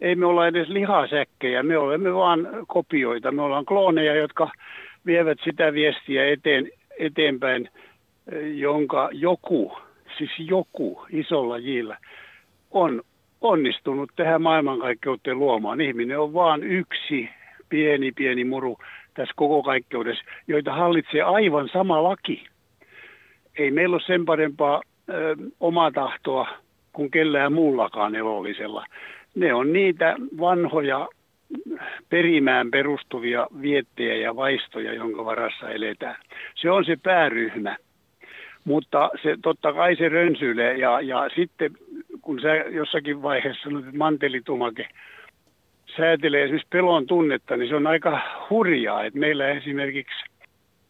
ei 0.00 0.14
me 0.14 0.26
olla 0.26 0.46
edes 0.46 0.68
lihasäkkejä, 0.68 1.62
me 1.62 1.78
olemme 1.78 2.14
vaan 2.14 2.48
kopioita. 2.66 3.32
Me 3.32 3.42
ollaan 3.42 3.64
klooneja, 3.64 4.14
jotka 4.14 4.50
vievät 5.06 5.38
sitä 5.44 5.72
viestiä 5.72 6.26
eteen, 6.26 6.70
eteenpäin, 6.98 7.68
eh, 8.32 8.56
jonka 8.56 9.08
joku, 9.12 9.78
siis 10.18 10.30
joku 10.38 11.06
isolla 11.10 11.58
jillä 11.58 11.98
on 12.70 13.02
onnistunut 13.40 14.10
tähän 14.16 14.42
maailmankaikkeuteen 14.42 15.38
luomaan. 15.38 15.80
Ihminen 15.80 16.18
on 16.18 16.34
vain 16.34 16.62
yksi 16.62 17.28
pieni, 17.68 18.12
pieni 18.12 18.44
muru 18.44 18.78
tässä 19.14 19.34
koko 19.36 19.62
kaikkeudessa, 19.62 20.24
joita 20.48 20.72
hallitsee 20.72 21.22
aivan 21.22 21.68
sama 21.72 22.02
laki. 22.02 22.46
Ei 23.58 23.70
meillä 23.70 23.94
ole 23.94 24.02
sen 24.06 24.24
parempaa 24.24 24.82
ö, 25.08 25.36
omaa 25.60 25.90
tahtoa 25.90 26.48
kuin 26.94 27.10
kellään 27.10 27.52
muullakaan 27.52 28.14
elollisella. 28.14 28.86
Ne 29.34 29.54
on 29.54 29.72
niitä 29.72 30.16
vanhoja 30.40 31.08
perimään 32.08 32.70
perustuvia 32.70 33.46
viettejä 33.62 34.14
ja 34.14 34.36
vaistoja, 34.36 34.94
jonka 34.94 35.24
varassa 35.24 35.70
eletään. 35.70 36.16
Se 36.54 36.70
on 36.70 36.84
se 36.84 36.96
pääryhmä. 37.02 37.76
Mutta 38.64 39.10
se, 39.22 39.36
totta 39.42 39.72
kai 39.72 39.96
se 39.96 40.08
rönsyilee 40.08 40.76
ja, 40.76 41.00
ja 41.00 41.30
sitten 41.36 41.70
kun 42.22 42.40
sä 42.40 42.54
jossakin 42.54 43.22
vaiheessa 43.22 43.62
sanoit, 43.62 43.84
että 43.86 43.98
mantelitumake 43.98 44.88
säätelee 45.96 46.42
esimerkiksi 46.42 46.68
pelon 46.70 47.06
tunnetta, 47.06 47.56
niin 47.56 47.68
se 47.68 47.76
on 47.76 47.86
aika 47.86 48.20
hurjaa, 48.50 49.04
että 49.04 49.18
meillä 49.18 49.48
esimerkiksi 49.48 50.24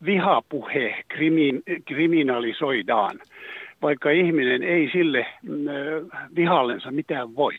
vihapuhe 0.04 1.04
krimin, 1.08 1.62
kriminalisoidaan, 1.84 3.20
vaikka 3.84 4.10
ihminen 4.10 4.62
ei 4.62 4.90
sille 4.92 5.26
mm, 5.42 5.58
vihallensa 6.36 6.90
mitään 6.90 7.34
voi. 7.34 7.54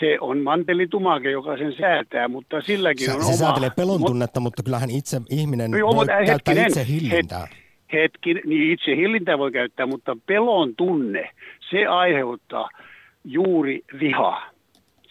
se 0.00 0.18
on 0.20 0.38
mantelitumake, 0.38 1.30
joka 1.30 1.56
sen 1.56 1.74
säätää, 1.80 2.28
mutta 2.28 2.60
silläkin 2.60 3.06
se, 3.06 3.12
on 3.12 3.20
se 3.20 3.26
oma... 3.26 3.36
säätelee 3.36 3.70
pelon 3.76 4.04
tunnetta, 4.04 4.40
mutta 4.40 4.62
kyllähän 4.62 4.90
itse 4.90 5.20
ihminen 5.30 5.70
No 5.70 5.78
joo, 5.78 5.96
voi 5.96 6.06
käyttää 6.06 6.32
hetkinen, 6.34 6.66
itse 6.66 6.86
hillintää. 6.86 7.48
hetki, 7.92 8.34
niin 8.34 8.72
itse 8.72 8.96
hillintää 8.96 9.38
voi 9.38 9.52
käyttää, 9.52 9.86
mutta 9.86 10.16
pelon 10.26 10.76
tunne, 10.76 11.30
se 11.70 11.86
aiheuttaa 11.86 12.68
juuri 13.24 13.80
vihaa. 14.00 14.50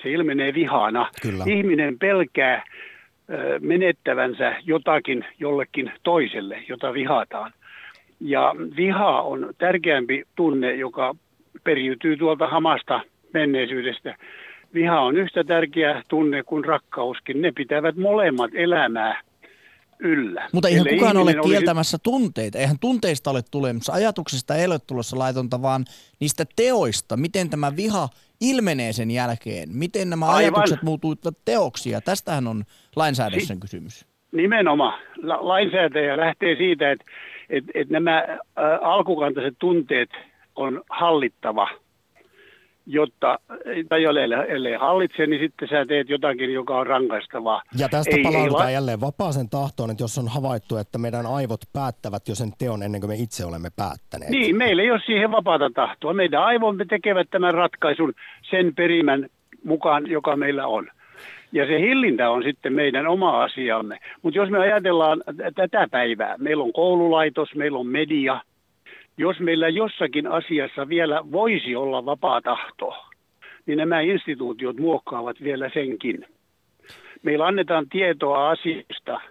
Se 0.04 0.12
ilmenee 0.12 0.54
vihana. 0.54 1.10
Kyllä. 1.22 1.44
Ihminen 1.48 2.00
pelkää 2.00 2.64
menettävänsä 3.60 4.56
jotakin 4.66 5.26
jollekin 5.40 5.92
toiselle, 6.04 6.64
jota 6.70 6.94
vihataan. 6.94 7.54
Ja 8.22 8.56
viha 8.78 9.22
on 9.22 9.54
tärkeämpi 9.58 10.24
tunne, 10.36 10.76
joka 10.76 11.16
periytyy 11.64 12.18
tuolta 12.18 12.48
hamasta 12.48 13.02
menneisyydestä. 13.34 14.16
Viha 14.74 15.02
on 15.02 15.18
yhtä 15.18 15.44
tärkeä 15.44 16.04
tunne 16.08 16.44
kuin 16.44 16.66
rakkauskin. 16.66 17.42
Ne 17.42 17.52
pitävät 17.52 17.96
molemmat 17.96 18.52
elämää 18.54 19.22
yllä. 20.00 20.50
Mutta 20.54 20.68
eihän 20.68 20.88
Ellei 20.88 21.00
kukaan 21.00 21.18
ole 21.18 21.22
ihminen 21.32 21.40
olisi- 21.42 21.50
kieltämässä 21.56 21.98
tunteita. 22.04 22.58
Eihän 22.58 22.80
tunteista 22.82 23.32
ole 23.32 23.42
tulemassa. 23.52 23.94
Ajatuksista 23.94 24.56
ei 24.56 24.66
ole 24.66 24.78
tulossa 24.88 25.20
laitonta, 25.20 25.62
vaan 25.62 25.86
niistä 26.20 26.46
teoista. 26.56 27.18
Miten 27.18 27.50
tämä 27.50 27.76
viha 27.76 28.10
ilmenee 28.42 28.94
sen 28.94 29.12
jälkeen. 29.12 29.70
Miten 29.74 30.10
nämä 30.10 30.26
Aivan. 30.26 30.38
ajatukset 30.38 30.82
muuttuvat 30.84 31.38
teoksia. 31.46 32.02
Tästähän 32.02 32.48
on 32.48 32.64
lainsäädännössä 32.96 33.56
kysymys. 33.62 34.06
Nimenomaan. 34.32 35.00
La- 35.24 35.48
lainsäätäjä 35.48 36.18
lähtee 36.18 36.56
siitä, 36.56 36.92
että 36.92 37.06
et, 37.52 37.64
et 37.74 37.90
nämä 37.90 38.18
ä, 38.18 38.38
alkukantaiset 38.82 39.56
tunteet 39.60 40.10
on 40.56 40.82
hallittava, 40.90 41.68
jotta, 42.86 43.40
tai 43.90 44.04
ellei, 44.04 44.30
ellei 44.48 44.74
hallitse, 44.74 45.28
niin 45.28 45.42
sitten 45.42 45.68
sä 45.70 45.86
teet 45.86 46.10
jotakin, 46.10 46.54
joka 46.54 46.78
on 46.80 46.88
rangaistavaa. 46.88 47.62
Ja 47.78 47.90
tästä 47.90 48.12
Ei- 48.16 48.18
ei 48.18 48.24
palaudutaan 48.24 48.66
la- 48.66 48.72
jälleen 48.72 49.02
vapaaseen 49.02 49.50
tahtoon, 49.50 49.92
että 49.92 50.04
jos 50.04 50.18
on 50.18 50.28
havaittu, 50.28 50.78
että 50.78 50.98
meidän 50.98 51.26
aivot 51.26 51.62
päättävät 51.74 52.28
jo 52.28 52.36
sen 52.36 52.52
teon 52.60 52.84
ennen 52.84 53.02
kuin 53.02 53.12
me 53.12 53.16
itse 53.16 53.46
olemme 53.46 53.70
päättäneet. 53.76 54.32
Niin, 54.32 54.56
meillä 54.56 54.82
ei 54.82 54.92
ole 54.92 55.02
siihen 55.06 55.32
vapaata 55.32 55.70
tahtoa. 55.76 56.14
Meidän 56.14 56.44
aivomme 56.44 56.86
tekevät 56.86 57.28
tämän 57.30 57.54
ratkaisun 57.54 58.14
sen 58.50 58.76
perimän 58.76 59.28
mukaan, 59.64 60.10
joka 60.10 60.36
meillä 60.36 60.68
on. 60.68 60.88
Ja 61.52 61.66
se 61.66 61.80
hillintä 61.80 62.30
on 62.30 62.44
sitten 62.44 62.74
meidän 62.74 63.08
oma 63.08 63.44
asiamme. 63.44 63.98
Mutta 64.22 64.38
jos 64.38 64.50
me 64.50 64.60
ajatellaan 64.60 65.24
tätä 65.56 65.88
päivää, 65.92 66.36
meillä 66.38 66.64
on 66.64 66.74
koululaitos, 66.74 67.56
meillä 67.56 67.80
on 67.80 67.88
media. 67.88 68.42
Jos 69.18 69.40
meillä 69.40 69.70
jossakin 69.70 70.28
asiassa 70.28 70.90
vielä 70.90 71.22
voisi 71.32 71.76
olla 71.76 72.06
vapaa 72.06 72.42
tahto, 72.42 72.96
niin 73.66 73.78
nämä 73.78 74.02
instituutiot 74.02 74.78
muokkaavat 74.78 75.44
vielä 75.44 75.70
senkin. 75.74 76.26
Meillä 77.24 77.48
annetaan 77.48 77.90
tietoa 77.90 78.50
asioista, 78.50 79.22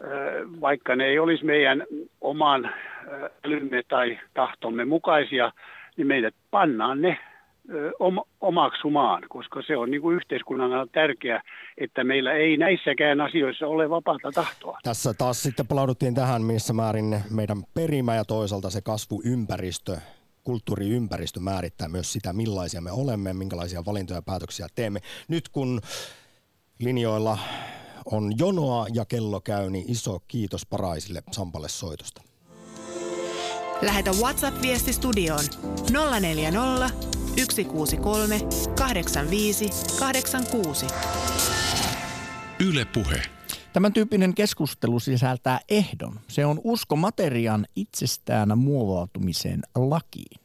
ö, 0.00 0.46
vaikka 0.60 0.96
ne 0.96 1.04
ei 1.04 1.18
olisi 1.18 1.44
meidän 1.44 1.84
oman 2.20 2.70
älymme 3.46 3.82
tai 3.88 4.18
tahtomme 4.34 4.84
mukaisia, 4.84 5.52
niin 5.96 6.06
meidät 6.06 6.34
pannaan 6.50 7.02
ne 7.02 7.18
om- 7.98 8.24
omaksumaan, 8.40 9.22
koska 9.28 9.62
se 9.66 9.76
on 9.76 9.90
niin 9.90 10.02
kuin 10.02 10.16
yhteiskunnan 10.16 10.88
tärkeää, 10.92 11.42
että 11.78 12.04
meillä 12.04 12.32
ei 12.32 12.56
näissäkään 12.56 13.20
asioissa 13.20 13.66
ole 13.66 13.90
vapaata 13.90 14.32
tahtoa. 14.32 14.78
Tässä 14.82 15.14
taas 15.14 15.42
sitten 15.42 15.66
palauduttiin 15.66 16.14
tähän, 16.14 16.42
missä 16.42 16.72
määrin 16.72 17.20
meidän 17.30 17.62
perimä 17.74 18.14
ja 18.14 18.24
toisaalta 18.24 18.70
se 18.70 18.80
kasvuympäristö, 18.80 19.96
kulttuuriympäristö 20.44 21.40
määrittää 21.40 21.88
myös 21.88 22.12
sitä, 22.12 22.32
millaisia 22.32 22.80
me 22.80 22.92
olemme, 22.92 23.32
minkälaisia 23.32 23.84
valintoja 23.86 24.18
ja 24.18 24.22
päätöksiä 24.22 24.66
teemme. 24.74 25.00
Nyt 25.28 25.48
kun 25.48 25.80
linjoilla 26.78 27.38
on 28.12 28.32
jonoa 28.38 28.86
ja 28.94 29.04
kello 29.04 29.40
käy, 29.40 29.70
niin 29.70 29.90
iso 29.90 30.18
kiitos 30.28 30.66
Paraisille 30.66 31.22
Sampalle 31.30 31.68
soitosta. 31.68 32.22
Lähetä 33.82 34.10
WhatsApp-viesti 34.10 34.92
studioon 34.92 35.44
040 36.20 37.23
163 37.36 38.40
85 38.76 39.70
86. 39.98 40.86
Yle 42.60 42.84
Puhe. 42.84 43.22
Tämän 43.72 43.92
tyyppinen 43.92 44.34
keskustelu 44.34 45.00
sisältää 45.00 45.60
ehdon. 45.68 46.20
Se 46.28 46.46
on 46.46 46.60
usko 46.64 46.96
materiaan 46.96 47.66
itsestään 47.76 48.58
muovautumiseen 48.58 49.62
lakiin. 49.74 50.40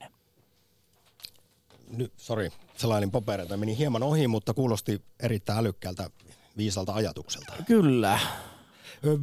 Nyt, 1.89 2.13
sori, 2.17 2.49
selailin 2.77 3.11
papereita, 3.11 3.57
meni 3.57 3.77
hieman 3.77 4.03
ohi, 4.03 4.27
mutta 4.27 4.53
kuulosti 4.53 5.01
erittäin 5.19 5.59
älykkäältä, 5.59 6.09
viisalta 6.57 6.93
ajatukselta. 6.93 7.53
Kyllä. 7.67 8.19
Ö, 9.05 9.17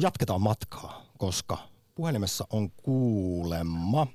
Jatketaan 0.00 0.42
matkaa, 0.42 1.06
koska 1.18 1.58
puhelimessa 1.94 2.46
on 2.50 2.70
kuulemma 2.70 4.06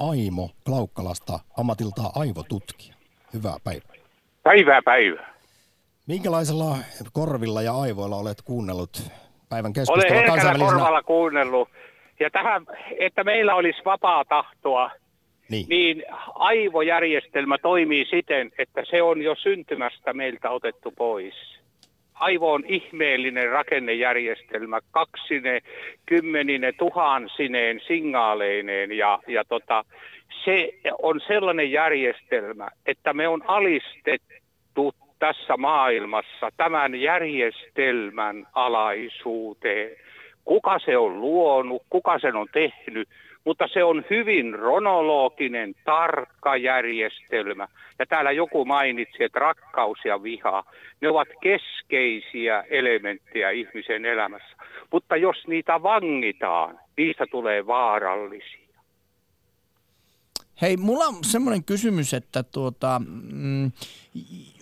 Aimo 0.00 0.50
Klaukkalasta 0.64 1.38
ammatiltaan 1.58 2.10
aivotutkija. 2.14 2.94
Hyvää 3.34 3.56
päivää. 3.64 3.96
Päivää 4.42 4.82
päivää. 4.82 5.34
Minkälaisella 6.06 6.76
korvilla 7.12 7.62
ja 7.62 7.72
aivoilla 7.72 8.16
olet 8.16 8.42
kuunnellut 8.42 9.02
päivän 9.48 9.68
Olen 9.68 9.72
keskustelua 9.72 10.20
herkällä 10.20 10.66
korvalla 10.66 11.02
kuunnellut. 11.02 11.68
Ja 12.20 12.30
tähän, 12.30 12.66
että 12.98 13.24
meillä 13.24 13.54
olisi 13.54 13.80
vapaa 13.84 14.24
tahtoa, 14.24 14.90
Niin. 15.50 15.66
niin 15.68 16.02
aivojärjestelmä 16.34 17.58
toimii 17.58 18.06
siten, 18.10 18.50
että 18.58 18.82
se 18.90 19.02
on 19.02 19.22
jo 19.22 19.34
syntymästä 19.34 20.12
meiltä 20.12 20.50
otettu 20.50 20.90
pois. 20.90 21.59
Aivo 22.20 22.52
on 22.52 22.64
ihmeellinen 22.66 23.50
rakennejärjestelmä, 23.50 24.80
kaksine, 24.90 25.60
kymmenine, 26.06 26.72
tuhansineen 26.72 27.80
signaaleineen 27.86 28.92
ja, 28.92 29.18
ja 29.26 29.44
tota, 29.44 29.84
se 30.44 30.72
on 31.02 31.20
sellainen 31.26 31.72
järjestelmä, 31.72 32.68
että 32.86 33.12
me 33.12 33.28
on 33.28 33.42
alistettu 33.46 34.94
tässä 35.18 35.56
maailmassa 35.56 36.50
tämän 36.56 36.94
järjestelmän 36.94 38.46
alaisuuteen. 38.52 39.90
Kuka 40.44 40.78
se 40.78 40.96
on 40.96 41.20
luonut, 41.20 41.82
kuka 41.90 42.18
sen 42.18 42.36
on 42.36 42.46
tehnyt, 42.52 43.08
mutta 43.44 43.68
se 43.72 43.84
on 43.84 44.04
hyvin 44.10 44.54
ronologinen, 44.54 45.74
tarkka 45.84 46.56
järjestelmä. 46.56 47.68
Ja 47.98 48.06
täällä 48.06 48.32
joku 48.32 48.64
mainitsi, 48.64 49.24
että 49.24 49.38
rakkaus 49.38 49.98
ja 50.04 50.22
viha, 50.22 50.64
ne 51.00 51.08
ovat 51.08 51.28
keskeisiä 51.42 52.64
elementtejä 52.70 53.50
ihmisen 53.50 54.04
elämässä. 54.04 54.56
Mutta 54.92 55.16
jos 55.16 55.36
niitä 55.46 55.82
vangitaan, 55.82 56.78
niistä 56.96 57.26
tulee 57.30 57.66
vaarallisia. 57.66 58.60
Hei, 60.62 60.76
mulla 60.76 61.04
on 61.04 61.24
semmoinen 61.24 61.64
kysymys, 61.64 62.14
että 62.14 62.42
tuota, 62.42 63.00
mm, 63.32 63.72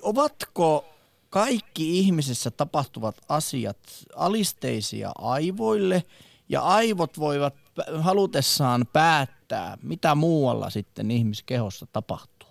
ovatko 0.03 0.85
kaikki 1.31 1.99
ihmisessä 1.99 2.51
tapahtuvat 2.51 3.17
asiat 3.29 3.79
alisteisia 4.17 5.11
aivoille 5.19 6.03
ja 6.49 6.61
aivot 6.61 7.19
voivat 7.19 7.55
halutessaan 8.01 8.87
päättää, 8.93 9.77
mitä 9.83 10.15
muualla 10.15 10.71
sitten 10.71 11.11
ihmiskehossa 11.11 11.87
tapahtuu? 11.93 12.49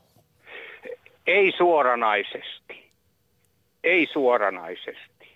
Ei 1.27 1.53
suoranaisesti. 1.57 2.91
Ei 3.83 4.07
suoranaisesti. 4.13 5.27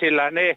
Sillä 0.00 0.30
ne 0.30 0.54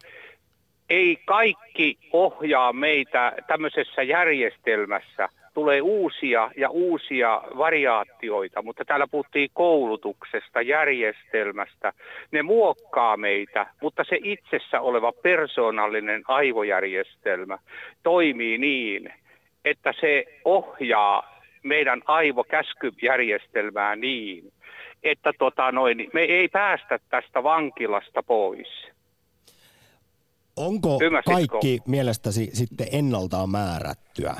ei 0.90 1.16
kaikki 1.24 1.98
ohjaa 2.12 2.72
meitä 2.72 3.32
tämmöisessä 3.46 4.02
järjestelmässä. 4.02 5.28
Tulee 5.56 5.80
uusia 5.80 6.50
ja 6.56 6.70
uusia 6.70 7.42
variaatioita, 7.58 8.62
mutta 8.62 8.84
täällä 8.84 9.06
puhuttiin 9.10 9.50
koulutuksesta, 9.54 10.60
järjestelmästä. 10.62 11.92
Ne 12.30 12.42
muokkaa 12.42 13.16
meitä, 13.16 13.66
mutta 13.82 14.04
se 14.08 14.18
itsessä 14.24 14.80
oleva 14.80 15.12
persoonallinen 15.12 16.22
aivojärjestelmä 16.28 17.58
toimii 18.02 18.58
niin, 18.58 19.12
että 19.64 19.92
se 20.00 20.24
ohjaa 20.44 21.40
meidän 21.62 22.02
aivokäskyjärjestelmää 22.06 23.96
niin, 23.96 24.52
että 25.02 25.32
tota 25.38 25.72
noin, 25.72 26.10
me 26.12 26.20
ei 26.20 26.48
päästä 26.48 26.98
tästä 27.08 27.42
vankilasta 27.42 28.22
pois. 28.22 28.68
Onko 30.56 30.98
Ymmärsitkö? 31.02 31.32
kaikki 31.32 31.78
mielestäsi 31.86 32.50
sitten 32.52 32.86
ennaltaan 32.92 33.50
määrättyä? 33.50 34.34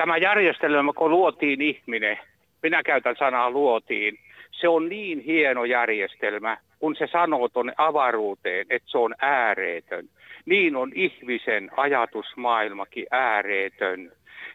Tämä 0.00 0.16
järjestelmä, 0.16 0.92
kun 0.92 1.10
luotiin 1.10 1.62
ihminen, 1.62 2.18
minä 2.62 2.82
käytän 2.82 3.16
sanaa 3.18 3.50
luotiin, 3.50 4.18
se 4.50 4.68
on 4.68 4.88
niin 4.88 5.20
hieno 5.20 5.64
järjestelmä, 5.64 6.56
kun 6.78 6.96
se 6.96 7.06
sanoo 7.12 7.48
tuonne 7.48 7.72
avaruuteen, 7.76 8.66
että 8.70 8.90
se 8.90 8.98
on 8.98 9.14
ääreetön. 9.18 10.08
Niin 10.46 10.76
on 10.76 10.92
ihmisen 10.94 11.70
ajatusmaailmakin 11.76 13.06
ääreetön. 13.10 14.12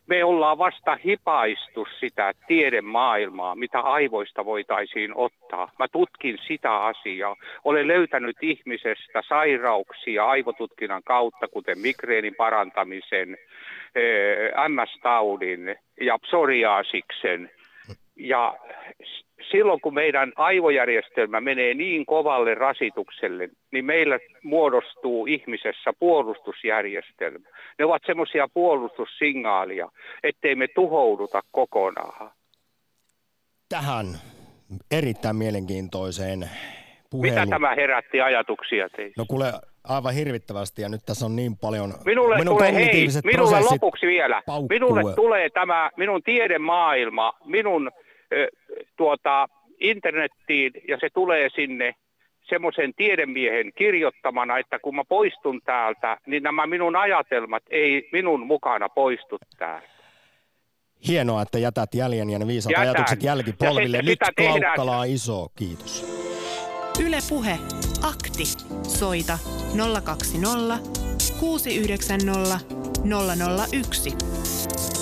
Me 0.08 0.24
ollaan 0.24 0.58
vasta 0.58 0.98
hipaistu 1.06 1.88
sitä 2.00 2.34
tiedemaailmaa, 2.48 3.56
mitä 3.56 3.80
aivoista 3.80 4.46
voitaisiin 4.46 5.12
ottaa. 5.16 5.72
Mä 5.80 5.88
tutkin 5.88 6.38
sitä 6.48 6.76
asiaa. 6.76 7.36
Olen 7.64 7.88
löytänyt 7.88 8.38
ihmisestä 8.42 9.22
sairauksia 9.30 10.26
aivotutkinnan 10.26 11.04
kautta, 11.04 11.48
kuten 11.48 11.80
migreenin 11.80 12.36
parantamisen, 12.36 13.38
eh, 13.96 14.52
MS-taudin 14.68 15.76
ja 16.02 16.20
psoriaasiksen. 16.20 17.52
Ja 18.16 18.58
silloin 19.52 19.82
kun 19.82 19.94
meidän 19.94 20.34
aivojärjestelmä 20.36 21.42
menee 21.42 21.74
niin 21.74 22.06
kovalle 22.06 22.56
rasitukselle, 22.56 23.50
niin 23.72 23.86
meillä 23.86 24.20
muodostuu 24.44 25.26
ihmisessä 25.26 25.94
puolustusjärjestelmä. 26.00 27.50
Ne 27.80 27.86
ovat 27.86 28.02
semmoisia 28.06 28.48
puolustussignaalia, 28.54 29.90
ettei 30.24 30.56
me 30.56 30.68
tuhouduta 30.68 31.42
kokonaan. 31.52 32.32
Tähän 33.70 34.06
erittäin 34.92 35.36
mielenkiintoiseen 35.36 36.50
puheluun. 37.10 37.40
Mitä 37.40 37.50
tämä 37.50 37.76
herätti 37.76 38.22
ajatuksia 38.22 38.90
teissä? 38.90 39.22
No 39.22 39.26
kuule, 39.30 39.54
aivan 39.84 40.14
hirvittävästi 40.14 40.82
ja 40.82 40.90
nyt 40.90 41.02
tässä 41.06 41.26
on 41.26 41.36
niin 41.36 41.58
paljon... 41.58 41.94
Minulle 42.06 42.38
minun 42.38 42.58
tulee, 42.58 42.74
hei, 42.74 43.08
minulle 43.24 43.60
lopuksi 43.60 44.08
vielä. 44.08 44.42
paukkuu. 44.46 44.68
Minulle 44.70 45.16
tulee 45.16 45.50
tämä 45.50 45.90
minun 45.98 46.24
tiedemaailma, 46.24 47.34
minun 47.46 47.92
tuota, 48.98 49.48
internettiin 49.80 50.72
ja 50.88 50.98
se 51.00 51.10
tulee 51.14 51.50
sinne 51.56 51.96
semmoisen 52.50 52.94
tiedemiehen 52.94 53.72
kirjoittamana, 53.76 54.58
että 54.58 54.80
kun 54.80 54.96
mä 54.96 55.04
poistun 55.04 55.62
täältä, 55.66 56.18
niin 56.26 56.44
nämä 56.44 56.68
minun 56.68 56.96
ajatelmat 56.96 57.64
ei 57.70 58.10
minun 58.12 58.48
mukana 58.48 58.90
poistu 58.90 59.38
täältä. 59.58 59.88
Hienoa, 61.08 61.42
että 61.42 61.60
jätät 61.60 61.94
jäljen 61.94 62.30
ja 62.30 62.40
ne 62.40 62.48
viisaat 62.48 62.72
Jätän. 62.72 62.88
ajatukset 62.88 63.24
jälkipolville. 63.24 63.98
Nyt 63.98 64.08
sitä 64.08 64.32
tehdään. 64.36 64.62
Klaukkala 64.62 65.04
iso 65.04 65.48
kiitos. 65.56 66.06
Yle 67.06 67.18
Puhe. 67.30 67.58
Akti. 68.04 68.46
Soita 68.84 69.40
020 70.06 70.78
690 71.40 72.60
001. 73.72 74.95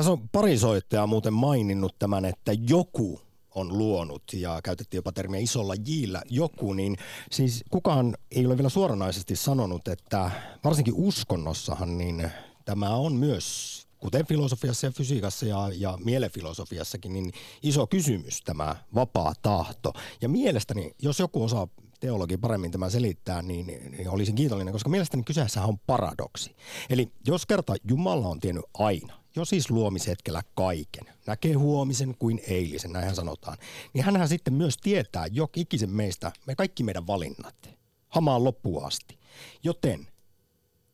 Tässä 0.00 0.12
on 0.12 0.28
pari 0.28 0.58
soittajaa 0.58 1.06
muuten 1.06 1.32
maininnut 1.32 1.98
tämän, 1.98 2.24
että 2.24 2.52
joku 2.68 3.20
on 3.54 3.78
luonut 3.78 4.22
ja 4.32 4.60
käytettiin 4.62 4.98
jopa 4.98 5.12
termiä 5.12 5.40
isolla 5.40 5.74
jillä 5.86 6.22
joku, 6.30 6.72
niin 6.72 6.96
siis 7.30 7.64
kukaan 7.70 8.16
ei 8.30 8.46
ole 8.46 8.56
vielä 8.56 8.68
suoranaisesti 8.68 9.36
sanonut, 9.36 9.88
että 9.88 10.30
varsinkin 10.64 10.94
uskonnossahan 10.96 11.98
niin 11.98 12.30
tämä 12.64 12.94
on 12.94 13.14
myös, 13.14 13.86
kuten 13.98 14.26
filosofiassa 14.26 14.86
ja 14.86 14.90
fysiikassa 14.90 15.46
ja, 15.46 15.70
ja 15.74 15.98
mielefilosofiassakin, 16.04 17.12
niin 17.12 17.32
iso 17.62 17.86
kysymys 17.86 18.42
tämä 18.42 18.76
vapaa 18.94 19.32
tahto. 19.42 19.92
Ja 20.20 20.28
mielestäni, 20.28 20.92
jos 21.02 21.18
joku 21.18 21.44
osaa 21.44 21.68
teologi 22.00 22.36
paremmin 22.36 22.70
tämän 22.70 22.90
selittää, 22.90 23.42
niin, 23.42 23.66
niin 23.66 24.10
olisin 24.10 24.34
kiitollinen, 24.34 24.72
koska 24.72 24.90
mielestäni 24.90 25.22
kyseessä 25.22 25.64
on 25.64 25.78
paradoksi. 25.78 26.56
Eli 26.90 27.12
jos 27.26 27.46
kerta 27.46 27.74
Jumala 27.88 28.28
on 28.28 28.40
tiennyt 28.40 28.64
aina, 28.74 29.19
jo 29.36 29.44
siis 29.44 29.70
luomishetkellä 29.70 30.42
kaiken, 30.54 31.14
näkee 31.26 31.52
huomisen 31.52 32.14
kuin 32.18 32.40
eilisen, 32.48 32.92
näinhän 32.92 33.14
sanotaan, 33.14 33.58
niin 33.92 34.04
hänhän 34.04 34.28
sitten 34.28 34.54
myös 34.54 34.76
tietää 34.76 35.26
jo 35.26 35.48
ikisen 35.56 35.90
meistä, 35.90 36.32
me 36.46 36.54
kaikki 36.54 36.82
meidän 36.82 37.06
valinnat, 37.06 37.70
hamaan 38.08 38.44
loppuun 38.44 38.86
asti. 38.86 39.18
Joten 39.62 40.06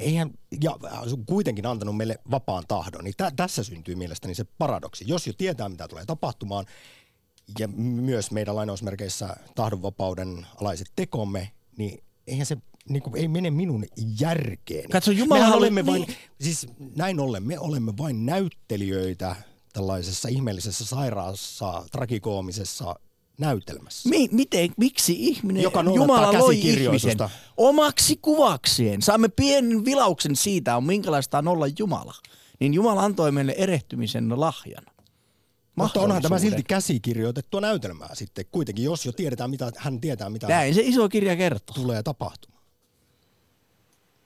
eihän, 0.00 0.30
ja 0.60 0.78
kuitenkin 1.26 1.66
antanut 1.66 1.96
meille 1.96 2.18
vapaan 2.30 2.64
tahdon, 2.68 3.04
niin 3.04 3.14
tä, 3.16 3.32
tässä 3.36 3.64
syntyy 3.64 3.94
mielestäni 3.94 4.34
se 4.34 4.44
paradoksi. 4.58 5.04
Jos 5.08 5.26
jo 5.26 5.32
tietää, 5.32 5.68
mitä 5.68 5.88
tulee 5.88 6.04
tapahtumaan, 6.06 6.66
ja 7.58 7.68
myös 7.68 8.30
meidän 8.30 8.56
lainausmerkeissä 8.56 9.36
tahdonvapauden 9.54 10.46
alaiset 10.60 10.92
tekomme, 10.96 11.50
niin 11.76 12.04
eihän 12.26 12.46
se 12.46 12.56
niin 12.88 13.02
kuin, 13.02 13.16
ei 13.16 13.28
mene 13.28 13.50
minun 13.50 13.84
järkeen. 14.20 14.90
Katso, 14.90 15.10
Jumala 15.10 15.40
Mehän 15.40 15.58
olemme 15.58 15.86
vain, 15.86 16.02
niin. 16.02 16.16
siis 16.40 16.66
näin 16.96 17.20
ollen, 17.20 17.42
me 17.42 17.58
olemme 17.58 17.92
vain 17.98 18.26
näyttelijöitä 18.26 19.36
tällaisessa 19.72 20.28
ihmeellisessä 20.28 20.84
sairaassa, 20.84 21.84
tragikoomisessa 21.92 22.94
näytelmässä. 23.38 24.08
Mi- 24.08 24.28
miten, 24.32 24.70
miksi 24.76 25.12
ihminen, 25.18 25.62
Joka 25.62 25.82
Jumala 25.82 26.38
loi 26.38 26.60
ihmisen 26.60 27.18
omaksi 27.56 28.18
kuvakseen? 28.22 29.02
Saamme 29.02 29.28
pienen 29.28 29.84
vilauksen 29.84 30.36
siitä, 30.36 30.76
on 30.76 30.84
minkälaista 30.84 31.38
on 31.38 31.48
olla 31.48 31.66
Jumala. 31.78 32.14
Niin 32.60 32.74
Jumala 32.74 33.02
antoi 33.02 33.32
meille 33.32 33.54
erehtymisen 33.58 34.40
lahjan. 34.40 34.84
Mutta 35.76 36.00
onhan 36.00 36.22
tämä 36.22 36.38
silti 36.38 36.62
käsikirjoitettua 36.62 37.60
näytelmää 37.60 38.14
sitten. 38.14 38.44
Kuitenkin, 38.52 38.84
jos 38.84 39.06
jo 39.06 39.12
tiedetään, 39.12 39.50
mitä 39.50 39.72
hän 39.76 40.00
tietää, 40.00 40.30
mitä 40.30 40.46
Näin 40.48 40.74
se 40.74 40.80
iso 40.84 41.08
kirja 41.08 41.36
kertoo. 41.36 41.74
tulee 41.74 42.02
tapahtumaan. 42.02 42.55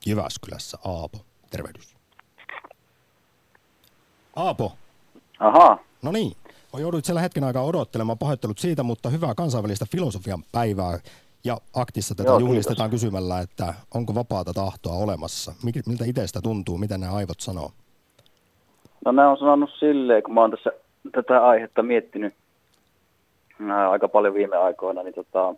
Jyväskylässä 0.07 0.79
Aapo, 0.85 1.19
tervehdys. 1.51 1.97
Aapo, 4.37 4.73
Ahaa, 5.39 5.79
no 6.03 6.13
niin. 6.13 6.33
Jouduit 6.79 7.05
siellä 7.05 7.21
hetken 7.21 7.45
aikaa 7.45 7.63
odottelemaan, 7.63 8.19
pahoittelut 8.19 8.59
siitä, 8.59 8.83
mutta 8.83 9.09
hyvää 9.09 9.35
kansainvälistä 9.35 9.87
filosofian 9.93 10.43
päivää. 10.53 10.99
Ja 11.45 11.57
aktissa 11.75 12.15
tätä 12.15 12.29
Joo, 12.29 12.39
juhlistetaan 12.39 12.91
kysymällä, 12.91 13.41
että 13.41 13.75
onko 13.95 14.15
vapaata 14.15 14.53
tahtoa 14.53 14.93
olemassa. 14.93 15.53
Miltä 15.87 16.05
itsestä 16.05 16.41
tuntuu, 16.43 16.79
mitä 16.79 16.99
ne 16.99 17.09
aivot 17.09 17.41
sanoo? 17.41 17.71
no 19.05 19.13
ne 19.13 19.27
on 19.27 19.39
sanonut 19.39 19.71
silleen, 19.79 20.23
kun 20.23 20.35
mä 20.35 20.41
oon 20.41 20.51
tässä 20.51 20.71
tätä 21.13 21.47
aihetta 21.47 21.83
miettinyt 21.83 22.35
ää, 23.71 23.91
aika 23.91 24.09
paljon 24.09 24.35
viime 24.35 24.57
aikoina, 24.57 25.03
niin 25.03 25.15
tota, 25.15 25.55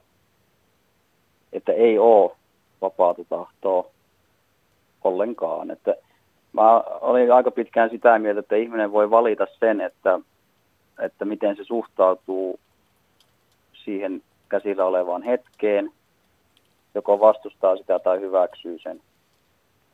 että 1.52 1.72
ei 1.72 1.98
oo 1.98 2.36
vapaata 2.82 3.24
tahtoa 3.24 3.90
ollenkaan. 5.04 5.70
Että 5.70 5.94
mä 6.52 6.80
olin 6.80 7.32
aika 7.32 7.50
pitkään 7.50 7.90
sitä 7.90 8.18
mieltä, 8.18 8.40
että 8.40 8.56
ihminen 8.56 8.92
voi 8.92 9.10
valita 9.10 9.46
sen, 9.60 9.80
että, 9.80 10.20
että 10.98 11.24
miten 11.24 11.56
se 11.56 11.64
suhtautuu 11.64 12.60
siihen 13.84 14.22
käsillä 14.48 14.84
olevaan 14.84 15.22
hetkeen, 15.22 15.92
joko 16.94 17.20
vastustaa 17.20 17.76
sitä 17.76 17.98
tai 17.98 18.20
hyväksyy 18.20 18.78
sen. 18.78 19.00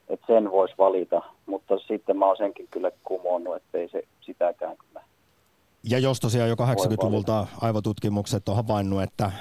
Että 0.09 0.26
sen 0.26 0.50
voisi 0.50 0.74
valita, 0.78 1.22
mutta 1.46 1.78
sitten 1.78 2.18
mä 2.18 2.26
oon 2.26 2.36
senkin 2.36 2.68
kyllä 2.70 2.90
kumonnut, 3.04 3.56
ettei 3.56 3.88
se 3.88 4.02
sitäkään 4.20 4.76
kyllä. 4.76 5.04
Ja 5.90 5.98
jos 5.98 6.20
tosiaan 6.20 6.48
jo 6.48 6.54
80-luvulta 6.54 7.46
aivotutkimukset 7.61 8.48
on 8.48 8.56
havainnut, 8.56 9.02
että 9.02 9.32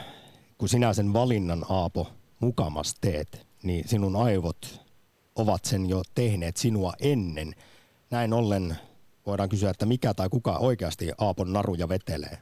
kun 0.57 0.70
sinä 0.70 0.93
sen 0.93 1.13
valinnan 1.13 1.63
Aapo 1.70 2.07
mukamas 2.39 2.95
teet, 3.01 3.47
niin 3.63 3.88
sinun 3.88 4.15
aivot 4.15 4.87
ovat 5.38 5.66
sen 5.66 5.90
jo 5.90 6.02
tehneet 6.16 6.58
sinua 6.58 6.94
ennen. 7.02 7.48
Näin 8.12 8.34
ollen 8.34 8.76
voidaan 9.26 9.50
kysyä, 9.50 9.70
että 9.70 9.86
mikä 9.86 10.14
tai 10.14 10.30
kuka 10.30 10.58
oikeasti 10.60 11.12
Aapon 11.18 11.54
naruja 11.54 11.90
vetelee. 11.90 12.38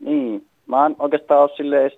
Niin, 0.00 0.46
mä 0.66 0.86
en 0.86 0.96
oikeastaan 0.98 1.42
ole 1.42 1.56
silleen 1.56 1.90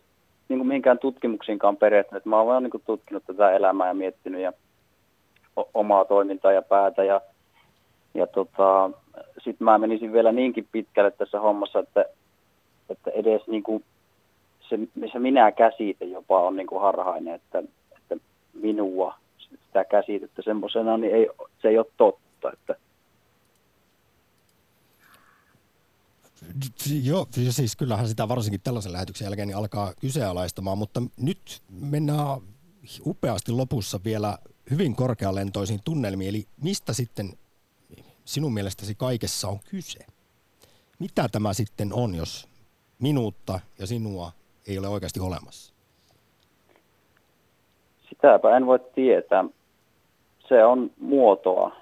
niin 0.48 0.66
mihinkään 0.66 0.98
tutkimuksiinkaan 0.98 1.76
perehtynyt. 1.76 2.26
Mä 2.26 2.38
oon 2.38 2.46
vaan 2.46 2.62
niin 2.62 2.82
tutkinut 2.86 3.22
tätä 3.26 3.52
elämää 3.52 3.88
ja 3.88 3.94
miettinyt 3.94 4.40
ja 4.40 4.52
omaa 5.74 6.04
toimintaa 6.04 6.52
ja 6.52 6.62
päätä. 6.62 7.04
Ja, 7.04 7.20
ja 8.14 8.26
tota, 8.26 8.90
sitten 9.38 9.64
mä 9.64 9.78
menisin 9.78 10.12
vielä 10.12 10.32
niinkin 10.32 10.68
pitkälle 10.72 11.10
tässä 11.10 11.40
hommassa, 11.40 11.78
että, 11.78 12.04
että 12.90 13.10
edes 13.10 13.46
niin 13.46 13.62
kuin 13.62 13.84
se, 14.68 14.78
se 15.12 15.18
minä 15.18 15.52
käsite 15.52 16.04
jopa 16.04 16.40
on 16.40 16.56
niin 16.56 16.66
kuin 16.66 16.80
harhainen, 16.80 17.34
että, 17.34 17.58
että 17.96 18.16
minua, 18.54 19.14
sitä 19.50 19.84
käsitettä 19.84 20.42
semmoisena, 20.42 20.96
niin 20.96 21.14
ei, 21.14 21.28
se 21.62 21.68
ei 21.68 21.78
ole 21.78 21.86
totta. 21.96 22.52
Että, 22.52 22.76
Joo, 27.02 27.26
siis 27.50 27.76
kyllähän 27.76 28.08
sitä 28.08 28.28
varsinkin 28.28 28.60
tällaisen 28.60 28.92
lähetyksen 28.92 29.26
jälkeen 29.26 29.48
niin 29.48 29.56
alkaa 29.56 29.94
kyseenalaistamaan, 30.00 30.78
mutta 30.78 31.02
nyt 31.16 31.62
mennään 31.70 32.40
upeasti 33.06 33.52
lopussa 33.52 34.00
vielä 34.04 34.38
hyvin 34.70 34.96
korkealentoisiin 34.96 35.80
tunnelmiin. 35.84 36.28
Eli 36.28 36.46
mistä 36.62 36.92
sitten 36.92 37.32
sinun 38.24 38.54
mielestäsi 38.54 38.94
kaikessa 38.94 39.48
on 39.48 39.60
kyse? 39.70 40.06
Mitä 40.98 41.28
tämä 41.28 41.52
sitten 41.52 41.92
on, 41.92 42.14
jos 42.14 42.48
minuutta 42.98 43.60
ja 43.78 43.86
sinua 43.86 44.32
ei 44.66 44.78
ole 44.78 44.88
oikeasti 44.88 45.20
olemassa? 45.20 45.74
Sitäpä 48.20 48.56
en 48.56 48.66
voi 48.66 48.78
tietää. 48.94 49.44
Se 50.48 50.64
on 50.64 50.90
muotoa. 51.00 51.76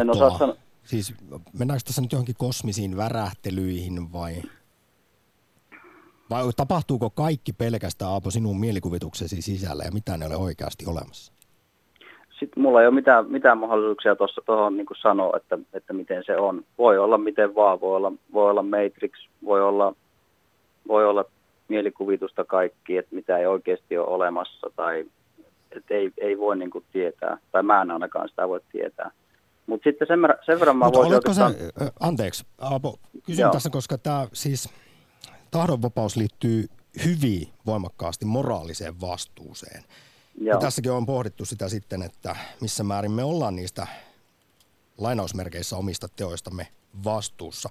En 0.00 0.10
osaa 0.10 0.28
Muotoa. 0.28 0.38
sanoa. 0.38 0.56
Siis 0.84 1.14
mennäänkö 1.58 1.84
tässä 1.86 2.02
nyt 2.02 2.12
johonkin 2.12 2.34
kosmisiin 2.38 2.96
värähtelyihin 2.96 4.12
vai? 4.12 4.34
Vai 6.30 6.42
tapahtuuko 6.56 7.10
kaikki 7.10 7.52
pelkästään 7.52 8.10
Aapo 8.10 8.30
sinun 8.30 8.60
mielikuvituksesi 8.60 9.42
sisällä 9.42 9.84
ja 9.84 9.92
mitä 9.92 10.16
ne 10.16 10.26
ole 10.26 10.36
oikeasti 10.36 10.84
olemassa? 10.86 11.32
Sitten 12.40 12.62
mulla 12.62 12.80
ei 12.80 12.86
ole 12.86 12.94
mitään, 12.94 13.30
mitään 13.30 13.58
mahdollisuuksia 13.58 14.16
tuossa 14.16 14.42
tuohon 14.46 14.76
niin 14.76 14.86
sanoa, 15.02 15.36
että, 15.36 15.58
että 15.72 15.92
miten 15.92 16.22
se 16.26 16.36
on. 16.36 16.64
Voi 16.78 16.98
olla 16.98 17.18
miten 17.18 17.54
vaan, 17.54 17.80
voi 17.80 17.96
olla, 17.96 18.12
voi 18.32 18.50
olla 18.50 18.62
Matrix, 18.62 19.12
voi 19.44 19.62
olla, 19.62 19.94
voi 20.88 21.06
olla 21.06 21.24
mielikuvitusta 21.70 22.44
kaikki, 22.44 22.96
että 22.96 23.14
mitä 23.14 23.38
ei 23.38 23.46
oikeasti 23.46 23.98
ole 23.98 24.08
olemassa 24.08 24.70
tai 24.76 25.06
että 25.76 25.94
ei, 25.94 26.12
ei 26.18 26.38
voi 26.38 26.56
niin 26.56 26.70
kuin 26.70 26.84
tietää, 26.92 27.38
tai 27.52 27.62
mä 27.62 27.82
en 27.82 27.90
ainakaan 27.90 28.28
sitä 28.28 28.48
voi 28.48 28.60
tietää. 28.72 29.10
Mutta 29.66 29.90
sitten 29.90 30.08
sen, 30.08 30.18
sen 30.46 30.60
verran 30.60 30.76
mä 30.76 30.84
Mutta 30.84 30.98
voisin 30.98 31.14
oikeastaan... 31.14 31.54
se, 31.54 31.70
anteeksi 32.00 32.46
Aapo, 32.58 32.98
kysyn 33.26 33.42
Joo. 33.42 33.52
tässä, 33.52 33.70
koska 33.70 33.98
tämä 33.98 34.26
siis 34.32 34.68
tahdonvapaus 35.50 36.16
liittyy 36.16 36.64
hyvin 37.04 37.48
voimakkaasti 37.66 38.24
moraaliseen 38.24 39.00
vastuuseen. 39.00 39.82
Ja 40.40 40.52
Joo. 40.52 40.60
tässäkin 40.60 40.92
on 40.92 41.06
pohdittu 41.06 41.44
sitä 41.44 41.68
sitten, 41.68 42.02
että 42.02 42.36
missä 42.60 42.84
määrin 42.84 43.12
me 43.12 43.24
ollaan 43.24 43.56
niistä 43.56 43.86
lainausmerkeissä 44.98 45.76
omista 45.76 46.08
teoistamme 46.16 46.66
vastuussa. 47.04 47.68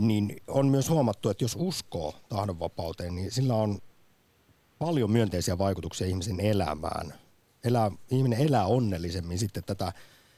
Niin 0.00 0.36
on 0.48 0.66
myös 0.66 0.90
huomattu, 0.90 1.30
että 1.30 1.44
jos 1.44 1.56
uskoo 1.60 2.14
tahdonvapauteen, 2.28 3.14
niin 3.14 3.30
sillä 3.30 3.54
on 3.54 3.78
paljon 4.78 5.10
myönteisiä 5.10 5.58
vaikutuksia 5.58 6.06
ihmisen 6.06 6.40
elämään. 6.40 7.12
Elää, 7.64 7.90
ihminen 8.10 8.46
elää 8.46 8.66
onnellisemmin 8.66 9.38
sitten 9.38 9.62
tätä 9.66 9.92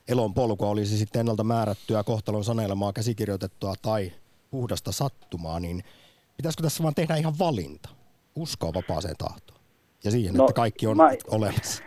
elon 0.09 0.35
polkua, 0.35 0.69
olisi 0.69 0.99
sitten 0.99 1.21
ennalta 1.21 1.45
määrättyä 1.45 2.03
kohtalon 2.03 2.45
sanelemaa 2.45 2.93
käsikirjoitettua 2.93 3.75
tai 3.83 4.13
puhdasta 4.51 4.93
sattumaa, 4.93 5.61
niin 5.61 5.83
pitäisikö 6.37 6.63
tässä 6.63 6.83
vaan 6.83 6.95
tehdä 6.95 7.17
ihan 7.17 7.35
valinta? 7.39 7.89
Uskoa 8.37 8.75
vapaaseen 8.75 9.17
tahtoon 9.19 9.61
ja 10.05 10.11
siihen, 10.11 10.35
No, 10.35 10.45
että 10.45 10.53
kaikki 10.53 10.87
on 10.87 10.97
mä- 10.97 11.11
olemassa. 11.31 11.83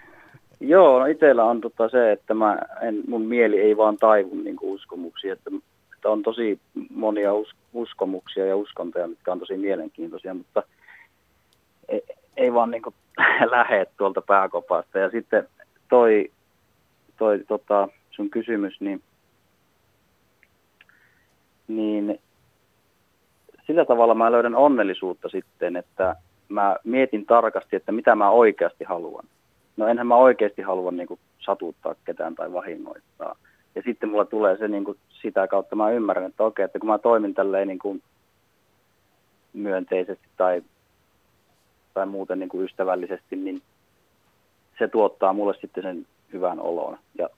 Joo, 0.59 0.99
no 0.99 1.05
itsellä 1.05 1.43
on 1.45 1.61
tota 1.61 1.89
se, 1.89 2.11
että 2.11 2.33
mä 2.33 2.59
en, 2.81 3.03
mun 3.07 3.21
mieli 3.21 3.59
ei 3.59 3.77
vaan 3.77 3.97
taivu 3.97 4.35
niin 4.35 4.57
uskomuksia, 4.61 5.33
että, 5.33 5.49
että 6.07 6.11
on 6.11 6.23
tosi 6.23 6.59
monia 6.89 7.33
us, 7.33 7.55
uskomuksia 7.73 8.45
ja 8.45 8.55
uskontoja, 8.55 9.07
mitkä 9.07 9.31
on 9.31 9.39
tosi 9.39 9.57
mielenkiintoisia, 9.57 10.33
mutta 10.33 10.63
ei, 11.89 12.01
ei 12.37 12.53
vaan 12.53 12.71
niin 12.71 12.81
lähde 13.51 13.85
tuolta 13.97 14.21
pääkopasta. 14.21 14.99
Ja 14.99 15.09
sitten 15.09 15.47
toi, 15.89 16.31
toi 17.17 17.43
tota, 17.47 17.87
sun 18.11 18.29
kysymys, 18.29 18.81
niin, 18.81 19.03
niin 21.67 22.19
sillä 23.65 23.85
tavalla 23.85 24.15
mä 24.15 24.31
löydän 24.31 24.55
onnellisuutta 24.55 25.29
sitten, 25.29 25.75
että 25.75 26.15
mä 26.49 26.75
mietin 26.83 27.25
tarkasti, 27.25 27.75
että 27.75 27.91
mitä 27.91 28.15
mä 28.15 28.29
oikeasti 28.29 28.83
haluan. 28.83 29.25
No 29.77 29.87
enhän 29.87 30.07
mä 30.07 30.15
oikeasti 30.15 30.61
halua 30.61 30.91
niin 30.91 31.07
kuin, 31.07 31.19
satuttaa 31.39 31.95
ketään 32.05 32.35
tai 32.35 32.53
vahingoittaa. 32.53 33.35
Ja 33.75 33.81
sitten 33.85 34.09
mulla 34.09 34.25
tulee 34.25 34.57
se 34.57 34.67
niin 34.67 34.83
kuin, 34.83 34.97
sitä 35.21 35.47
kautta, 35.47 35.75
mä 35.75 35.91
ymmärrän, 35.91 36.25
että 36.29 36.43
okei, 36.43 36.65
että 36.65 36.79
kun 36.79 36.89
mä 36.89 36.97
toimin 36.97 37.33
tälleen 37.33 37.67
niin 37.67 37.79
kuin, 37.79 38.03
myönteisesti 39.53 40.27
tai, 40.37 40.63
tai 41.93 42.05
muuten 42.05 42.39
niin 42.39 42.49
kuin 42.49 42.65
ystävällisesti, 42.65 43.35
niin 43.35 43.61
se 44.79 44.87
tuottaa 44.87 45.33
mulle 45.33 45.53
sitten 45.61 45.83
sen 45.83 46.07
hyvän 46.33 46.59
olon. 46.59 46.97
Ja 47.17 47.29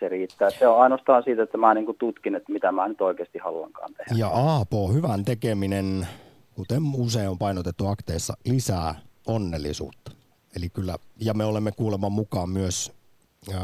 se 0.00 0.08
riittää. 0.08 0.50
Se 0.50 0.66
on 0.68 0.82
ainoastaan 0.82 1.22
siitä, 1.22 1.42
että 1.42 1.58
mä 1.58 1.74
niin 1.74 1.86
kuin 1.86 1.98
tutkin, 1.98 2.34
että 2.34 2.52
mitä 2.52 2.72
mä 2.72 2.88
nyt 2.88 3.00
oikeasti 3.00 3.38
haluankaan 3.38 3.94
tehdä. 3.94 4.14
Ja 4.18 4.28
Aapo, 4.28 4.88
hyvän 4.88 5.24
tekeminen, 5.24 6.08
kuten 6.54 6.82
usein 6.96 7.28
on 7.28 7.38
painotettu 7.38 7.86
akteissa, 7.86 8.34
lisää 8.44 8.94
onnellisuutta. 9.26 10.12
Eli 10.56 10.68
kyllä, 10.68 10.96
ja 11.20 11.34
me 11.34 11.44
olemme 11.44 11.72
kuuleman 11.72 12.12
mukaan 12.12 12.48
myös 12.48 12.92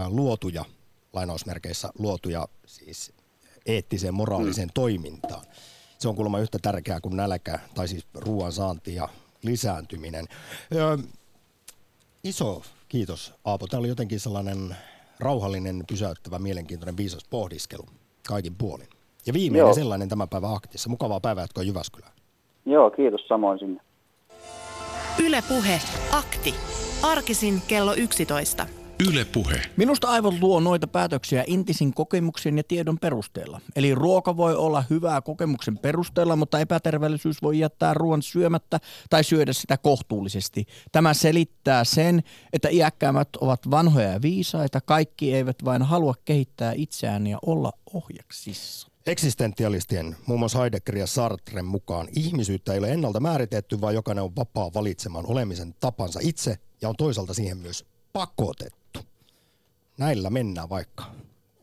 luotuja, 0.08 0.64
lainausmerkeissä 1.12 1.88
luotuja 1.98 2.48
siis 2.66 3.12
eettiseen, 3.66 4.14
moraaliseen 4.14 4.68
mm. 4.68 4.74
toimintaan. 4.74 5.44
Se 5.98 6.08
on 6.08 6.14
kuulemma 6.14 6.38
yhtä 6.38 6.58
tärkeää 6.62 7.00
kuin 7.00 7.16
nälkä, 7.16 7.58
tai 7.74 7.88
siis 7.88 8.06
ruoan 8.14 8.52
saanti 8.52 8.94
ja 8.94 9.08
lisääntyminen. 9.42 10.24
Öö, 10.74 10.96
iso 12.24 12.62
kiitos 12.88 13.34
Aapo. 13.44 13.66
Tämä 13.66 13.78
oli 13.78 13.88
jotenkin 13.88 14.20
sellainen 14.20 14.76
rauhallinen, 15.20 15.84
pysäyttävä, 15.88 16.38
mielenkiintoinen, 16.38 16.96
viisas 16.96 17.22
pohdiskelu 17.30 17.84
kaikin 18.28 18.54
puolin. 18.54 18.88
Ja 19.26 19.32
viimeinen 19.32 19.66
Joo. 19.66 19.74
sellainen 19.74 20.08
tämän 20.08 20.28
päivän 20.28 20.54
aktissa. 20.54 20.90
Mukavaa 20.90 21.20
päivää 21.20 21.42
jatkoa 21.42 21.64
Jyväskylään. 21.64 22.12
Joo, 22.66 22.90
kiitos 22.90 23.20
samoin 23.28 23.58
sinne. 23.58 23.80
Yle 25.24 25.42
Puhe, 25.48 25.80
akti. 26.12 26.54
Arkisin 27.02 27.62
kello 27.68 27.94
11. 27.94 28.80
Yle 29.09 29.24
Puhe. 29.24 29.62
Minusta 29.76 30.09
aivot 30.09 30.34
luo 30.40 30.61
noita 30.61 30.86
päätöksiä 30.86 31.44
intisin 31.46 31.94
kokemuksen 31.94 32.57
ja 32.57 32.64
tiedon 32.64 32.98
perusteella. 32.98 33.61
Eli 33.76 33.94
ruoka 33.94 34.36
voi 34.36 34.55
olla 34.55 34.84
hyvää 34.90 35.20
kokemuksen 35.20 35.78
perusteella, 35.78 36.36
mutta 36.36 36.61
epäterveellisyys 36.61 37.42
voi 37.42 37.59
jättää 37.59 37.94
ruoan 37.94 38.22
syömättä 38.22 38.80
tai 39.11 39.24
syödä 39.24 39.53
sitä 39.53 39.78
kohtuullisesti. 39.78 40.66
Tämä 40.92 41.14
selittää 41.14 41.84
sen, 41.84 42.22
että 42.53 42.68
iäkkäämät 42.68 43.28
ovat 43.40 43.70
vanhoja 43.70 44.09
ja 44.09 44.22
viisaita. 44.22 44.80
Kaikki 44.80 45.34
eivät 45.34 45.64
vain 45.64 45.82
halua 45.82 46.14
kehittää 46.24 46.72
itseään 46.76 47.26
ja 47.26 47.38
olla 47.46 47.72
ohjaksissa. 47.92 48.88
Eksistentialistien, 49.07 50.16
muun 50.26 50.40
muassa 50.40 50.59
Heidegger 50.59 50.96
ja 50.96 51.07
Sartren 51.07 51.64
mukaan, 51.64 52.09
ihmisyyttä 52.16 52.72
ei 52.72 52.78
ole 52.78 52.92
ennalta 52.92 53.20
määritetty, 53.20 53.80
vaan 53.80 53.94
jokainen 53.94 54.24
on 54.24 54.36
vapaa 54.36 54.70
valitsemaan 54.74 55.26
olemisen 55.26 55.74
tapansa 55.80 56.20
itse 56.22 56.57
ja 56.82 56.88
on 56.88 56.96
toisaalta 56.96 57.34
siihen 57.34 57.59
myös 57.59 57.84
pakotettu. 58.12 58.80
Näillä 60.01 60.30
mennään 60.30 60.68
vaikka 60.68 61.05